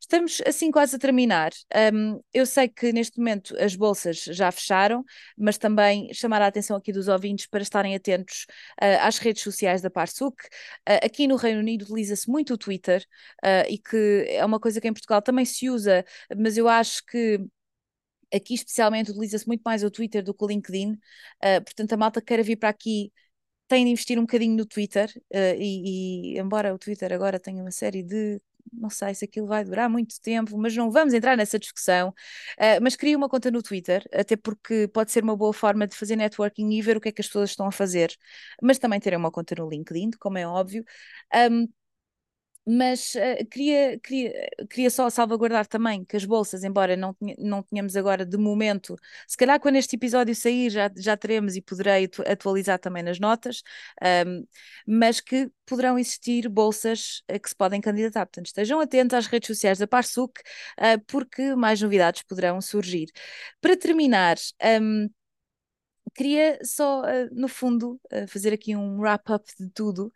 Estamos 0.02 0.42
assim 0.48 0.72
quase 0.72 0.96
a 0.96 1.00
terminar. 1.00 1.52
Um, 1.94 2.20
eu 2.34 2.46
sei 2.46 2.68
que 2.68 2.92
neste 2.92 3.20
momento 3.20 3.56
as 3.58 3.76
bolsas 3.76 4.24
já 4.24 4.52
fecharam, 4.52 5.06
mas 5.38 5.60
também 5.60 6.12
chamar 6.12 6.42
a 6.42 6.48
atenção 6.48 6.76
aqui 6.76 6.92
dos 6.92 7.08
ouvintes 7.08 7.46
para 7.46 7.62
estarem 7.62 7.96
atentos 7.96 8.48
uh, 8.82 8.98
às 9.02 9.20
redes 9.20 9.44
sociais 9.44 9.80
da 9.80 9.92
Parsuk. 9.92 10.36
Uh, 10.90 11.06
aqui 11.06 11.28
no 11.28 11.36
Reino 11.36 11.60
Unido 11.60 11.84
utiliza-se 11.84 12.28
muito 12.30 12.56
o 12.56 12.58
Twitter 12.58 13.06
uh, 13.46 13.70
e 13.70 13.78
que 13.78 14.26
é 14.28 14.44
uma 14.44 14.60
coisa 14.60 14.82
que 14.82 14.88
em 14.88 14.94
Portugal 14.94 15.22
também 15.22 15.46
se 15.46 15.70
usa, 15.70 16.04
mas 16.36 16.58
eu 16.58 16.68
acho 16.68 17.06
que 17.06 17.40
aqui 18.34 18.56
especialmente 18.56 19.12
utiliza-se 19.12 19.48
muito 19.48 19.62
mais 19.62 19.84
o 19.84 19.92
Twitter 19.92 20.24
do 20.24 20.34
que 20.34 20.44
o 20.44 20.48
LinkedIn. 20.48 20.98
portanto, 21.66 21.94
a 21.94 21.98
malta 21.98 22.22
que 22.22 22.28
queira 22.28 22.44
vir 22.44 22.56
para 22.58 22.70
aqui 22.70 23.12
tem 23.72 23.86
de 23.86 23.92
investir 23.92 24.20
um 24.20 24.24
bocadinho 24.24 24.58
no 24.58 24.66
Twitter 24.66 25.10
uh, 25.34 25.56
e, 25.58 26.34
e, 26.36 26.40
embora 26.40 26.74
o 26.74 26.78
Twitter 26.78 27.14
agora 27.14 27.40
tenha 27.40 27.62
uma 27.62 27.72
série 27.72 28.04
de 28.04 28.42
não 28.72 28.90
sei 28.90 29.14
se 29.16 29.26
aquilo 29.26 29.48
vai 29.48 29.64
durar 29.64 29.90
muito 29.90 30.20
tempo, 30.22 30.58
mas 30.58 30.76
não 30.76 30.92
vamos 30.92 31.14
entrar 31.14 31.36
nessa 31.38 31.60
discussão. 31.60 32.10
Uh, 32.58 32.82
mas 32.82 32.96
cria 32.96 33.18
uma 33.18 33.30
conta 33.30 33.52
no 33.52 33.62
Twitter, 33.62 34.08
até 34.14 34.36
porque 34.36 34.88
pode 34.88 35.12
ser 35.12 35.24
uma 35.24 35.36
boa 35.36 35.54
forma 35.54 35.88
de 35.88 35.96
fazer 35.96 36.16
networking 36.16 36.70
e 36.72 36.82
ver 36.82 36.98
o 36.98 37.02
que 37.02 37.10
é 37.10 37.12
que 37.12 37.22
as 37.22 37.28
pessoas 37.28 37.52
estão 37.52 37.66
a 37.68 37.72
fazer, 37.72 38.16
mas 38.62 38.80
também 38.80 39.00
terem 39.00 39.18
uma 39.20 39.32
conta 39.32 39.56
no 39.58 39.70
LinkedIn, 39.70 40.12
como 40.20 40.38
é 40.38 40.48
óbvio. 40.48 40.84
Um, 41.34 41.68
mas 42.66 43.16
uh, 43.16 43.46
queria, 43.50 44.00
queria, 44.00 44.50
queria 44.70 44.90
só 44.90 45.10
salvaguardar 45.10 45.66
também 45.66 46.06
que 46.06 46.16
as 46.16 46.26
bolsas, 46.26 46.64
embora 46.64 46.96
não, 46.96 47.16
não 47.40 47.64
tenhamos 47.64 47.96
agora 47.96 48.26
de 48.26 48.38
momento, 48.38 48.96
se 49.28 49.36
calhar 49.36 49.60
quando 49.60 49.78
este 49.78 49.96
episódio 49.96 50.36
sair 50.36 50.70
já, 50.70 50.92
já 50.96 51.18
teremos 51.18 51.56
e 51.56 51.62
poderei 51.62 52.10
atualizar 52.28 52.78
também 52.78 53.02
nas 53.02 53.20
notas, 53.20 53.64
um, 54.28 54.46
mas 54.86 55.20
que 55.20 55.50
poderão 55.66 55.98
existir 55.98 56.48
bolsas 56.48 57.24
uh, 57.32 57.40
que 57.40 57.50
se 57.50 57.56
podem 57.56 57.82
candidatar. 57.82 58.26
Portanto, 58.28 58.48
estejam 58.48 58.80
atentos 58.80 59.18
às 59.18 59.26
redes 59.26 59.48
sociais 59.48 59.80
da 59.80 59.88
Parsuk, 59.88 60.40
uh, 60.80 61.04
porque 61.08 61.56
mais 61.56 61.82
novidades 61.82 62.22
poderão 62.24 62.62
surgir. 62.62 63.08
Para 63.60 63.76
terminar, 63.76 64.38
um, 64.82 65.10
queria 66.14 66.60
só, 66.64 67.04
no 67.32 67.48
fundo, 67.48 68.00
fazer 68.28 68.54
aqui 68.54 68.76
um 68.76 69.00
wrap-up 69.00 69.46
de 69.60 69.70
tudo 69.70 70.12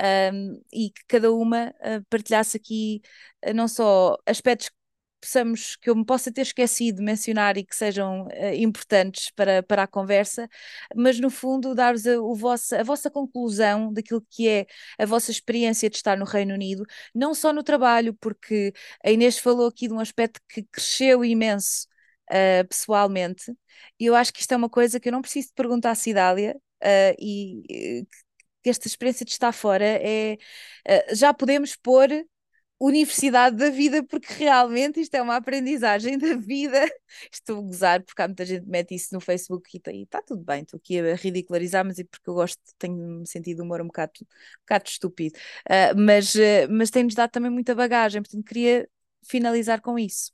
um, 0.00 0.60
e 0.72 0.90
que 0.90 1.02
cada 1.06 1.32
uma 1.32 1.70
uh, 1.80 2.04
partilhasse 2.10 2.56
aqui 2.56 3.02
uh, 3.46 3.52
não 3.54 3.68
só 3.68 4.16
aspectos 4.26 4.68
que 4.68 4.76
possamos, 5.20 5.76
que 5.76 5.88
eu 5.88 5.96
me 5.96 6.04
possa 6.04 6.30
ter 6.32 6.42
esquecido 6.42 6.96
de 6.96 7.02
mencionar 7.02 7.56
e 7.56 7.64
que 7.64 7.74
sejam 7.74 8.26
uh, 8.26 8.54
importantes 8.54 9.30
para, 9.30 9.62
para 9.62 9.84
a 9.84 9.86
conversa, 9.86 10.48
mas 10.94 11.18
no 11.18 11.30
fundo 11.30 11.74
dar-vos 11.74 12.06
a, 12.06 12.20
o 12.20 12.34
vossa, 12.34 12.80
a 12.80 12.82
vossa 12.82 13.10
conclusão 13.10 13.92
daquilo 13.92 14.24
que 14.30 14.48
é 14.48 14.66
a 14.98 15.06
vossa 15.06 15.30
experiência 15.30 15.88
de 15.88 15.96
estar 15.96 16.16
no 16.18 16.24
Reino 16.24 16.54
Unido, 16.54 16.84
não 17.14 17.34
só 17.34 17.52
no 17.52 17.62
trabalho, 17.62 18.14
porque 18.14 18.72
a 19.04 19.10
Inês 19.10 19.38
falou 19.38 19.66
aqui 19.68 19.88
de 19.88 19.94
um 19.94 20.00
aspecto 20.00 20.40
que 20.48 20.62
cresceu 20.64 21.24
imenso 21.24 21.86
Uh, 22.30 22.66
pessoalmente, 22.66 23.52
e 24.00 24.06
eu 24.06 24.14
acho 24.14 24.32
que 24.32 24.40
isto 24.40 24.52
é 24.52 24.56
uma 24.56 24.70
coisa 24.70 24.98
que 24.98 25.08
eu 25.08 25.12
não 25.12 25.20
preciso 25.20 25.48
de 25.48 25.54
perguntar 25.54 25.90
à 25.90 25.94
Cidália, 25.94 26.56
uh, 26.82 27.14
e 27.18 28.06
que 28.64 28.70
esta 28.70 28.88
experiência 28.88 29.24
de 29.24 29.32
estar 29.32 29.52
fora 29.52 29.84
é. 29.84 30.38
Uh, 30.88 31.14
já 31.14 31.32
podemos 31.34 31.76
pôr 31.76 32.08
universidade 32.80 33.56
da 33.56 33.70
vida, 33.70 34.02
porque 34.04 34.32
realmente 34.34 35.00
isto 35.00 35.14
é 35.14 35.22
uma 35.22 35.36
aprendizagem 35.36 36.18
da 36.18 36.34
vida. 36.36 36.80
Estou 37.32 37.58
a 37.58 37.62
gozar, 37.62 38.02
porque 38.02 38.20
há 38.20 38.28
muita 38.28 38.44
gente 38.44 38.64
que 38.64 38.70
mete 38.70 38.94
isso 38.94 39.14
no 39.14 39.20
Facebook 39.20 39.68
e 39.72 40.02
está 40.02 40.20
tudo 40.22 40.42
bem, 40.42 40.62
estou 40.62 40.78
aqui 40.78 40.98
a 41.00 41.14
ridicularizar, 41.14 41.84
mas 41.84 41.98
é 41.98 42.04
porque 42.04 42.28
eu 42.28 42.34
gosto, 42.34 42.60
tenho 42.78 43.24
sentido 43.26 43.62
humor 43.62 43.80
um 43.80 43.86
bocado, 43.86 44.12
um 44.22 44.26
bocado 44.62 44.88
estúpido. 44.88 45.38
Uh, 45.68 45.96
mas, 45.96 46.34
uh, 46.34 46.68
mas 46.70 46.90
tem-nos 46.90 47.14
dado 47.14 47.30
também 47.30 47.50
muita 47.50 47.74
bagagem, 47.74 48.22
portanto 48.22 48.44
queria 48.44 48.88
finalizar 49.24 49.80
com 49.80 49.98
isso. 49.98 50.32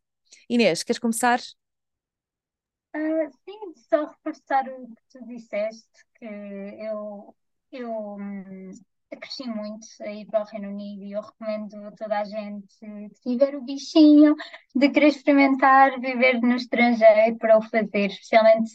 Inês, 0.48 0.82
queres 0.82 0.98
começar? 0.98 1.40
Uh, 2.96 3.30
sim, 3.44 3.72
só 3.88 4.06
reforçar 4.06 4.68
o 4.68 4.88
que 4.88 5.02
tu 5.10 5.26
disseste, 5.26 5.86
que 6.18 6.24
eu 6.24 7.34
eu 7.72 8.16
hum, 8.18 8.70
cresci 9.16 9.46
muito 9.48 9.86
a 10.02 10.12
ir 10.12 10.26
para 10.26 10.42
o 10.42 10.44
Reino 10.44 10.68
Unido 10.68 11.02
e 11.02 11.12
eu 11.12 11.20
recomendo 11.20 11.74
a 11.86 11.92
toda 11.92 12.20
a 12.20 12.24
gente 12.24 12.66
que 12.78 13.20
tiver 13.22 13.54
o 13.56 13.62
bichinho 13.62 14.34
de 14.74 14.88
querer 14.88 15.08
experimentar 15.08 15.98
viver 16.00 16.40
no 16.40 16.54
estrangeiro 16.54 17.36
para 17.38 17.58
o 17.58 17.62
fazer, 17.62 18.06
especialmente 18.06 18.72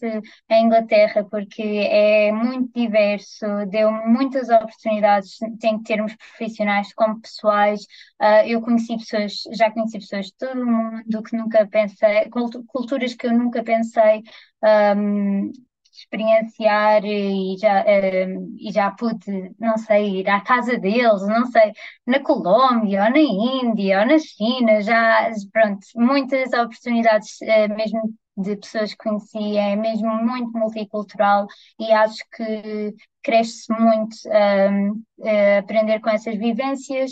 em 0.50 0.66
Inglaterra, 0.66 1.26
porque 1.30 1.62
é 1.64 2.32
muito 2.32 2.72
diverso, 2.74 3.46
deu 3.70 3.92
muitas 3.92 4.50
oportunidades, 4.50 5.42
em 5.42 5.82
termos 5.84 6.16
profissionais 6.16 6.94
como 6.94 7.22
pessoais. 7.22 7.82
Uh, 8.22 8.46
eu 8.46 8.62
conheci 8.62 8.98
pessoas, 8.98 9.44
já 9.54 9.72
conheci 9.72 10.00
pessoas 10.00 10.28
de 10.28 10.34
todo 10.38 10.62
o 10.62 10.66
mundo 10.66 11.24
que 11.24 11.38
nunca 11.38 11.66
pensei, 11.68 12.30
culturas 12.68 13.14
que 13.16 13.28
eu 13.28 13.34
nunca 13.34 13.64
pensei. 13.64 14.22
Um, 14.64 15.52
experienciar 15.98 17.04
e 17.06 17.58
já, 17.58 17.82
uh, 17.84 18.56
e 18.60 18.72
já 18.72 18.92
pude, 18.92 19.52
não 19.60 19.78
sei, 19.78 20.22
ir 20.22 20.30
à 20.30 20.42
casa 20.42 20.78
deles, 20.78 21.28
não 21.28 21.46
sei, 21.48 21.72
na 22.06 22.20
Colômbia 22.20 23.06
ou 23.06 23.12
na 23.12 23.20
Índia 23.20 24.02
ou 24.02 24.06
na 24.08 24.20
China, 24.20 24.82
já, 24.82 25.32
pronto, 25.52 25.86
muitas 25.96 26.54
oportunidades 26.54 27.38
uh, 27.42 27.76
mesmo 27.76 28.14
de 28.38 28.56
pessoas 28.58 28.92
que 28.94 28.98
conheci, 28.98 29.58
é 29.58 29.76
mesmo 29.76 30.14
muito 30.24 30.52
multicultural 30.58 31.48
e 31.80 31.92
acho 31.92 32.24
que 32.36 32.94
cresce 33.24 33.72
muito 33.72 34.16
um, 34.28 35.02
eh, 35.24 35.58
aprender 35.60 36.00
com 36.00 36.10
essas 36.10 36.38
vivências, 36.38 37.12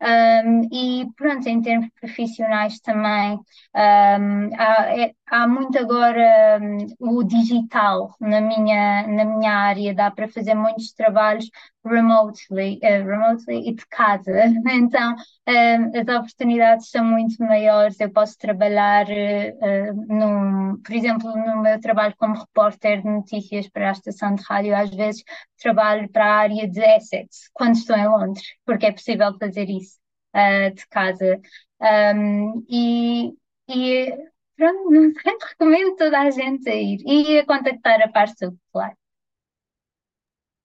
um, 0.00 0.68
e 0.72 1.06
pronto, 1.16 1.48
em 1.48 1.60
termos 1.60 1.88
profissionais 2.00 2.78
também, 2.80 3.34
um, 3.34 4.50
há, 4.56 4.96
é, 4.96 5.12
há, 5.26 5.46
muito 5.48 5.78
agora 5.78 6.60
um, 7.00 7.18
o 7.18 7.24
digital 7.24 8.14
na 8.20 8.40
minha, 8.40 9.06
na 9.08 9.24
minha 9.24 9.52
área, 9.52 9.94
dá 9.94 10.10
para 10.10 10.28
fazer 10.28 10.54
muitos 10.54 10.92
trabalhos 10.92 11.50
remotely, 11.84 12.78
uh, 12.82 13.04
remotely 13.06 13.68
e 13.68 13.74
de 13.74 13.86
casa. 13.86 14.32
Então, 14.70 15.14
as 15.46 16.16
oportunidades 16.16 16.90
são 16.90 17.04
muito 17.04 17.42
maiores. 17.42 17.98
Eu 18.00 18.10
posso 18.10 18.36
trabalhar, 18.38 19.06
uh, 19.06 19.94
num, 20.06 20.80
por 20.82 20.94
exemplo, 20.94 21.30
no 21.36 21.62
meu 21.62 21.80
trabalho 21.80 22.14
como 22.18 22.34
repórter 22.38 23.02
de 23.02 23.08
notícias 23.08 23.68
para 23.68 23.88
a 23.90 23.92
estação 23.92 24.34
de 24.34 24.42
rádio, 24.42 24.76
às 24.76 24.90
vezes 24.90 25.22
trabalho 25.58 26.08
para 26.10 26.24
a 26.26 26.36
área 26.38 26.68
de 26.68 26.84
assets, 26.84 27.50
quando 27.52 27.74
estou 27.74 27.96
em 27.96 28.08
Londres, 28.08 28.44
porque 28.64 28.86
é 28.86 28.92
possível 28.92 29.36
fazer 29.38 29.68
isso 29.68 29.98
uh, 30.34 30.74
de 30.74 30.86
casa. 30.88 31.40
Um, 31.80 32.64
e, 32.68 33.32
e 33.68 34.12
pronto, 34.56 34.90
não 34.90 35.12
recomendo 35.48 35.96
toda 35.96 36.20
a 36.20 36.30
gente 36.30 36.68
a 36.68 36.74
ir 36.74 37.00
e 37.06 37.38
a 37.38 37.46
contactar 37.46 38.02
a 38.02 38.08
Parsul, 38.08 38.56
claro. 38.72 38.96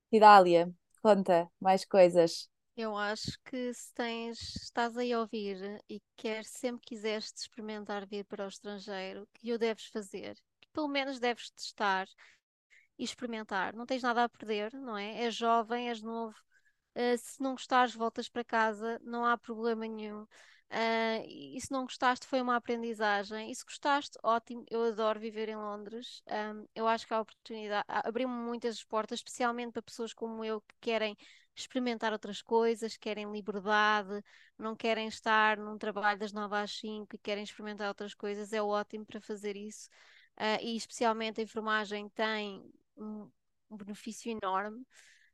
Cidália, 0.09 0.71
conta 1.03 1.47
mais 1.59 1.85
coisas. 1.85 2.49
Eu 2.75 2.97
acho 2.97 3.37
que 3.45 3.71
se 3.73 3.93
tens, 3.93 4.55
estás 4.55 4.97
aí 4.97 5.13
a 5.13 5.19
ouvir 5.19 5.79
e 5.87 6.01
quer 6.15 6.43
sempre 6.43 6.87
quiseste 6.87 7.41
experimentar 7.41 8.07
vir 8.07 8.25
para 8.25 8.45
o 8.45 8.47
estrangeiro, 8.47 9.27
que 9.33 9.53
o 9.53 9.59
deves 9.59 9.85
fazer, 9.87 10.35
que 10.59 10.69
pelo 10.73 10.87
menos 10.87 11.19
deves 11.19 11.51
testar 11.51 12.07
e 12.97 13.03
experimentar. 13.03 13.75
Não 13.75 13.85
tens 13.85 14.01
nada 14.01 14.23
a 14.23 14.29
perder, 14.29 14.73
não 14.73 14.97
é? 14.97 15.23
És 15.23 15.35
jovem, 15.35 15.89
és 15.89 16.01
novo, 16.01 16.35
Uh, 16.95 17.17
se 17.17 17.41
não 17.41 17.53
gostares, 17.53 17.95
voltas 17.95 18.29
para 18.29 18.43
casa, 18.43 18.99
não 19.03 19.25
há 19.25 19.35
problema 19.35 19.87
nenhum. 19.87 20.27
Uh, 20.71 21.23
e 21.27 21.59
se 21.61 21.71
não 21.71 21.83
gostaste, 21.83 22.25
foi 22.25 22.41
uma 22.41 22.55
aprendizagem. 22.55 23.51
E 23.51 23.55
se 23.55 23.63
gostaste, 23.63 24.17
ótimo. 24.23 24.65
Eu 24.69 24.83
adoro 24.83 25.19
viver 25.19 25.49
em 25.49 25.55
Londres. 25.55 26.21
Um, 26.27 26.65
eu 26.73 26.87
acho 26.87 27.05
que 27.05 27.13
a 27.13 27.21
oportunidade 27.21 27.85
abriu-me 27.87 28.33
muitas 28.33 28.83
portas, 28.83 29.19
especialmente 29.19 29.73
para 29.73 29.81
pessoas 29.81 30.13
como 30.13 30.43
eu 30.43 30.61
que 30.61 30.75
querem 30.81 31.15
experimentar 31.55 32.11
outras 32.11 32.41
coisas, 32.41 32.97
querem 32.97 33.31
liberdade, 33.31 34.23
não 34.57 34.75
querem 34.75 35.07
estar 35.07 35.57
num 35.57 35.77
trabalho 35.77 36.17
das 36.19 36.33
9 36.33 36.55
às 36.55 36.71
5 36.79 37.15
e 37.15 37.19
querem 37.19 37.43
experimentar 37.43 37.87
outras 37.87 38.15
coisas. 38.15 38.51
É 38.51 38.61
ótimo 38.61 39.05
para 39.05 39.21
fazer 39.21 39.55
isso. 39.55 39.87
Uh, 40.37 40.57
e 40.63 40.75
especialmente 40.75 41.39
a 41.39 41.43
enfermagem 41.43 42.09
tem 42.09 42.63
um, 42.97 43.29
um 43.69 43.77
benefício 43.77 44.35
enorme 44.41 44.83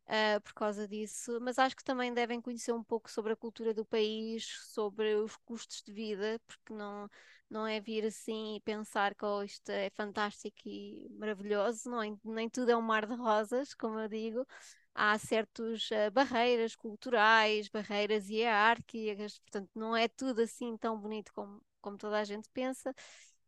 uh, 0.09 0.41
por 0.41 0.53
causa 0.53 0.87
disso, 0.87 1.39
mas 1.41 1.59
acho 1.59 1.75
que 1.75 1.83
também 1.83 2.13
devem 2.13 2.41
conhecer 2.41 2.73
um 2.73 2.83
pouco 2.83 3.09
sobre 3.11 3.33
a 3.33 3.35
cultura 3.35 3.73
do 3.73 3.85
país, 3.85 4.45
sobre 4.73 5.15
os 5.15 5.35
custos 5.37 5.81
de 5.83 5.93
vida, 5.93 6.41
porque 6.47 6.73
não, 6.73 7.09
não 7.49 7.67
é 7.67 7.79
vir 7.79 8.05
assim 8.05 8.55
e 8.57 8.61
pensar 8.61 9.15
que 9.15 9.25
oh, 9.25 9.43
isto 9.43 9.69
é 9.69 9.89
fantástico 9.91 10.57
e 10.65 11.09
maravilhoso, 11.17 11.89
não 11.89 12.01
é, 12.03 12.15
nem 12.23 12.49
tudo 12.49 12.71
é 12.71 12.77
um 12.77 12.81
mar 12.81 13.05
de 13.07 13.15
rosas, 13.15 13.73
como 13.73 13.99
eu 13.99 14.07
digo. 14.09 14.45
há 14.93 15.17
certas 15.17 15.89
uh, 15.91 16.11
barreiras 16.11 16.75
culturais, 16.75 17.69
barreiras 17.69 18.29
hierárquicas, 18.29 19.39
portanto, 19.39 19.69
não 19.75 19.95
é 19.95 20.07
tudo 20.07 20.41
assim 20.41 20.77
tão 20.77 20.99
bonito 20.99 21.31
como, 21.33 21.61
como 21.81 21.97
toda 21.97 22.19
a 22.19 22.23
gente 22.23 22.49
pensa, 22.53 22.93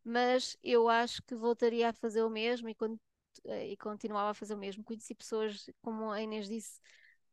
mas 0.03 0.57
eu 0.64 0.89
acho 0.89 1.22
que 1.24 1.36
voltaria 1.36 1.89
a 1.89 1.93
fazer 1.93 2.24
o 2.24 2.30
mesmo 2.30 2.70
e, 2.70 2.74
uh, 2.74 2.99
e 3.46 3.78
continuava 3.78 4.32
a 4.32 4.34
fazer 4.34 4.54
o 4.54 4.58
mesmo. 4.58 4.84
Conheci 4.84 5.16
pessoas, 5.16 5.70
como 5.82 6.12
a 6.12 6.22
Inês 6.22 6.48
disse, 6.48 6.80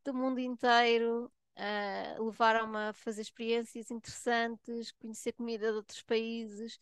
do 0.05 0.15
mundo 0.15 0.41
inteiro, 0.41 1.31
uh, 1.57 2.25
levaram-me 2.25 2.77
a 2.79 2.93
fazer 2.93 3.23
experiências 3.23 3.91
interessantes, 3.91 4.93
conhecer 4.93 5.33
comida 5.33 5.71
de 5.71 5.77
outros 5.77 6.03
países 6.03 6.79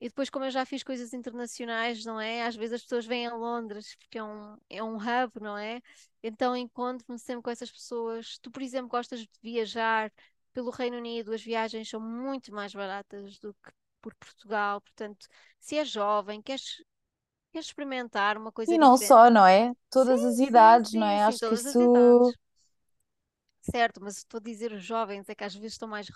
e 0.00 0.08
depois, 0.08 0.28
como 0.28 0.44
eu 0.44 0.50
já 0.50 0.66
fiz 0.66 0.82
coisas 0.82 1.12
internacionais, 1.14 2.04
não 2.04 2.20
é? 2.20 2.42
Às 2.42 2.56
vezes 2.56 2.74
as 2.74 2.82
pessoas 2.82 3.06
vêm 3.06 3.26
a 3.26 3.34
Londres 3.34 3.96
porque 3.96 4.18
é 4.18 4.22
um, 4.24 4.56
é 4.68 4.82
um 4.82 4.96
hub, 4.96 5.40
não 5.40 5.56
é? 5.56 5.80
Então 6.22 6.56
encontro-me 6.56 7.18
sempre 7.18 7.42
com 7.42 7.50
essas 7.50 7.70
pessoas. 7.70 8.38
Tu, 8.38 8.50
por 8.50 8.62
exemplo, 8.62 8.88
gostas 8.88 9.20
de 9.20 9.30
viajar 9.42 10.12
pelo 10.52 10.70
Reino 10.70 10.98
Unido, 10.98 11.32
as 11.32 11.42
viagens 11.42 11.88
são 11.88 12.00
muito 12.00 12.52
mais 12.52 12.74
baratas 12.74 13.38
do 13.38 13.54
que 13.54 13.72
por 14.02 14.14
Portugal. 14.16 14.80
Portanto, 14.82 15.26
se 15.58 15.76
és 15.76 15.88
jovem, 15.88 16.42
queres, 16.42 16.82
experimentar 17.60 18.36
uma 18.38 18.52
coisa 18.52 18.76
E 18.76 18.78
não 18.78 18.96
diferente. 18.96 18.98
só, 18.98 19.30
não 19.30 19.46
é? 19.46 19.72
Todas 19.90 20.22
Sim, 20.22 20.24
as 20.24 20.38
sim, 20.38 20.38
idades, 20.38 20.92
não 20.94 21.06
sim, 21.10 21.18
é? 21.18 21.24
sim, 21.24 21.24
Acho 21.24 21.42
que 21.44 21.54
isso. 21.54 21.78
Certo, 23.62 24.00
mas 24.02 24.18
estou 24.18 24.38
a 24.38 24.42
dizer 24.42 24.72
os 24.72 24.84
jovens, 24.84 25.28
é 25.28 25.34
que 25.34 25.44
às 25.44 25.54
vezes 25.54 25.72
estão 25.72 25.88
mais, 25.88 26.06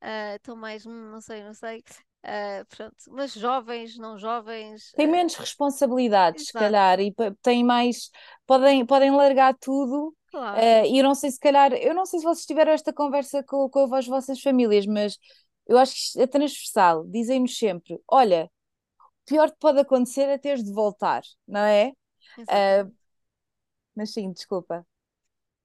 ah, 0.00 0.36
estão 0.36 0.56
mais, 0.56 0.86
hum, 0.86 1.10
não 1.10 1.20
sei, 1.20 1.42
não 1.44 1.54
sei. 1.54 1.82
Uh, 2.24 2.64
pronto, 2.68 2.96
mas 3.10 3.34
jovens, 3.34 3.96
não 3.98 4.18
jovens. 4.18 4.92
Têm 4.94 5.08
uh, 5.08 5.08
menos 5.08 5.34
responsabilidades, 5.34 6.46
se 6.46 6.54
calhar, 6.54 7.00
e 7.00 7.12
têm 7.42 7.64
mais. 7.64 8.10
Podem, 8.46 8.86
podem 8.86 9.10
largar 9.10 9.54
tudo. 9.60 10.14
claro. 10.30 10.68
eh, 10.84 10.88
e 10.88 10.98
eu 10.98 11.04
não 11.04 11.14
sei 11.14 11.30
se 11.32 11.40
calhar. 11.40 11.72
Eu 11.74 11.94
não 11.94 12.06
sei 12.06 12.20
se 12.20 12.24
vocês 12.24 12.46
tiveram 12.46 12.72
esta 12.72 12.92
conversa 12.92 13.42
com, 13.42 13.68
com 13.68 13.92
as 13.94 14.06
vossas 14.06 14.40
famílias, 14.40 14.86
mas 14.86 15.18
eu 15.66 15.76
acho 15.78 15.94
que 16.12 16.20
é 16.22 16.26
transversal. 16.26 17.04
Dizem-nos 17.08 17.56
sempre: 17.58 17.98
olha, 18.08 18.48
pior 19.26 19.50
que 19.50 19.58
pode 19.58 19.80
acontecer 19.80 20.28
é 20.28 20.38
teres 20.38 20.64
de 20.64 20.72
voltar, 20.72 21.22
não 21.46 21.60
é? 21.60 21.92
Exatamente. 22.36 22.94
mas 23.94 24.12
sim, 24.12 24.32
desculpa. 24.32 24.86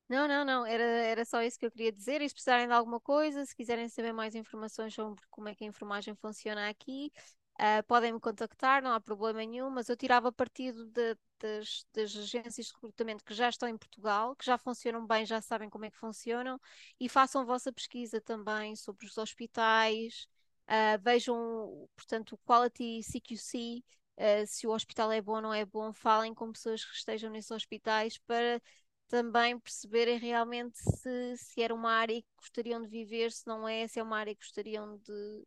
Não, 0.07 0.27
não, 0.27 0.43
não, 0.43 0.65
era, 0.65 0.83
era 0.83 1.23
só 1.25 1.41
isso 1.43 1.59
que 1.59 1.65
eu 1.65 1.71
queria 1.71 1.91
dizer. 1.91 2.21
E 2.21 2.27
se 2.27 2.33
precisarem 2.33 2.67
de 2.67 2.73
alguma 2.73 2.99
coisa, 2.99 3.45
se 3.45 3.55
quiserem 3.55 3.87
saber 3.89 4.11
mais 4.11 4.33
informações 4.35 4.93
sobre 4.93 5.21
como 5.29 5.47
é 5.49 5.55
que 5.55 5.63
a 5.63 5.67
enfermagem 5.67 6.15
funciona 6.15 6.67
aqui, 6.69 7.11
ah, 7.59 7.83
podem 7.83 8.13
me 8.13 8.19
contactar, 8.19 8.81
não 8.81 8.91
há 8.91 8.99
problema 8.99 9.39
nenhum. 9.45 9.69
Mas 9.69 9.87
eu 9.87 9.95
tirava 9.95 10.31
partido 10.31 10.85
de- 10.87 11.15
das, 11.39 11.85
das 11.93 12.15
agências 12.17 12.67
de 12.67 12.73
recrutamento 12.73 13.23
que 13.23 13.33
já 13.33 13.47
estão 13.49 13.69
em 13.69 13.77
Portugal, 13.77 14.35
que 14.35 14.45
já 14.45 14.57
funcionam 14.57 15.05
bem, 15.05 15.25
já 15.25 15.41
sabem 15.41 15.69
como 15.69 15.85
é 15.85 15.91
que 15.91 15.97
funcionam, 15.97 16.59
e 16.99 17.07
façam 17.07 17.41
a 17.41 17.45
vossa 17.45 17.71
pesquisa 17.71 18.19
também 18.19 18.75
sobre 18.75 19.05
os 19.05 19.17
hospitais. 19.17 20.27
Ah, 20.69 20.97
vejam, 20.97 21.89
portanto, 21.95 22.33
o 22.35 22.39
Quality 22.39 23.03
CQC, 23.03 23.83
ah, 24.17 24.45
se 24.47 24.67
o 24.67 24.71
hospital 24.71 25.11
é 25.11 25.21
bom 25.21 25.35
ou 25.37 25.41
não 25.41 25.53
é 25.53 25.65
bom, 25.65 25.93
falem 25.93 26.33
com 26.33 26.51
pessoas 26.51 26.85
que 26.85 26.95
estejam 26.95 27.31
nesses 27.31 27.51
hospitais 27.51 28.17
para 28.19 28.61
também 29.09 29.59
perceberem 29.59 30.19
realmente 30.19 30.77
se, 30.79 31.37
se 31.37 31.61
era 31.61 31.73
uma 31.75 31.91
área 31.93 32.21
que 32.21 32.27
gostariam 32.39 32.81
de 32.81 32.87
viver, 32.89 33.31
se 33.31 33.47
não 33.47 33.67
é, 33.67 33.87
se 33.87 33.99
é 33.99 34.03
uma 34.03 34.17
área 34.19 34.35
que 34.35 34.41
gostariam 34.41 34.97
de, 34.99 35.43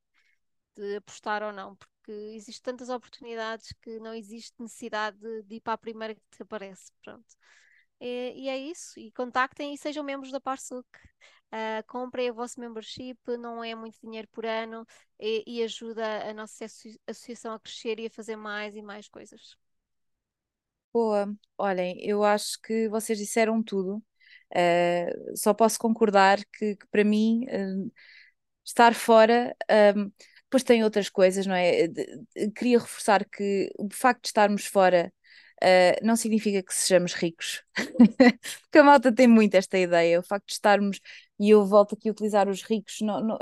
de 0.77 0.97
apostar 0.97 1.43
ou 1.43 1.53
não, 1.53 1.77
porque 1.77 2.12
existem 2.35 2.62
tantas 2.73 2.89
oportunidades 2.89 3.73
que 3.83 3.99
não 4.01 4.14
existe 4.14 4.55
necessidade 4.61 5.18
de, 5.18 5.43
de 5.45 5.57
ir 5.57 5.61
para 5.61 5.75
a 5.75 5.79
primeira 5.79 6.14
que 6.14 6.23
te 6.31 6.43
aparece. 6.43 6.91
Pronto. 7.05 7.27
E, 8.01 8.35
e 8.45 8.49
é 8.49 8.59
isso, 8.59 8.99
e 8.99 9.12
contactem 9.12 9.75
e 9.75 9.79
sejam 9.79 10.05
membros 10.05 10.33
da 10.33 10.41
Parsuc. 10.41 10.87
Uh, 11.53 11.85
comprem 11.87 12.31
o 12.31 12.35
vosso 12.35 12.59
membership, 12.61 13.19
não 13.39 13.63
é 13.63 13.75
muito 13.75 13.99
dinheiro 14.03 14.27
por 14.33 14.47
ano 14.47 14.87
e, 15.21 15.45
e 15.47 15.63
ajuda 15.63 16.29
a 16.29 16.33
nossa 16.33 16.65
associação 17.07 17.53
a 17.55 17.61
crescer 17.61 18.01
e 18.01 18.07
a 18.07 18.11
fazer 18.11 18.37
mais 18.37 18.75
e 18.75 18.81
mais 18.83 19.07
coisas. 19.09 19.57
Boa. 20.93 21.35
Olhem, 21.57 21.97
eu 22.05 22.23
acho 22.25 22.61
que 22.63 22.89
vocês 22.89 23.19
disseram 23.19 23.63
tudo. 23.63 24.03
Uh, 24.55 25.37
só 25.37 25.55
posso 25.55 25.79
concordar 25.79 26.39
que, 26.53 26.77
que 26.77 26.87
para 26.89 27.03
mim, 27.05 27.45
uh, 27.47 27.93
estar 28.65 28.95
fora, 28.95 29.57
um, 29.97 30.13
depois 30.45 30.63
tem 30.65 30.85
outras 30.85 31.09
coisas, 31.11 31.47
não 31.47 31.55
é? 31.55 31.89
De- 31.89 32.07
de- 32.37 32.51
queria 32.53 32.79
reforçar 32.81 33.25
que 33.27 33.71
o 33.79 33.89
facto 33.93 34.23
de 34.25 34.29
estarmos 34.29 34.67
fora, 34.67 35.13
uh, 35.63 36.05
não 36.07 36.17
significa 36.17 36.63
que 36.63 36.75
sejamos 36.75 37.15
ricos. 37.15 37.63
Porque 38.63 38.79
a 38.79 38.85
malta 38.85 39.13
tem 39.15 39.27
muito 39.29 39.55
esta 39.57 39.79
ideia. 39.79 40.21
O 40.21 40.23
facto 40.23 40.47
de 40.47 40.53
estarmos, 40.55 41.01
e 41.39 41.51
eu 41.51 41.65
volto 41.67 41.95
aqui 41.95 42.09
a 42.09 42.13
utilizar 42.13 42.49
os 42.49 42.63
ricos, 42.63 43.01
não, 43.01 43.21
não, 43.23 43.39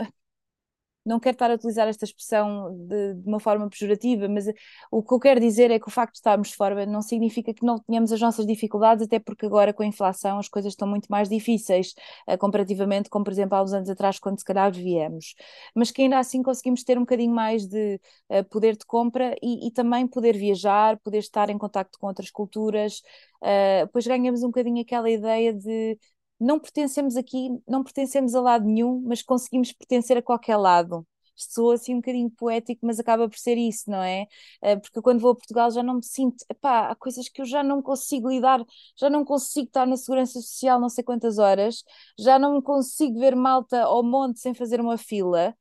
não 1.05 1.19
quero 1.19 1.35
estar 1.35 1.51
a 1.51 1.55
utilizar 1.55 1.89
esta 1.89 2.05
expressão 2.05 2.75
de, 2.87 3.15
de, 3.15 3.29
uma 3.29 3.41
forma 3.41 3.69
pejorativa, 3.69 4.29
mas 4.29 4.47
o 4.91 5.03
que 5.03 5.15
eu 5.15 5.19
quero 5.19 5.41
dizer 5.41 5.71
é 5.71 5.79
que 5.79 5.89
o 5.89 5.91
facto 5.91 6.13
de 6.13 6.19
estarmos 6.19 6.53
fora 6.53 6.85
não 6.87 7.03
significa 7.03 7.55
que 7.55 7.65
não 7.65 7.79
tenhamos 7.79 8.13
as 8.13 8.21
nossas 8.21 8.47
dificuldades, 8.47 9.07
até 9.07 9.19
porque 9.19 9.47
agora 9.47 9.73
com 9.73 9.83
a 9.83 9.87
inflação 9.87 10.39
as 10.39 10.49
coisas 10.49 10.73
estão 10.73 10.87
muito 10.87 11.07
mais 11.09 11.29
difíceis, 11.29 11.95
uh, 12.29 12.37
comparativamente 12.39 13.09
com, 13.09 13.23
por 13.23 13.33
exemplo, 13.33 13.57
há 13.57 13.63
uns 13.63 13.73
anos 13.73 13.89
atrás, 13.89 14.19
quando 14.19 14.39
se 14.39 14.45
calhar 14.45 14.71
viemos. 14.73 15.35
Mas 15.75 15.91
que 15.91 16.03
ainda 16.03 16.19
assim 16.19 16.43
conseguimos 16.43 16.85
ter 16.85 16.99
um 16.99 17.03
bocadinho 17.03 17.35
mais 17.35 17.67
de 17.67 18.01
uh, 18.31 18.45
poder 18.51 18.77
de 18.77 18.85
compra 18.85 19.35
e, 19.43 19.69
e, 19.69 19.71
também 19.73 20.07
poder 20.07 20.37
viajar, 20.37 20.99
poder 20.99 21.19
estar 21.19 21.49
em 21.51 21.59
contacto 21.59 21.99
com 21.99 22.07
outras 22.07 22.31
culturas, 22.31 23.03
uh, 23.43 23.89
pois 23.93 24.07
ganhamos 24.07 24.43
um 24.43 24.49
bocadinho 24.49 24.83
aquela 24.83 25.11
ideia 25.11 25.53
de 25.53 25.99
não 26.41 26.59
pertencemos 26.59 27.17
aqui, 27.17 27.51
não 27.69 27.83
pertencemos 27.85 28.35
a 28.35 28.41
lado 28.41 28.65
nenhum, 28.67 29.03
mas 29.07 29.23
conseguimos 29.23 29.73
pertencer 29.73 30.17
a 30.17 30.23
qualquer 30.23 30.57
lado. 30.57 31.07
Isto 31.37 31.71
assim 31.71 31.95
um 31.95 31.99
bocadinho 31.99 32.31
poético, 32.31 32.85
mas 32.87 33.01
acaba 33.01 33.29
por 33.29 33.39
ser 33.39 33.57
isso, 33.57 33.91
não 33.91 34.03
é? 34.03 34.27
Eh, 34.63 34.77
porque 34.77 35.01
quando 35.01 35.21
vou 35.21 35.33
a 35.33 35.35
Portugal 35.35 35.71
já 35.71 35.83
não 35.83 35.95
me 35.97 36.05
sinto, 36.05 36.45
epá, 36.51 36.91
há 36.91 36.95
coisas 36.95 37.29
que 37.29 37.41
eu 37.41 37.47
já 37.47 37.63
não 37.63 37.81
consigo 37.83 38.29
lidar, 38.29 38.63
já 38.97 39.09
não 39.09 39.25
consigo 39.25 39.67
estar 39.67 39.87
na 39.87 39.97
segurança 39.97 40.35
social 40.41 40.79
não 40.79 40.89
sei 40.91 41.03
quantas 41.03 41.39
horas, 41.39 41.83
já 42.19 42.39
não 42.39 42.61
consigo 42.61 43.19
ver 43.19 43.35
malta 43.35 43.83
ao 43.85 44.03
monte 44.03 44.39
sem 44.41 44.53
fazer 44.55 44.81
uma 44.81 44.99
fila 44.99 45.57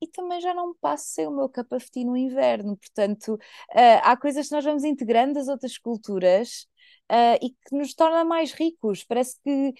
e 0.00 0.06
também 0.06 0.40
já 0.40 0.54
não 0.54 0.74
passo 0.74 1.08
sem 1.08 1.26
o 1.26 1.30
meu 1.30 1.48
capafeti 1.48 2.04
no 2.04 2.16
inverno. 2.16 2.76
Portanto, 2.76 3.34
uh, 3.34 4.00
há 4.02 4.16
coisas 4.16 4.48
que 4.48 4.54
nós 4.54 4.64
vamos 4.64 4.84
integrando 4.84 5.34
das 5.34 5.48
outras 5.48 5.76
culturas 5.78 6.66
uh, 7.10 7.38
e 7.42 7.50
que 7.50 7.76
nos 7.76 7.94
torna 7.94 8.24
mais 8.24 8.52
ricos. 8.52 9.04
Parece 9.04 9.38
que 9.42 9.74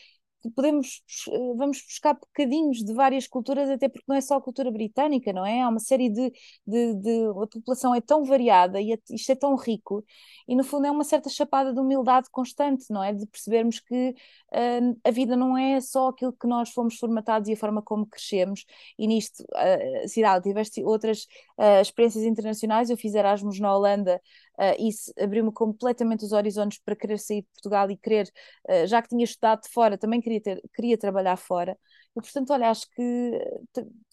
podemos, 0.55 1.03
eh, 1.28 1.55
vamos 1.57 1.82
buscar 1.82 2.14
bocadinhos 2.14 2.78
de 2.84 2.93
várias 2.93 3.26
culturas, 3.26 3.68
até 3.70 3.89
porque 3.89 4.05
não 4.09 4.16
é 4.16 4.20
só 4.20 4.36
a 4.36 4.41
cultura 4.41 4.70
britânica, 4.70 5.32
não 5.32 5.45
é? 5.45 5.62
Há 5.62 5.68
uma 5.68 5.80
série 5.80 6.09
de, 6.09 6.32
de, 6.66 6.95
de 6.95 7.26
a 7.43 7.47
população 7.47 7.95
é 7.95 8.01
tão 8.01 8.24
variada 8.24 8.80
e 8.80 8.99
isto 9.11 9.32
é 9.32 9.34
tão 9.34 9.57
rico, 9.57 10.05
e 10.47 10.55
no 10.55 10.64
fundo 10.64 10.86
é 10.86 10.91
uma 10.91 11.05
certa 11.05 11.28
chapada 11.28 11.72
de 11.72 11.80
humildade 11.80 12.28
constante, 12.30 12.86
não 12.91 13.03
é? 13.03 13.12
De 13.12 13.26
percebermos 13.26 13.80
que 13.80 14.11
uh, 14.11 15.01
a 15.05 15.11
vida 15.11 15.36
não 15.36 15.57
é 15.57 15.80
só 15.80 16.09
aquilo 16.09 16.32
que 16.32 16.47
nós 16.47 16.70
fomos 16.70 16.97
formatados 16.99 17.49
e 17.49 17.53
a 17.53 17.57
forma 17.57 17.82
como 17.82 18.07
crescemos, 18.07 18.64
e 18.99 19.07
nisto, 19.07 19.43
uh, 19.43 20.09
Cidade, 20.09 20.45
tiveste 20.45 20.84
outras 20.84 21.24
uh, 21.59 21.80
experiências 21.80 22.24
internacionais, 22.24 22.91
eu 22.91 22.97
fiz 22.97 23.14
Erasmus 23.14 23.59
na 23.61 23.74
Holanda, 23.74 24.20
uh, 24.59 24.74
isso 24.78 25.12
abriu-me 25.18 25.52
completamente 25.52 26.24
os 26.24 26.32
horizontes 26.32 26.78
para 26.84 26.96
querer 26.96 27.18
sair 27.18 27.42
de 27.42 27.48
Portugal 27.54 27.90
e 27.90 27.96
querer, 27.96 28.30
uh, 28.68 28.86
já 28.86 29.00
que 29.00 29.09
tinha 29.09 29.24
estudado 29.24 29.62
de 29.62 29.70
fora, 29.70 29.96
também 29.96 30.20
queria, 30.20 30.40
ter, 30.40 30.62
queria 30.74 30.98
trabalhar 30.98 31.36
fora. 31.36 31.78
E, 32.16 32.20
portanto, 32.20 32.50
olha, 32.52 32.70
acho 32.70 32.86
que 32.90 33.30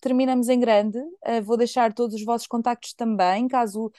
terminamos 0.01 0.49
em 0.49 0.59
grande. 0.59 0.99
Uh, 0.99 1.41
vou 1.43 1.57
deixar 1.57 1.93
todos 1.93 2.15
os 2.15 2.23
vossos 2.23 2.47
contactos 2.47 2.93
também, 2.93 3.47
caso 3.47 3.91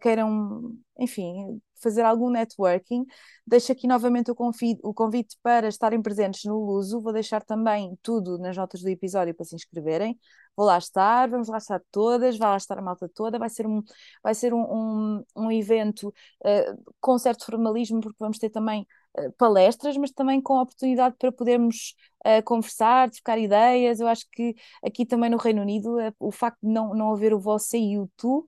queiram, 0.00 0.74
enfim, 0.98 1.60
fazer 1.80 2.02
algum 2.02 2.30
networking. 2.30 3.04
Deixo 3.46 3.72
aqui 3.72 3.86
novamente 3.86 4.30
o 4.30 4.34
convite, 4.34 4.80
o 4.82 4.94
convite 4.94 5.36
para 5.42 5.68
estarem 5.68 6.00
presentes 6.02 6.44
no 6.44 6.58
Luso. 6.58 7.00
Vou 7.00 7.12
deixar 7.12 7.42
também 7.42 7.98
tudo 8.02 8.38
nas 8.38 8.56
notas 8.56 8.82
do 8.82 8.88
episódio 8.88 9.34
para 9.34 9.44
se 9.44 9.54
inscreverem 9.54 10.18
vou 10.60 10.66
lá 10.66 10.76
estar, 10.76 11.28
vamos 11.30 11.48
lá 11.48 11.56
estar 11.56 11.80
todas, 11.90 12.36
vai 12.36 12.50
lá 12.50 12.56
estar 12.58 12.78
a 12.78 12.82
malta 12.82 13.08
toda, 13.08 13.38
vai 13.38 13.48
ser 13.48 13.66
um, 13.66 13.82
vai 14.22 14.34
ser 14.34 14.52
um, 14.52 14.60
um, 14.60 15.24
um 15.34 15.50
evento 15.50 16.08
uh, 16.08 16.94
com 17.00 17.18
certo 17.18 17.46
formalismo, 17.46 18.00
porque 18.00 18.18
vamos 18.20 18.38
ter 18.38 18.50
também 18.50 18.86
uh, 19.18 19.32
palestras, 19.38 19.96
mas 19.96 20.10
também 20.10 20.38
com 20.40 20.58
a 20.58 20.62
oportunidade 20.62 21.16
para 21.18 21.32
podermos 21.32 21.94
uh, 22.26 22.42
conversar, 22.44 23.10
trocar 23.10 23.38
ideias. 23.38 24.00
Eu 24.00 24.08
acho 24.08 24.26
que 24.30 24.54
aqui 24.84 25.06
também 25.06 25.30
no 25.30 25.38
Reino 25.38 25.62
Unido, 25.62 25.96
o 26.18 26.30
facto 26.30 26.58
de 26.62 26.68
não, 26.70 26.94
não 26.94 27.12
haver 27.12 27.32
o 27.32 27.40
você 27.40 27.78
e 27.78 27.98
o 27.98 28.06
tu, 28.16 28.46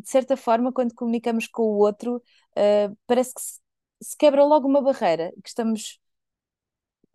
de 0.00 0.08
certa 0.08 0.36
forma, 0.36 0.72
quando 0.72 0.94
comunicamos 0.94 1.46
com 1.46 1.62
o 1.62 1.78
outro, 1.78 2.22
parece 3.06 3.34
que 3.34 3.40
se, 3.40 3.60
se 4.02 4.16
quebra 4.16 4.44
logo 4.44 4.68
uma 4.68 4.82
barreira, 4.82 5.32
que 5.42 5.48
estamos 5.48 6.00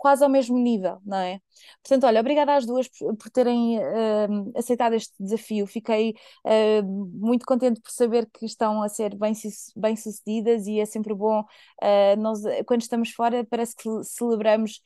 quase 0.04 0.22
ao 0.22 0.30
mesmo 0.30 0.58
nível, 0.60 1.00
não 1.06 1.18
é? 1.18 1.40
Portanto, 1.82 2.06
olha, 2.06 2.20
obrigada 2.20 2.54
às 2.56 2.66
duas 2.66 2.90
por, 2.90 3.16
por 3.16 3.30
terem 3.30 3.80
uh, 3.80 4.52
aceitado 4.54 4.96
este 4.96 5.14
desafio. 5.18 5.66
Fiquei 5.66 6.14
uh, 6.44 6.84
muito 6.86 7.46
contente 7.46 7.80
por 7.80 7.90
saber 7.90 8.28
que 8.30 8.46
estão 8.46 8.84
a 8.84 8.90
ser 8.90 9.16
bem, 9.16 9.32
bem 9.78 9.96
sucedidas 9.96 10.68
e 10.68 10.78
é 10.82 10.86
sempre 10.86 11.14
bom. 11.14 11.40
Uh, 11.82 12.20
nós, 12.20 12.42
quando 12.66 12.82
estamos 12.82 13.12
fora, 13.12 13.46
parece 13.50 13.78
que 13.78 13.90
celebramos 14.04 14.82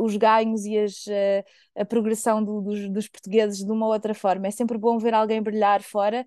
os 0.00 0.16
ganhos 0.16 0.64
e 0.64 0.78
as, 0.78 1.04
a 1.76 1.84
progressão 1.84 2.42
do, 2.44 2.60
dos, 2.60 2.88
dos, 2.90 3.08
portugueses 3.08 3.64
de 3.64 3.72
uma 3.72 3.88
outra 3.88 4.14
forma. 4.14 4.46
É 4.46 4.52
sempre 4.52 4.78
bom 4.78 4.98
ver 4.98 5.14
alguém 5.14 5.42
brilhar 5.42 5.82
fora. 5.82 6.24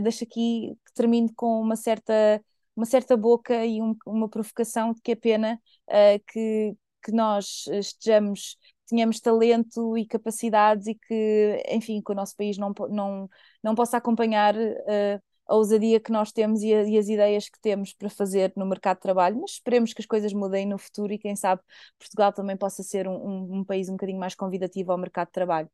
deixo 0.00 0.22
aqui 0.22 0.76
que 0.86 0.94
termine 0.94 1.32
com 1.34 1.60
uma 1.60 1.74
certa 1.74 2.40
uma 2.76 2.86
certa 2.86 3.16
boca 3.16 3.64
e 3.64 3.80
um, 3.80 3.96
uma 4.06 4.28
provocação 4.28 4.92
de 4.92 5.00
que 5.00 5.12
é 5.12 5.14
pena 5.14 5.60
uh, 5.88 6.24
que, 6.26 6.76
que 7.04 7.12
nós 7.12 7.66
estejamos, 7.68 8.56
tenhamos 8.88 9.20
talento 9.20 9.96
e 9.98 10.06
capacidades 10.06 10.86
e 10.86 10.94
que, 10.94 11.62
enfim, 11.68 12.00
que 12.02 12.12
o 12.12 12.14
nosso 12.14 12.36
país 12.36 12.56
não, 12.56 12.72
não, 12.88 13.28
não 13.62 13.74
possa 13.74 13.98
acompanhar 13.98 14.54
uh, 14.56 15.22
a 15.46 15.54
ousadia 15.54 16.00
que 16.00 16.10
nós 16.10 16.32
temos 16.32 16.62
e, 16.62 16.72
a, 16.74 16.82
e, 16.84 16.98
as 16.98 17.08
ideias 17.08 17.48
que 17.48 17.60
temos 17.60 17.92
para 17.92 18.08
fazer 18.08 18.52
no 18.56 18.64
mercado 18.66 18.96
de 18.96 19.02
trabalho, 19.02 19.38
mas 19.40 19.52
esperemos 19.52 19.92
que 19.92 20.00
as 20.00 20.06
coisas 20.06 20.32
mudem 20.32 20.66
no 20.66 20.78
futuro 20.78 21.12
e 21.12 21.18
quem 21.18 21.36
sabe 21.36 21.60
Portugal 21.98 22.32
também 22.32 22.56
possa 22.56 22.82
ser 22.82 23.06
um, 23.06 23.14
um, 23.14 23.58
um 23.58 23.64
país 23.64 23.88
um 23.88 23.92
bocadinho 23.92 24.18
mais 24.18 24.34
convidativo 24.34 24.92
ao 24.92 24.98
mercado 24.98 25.26
de 25.28 25.32
trabalho. 25.32 25.70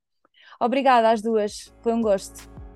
Obrigada 0.61 1.11
às 1.11 1.23
duas, 1.23 1.73
foi 1.83 1.93
um 1.93 2.03
gosto. 2.03 2.70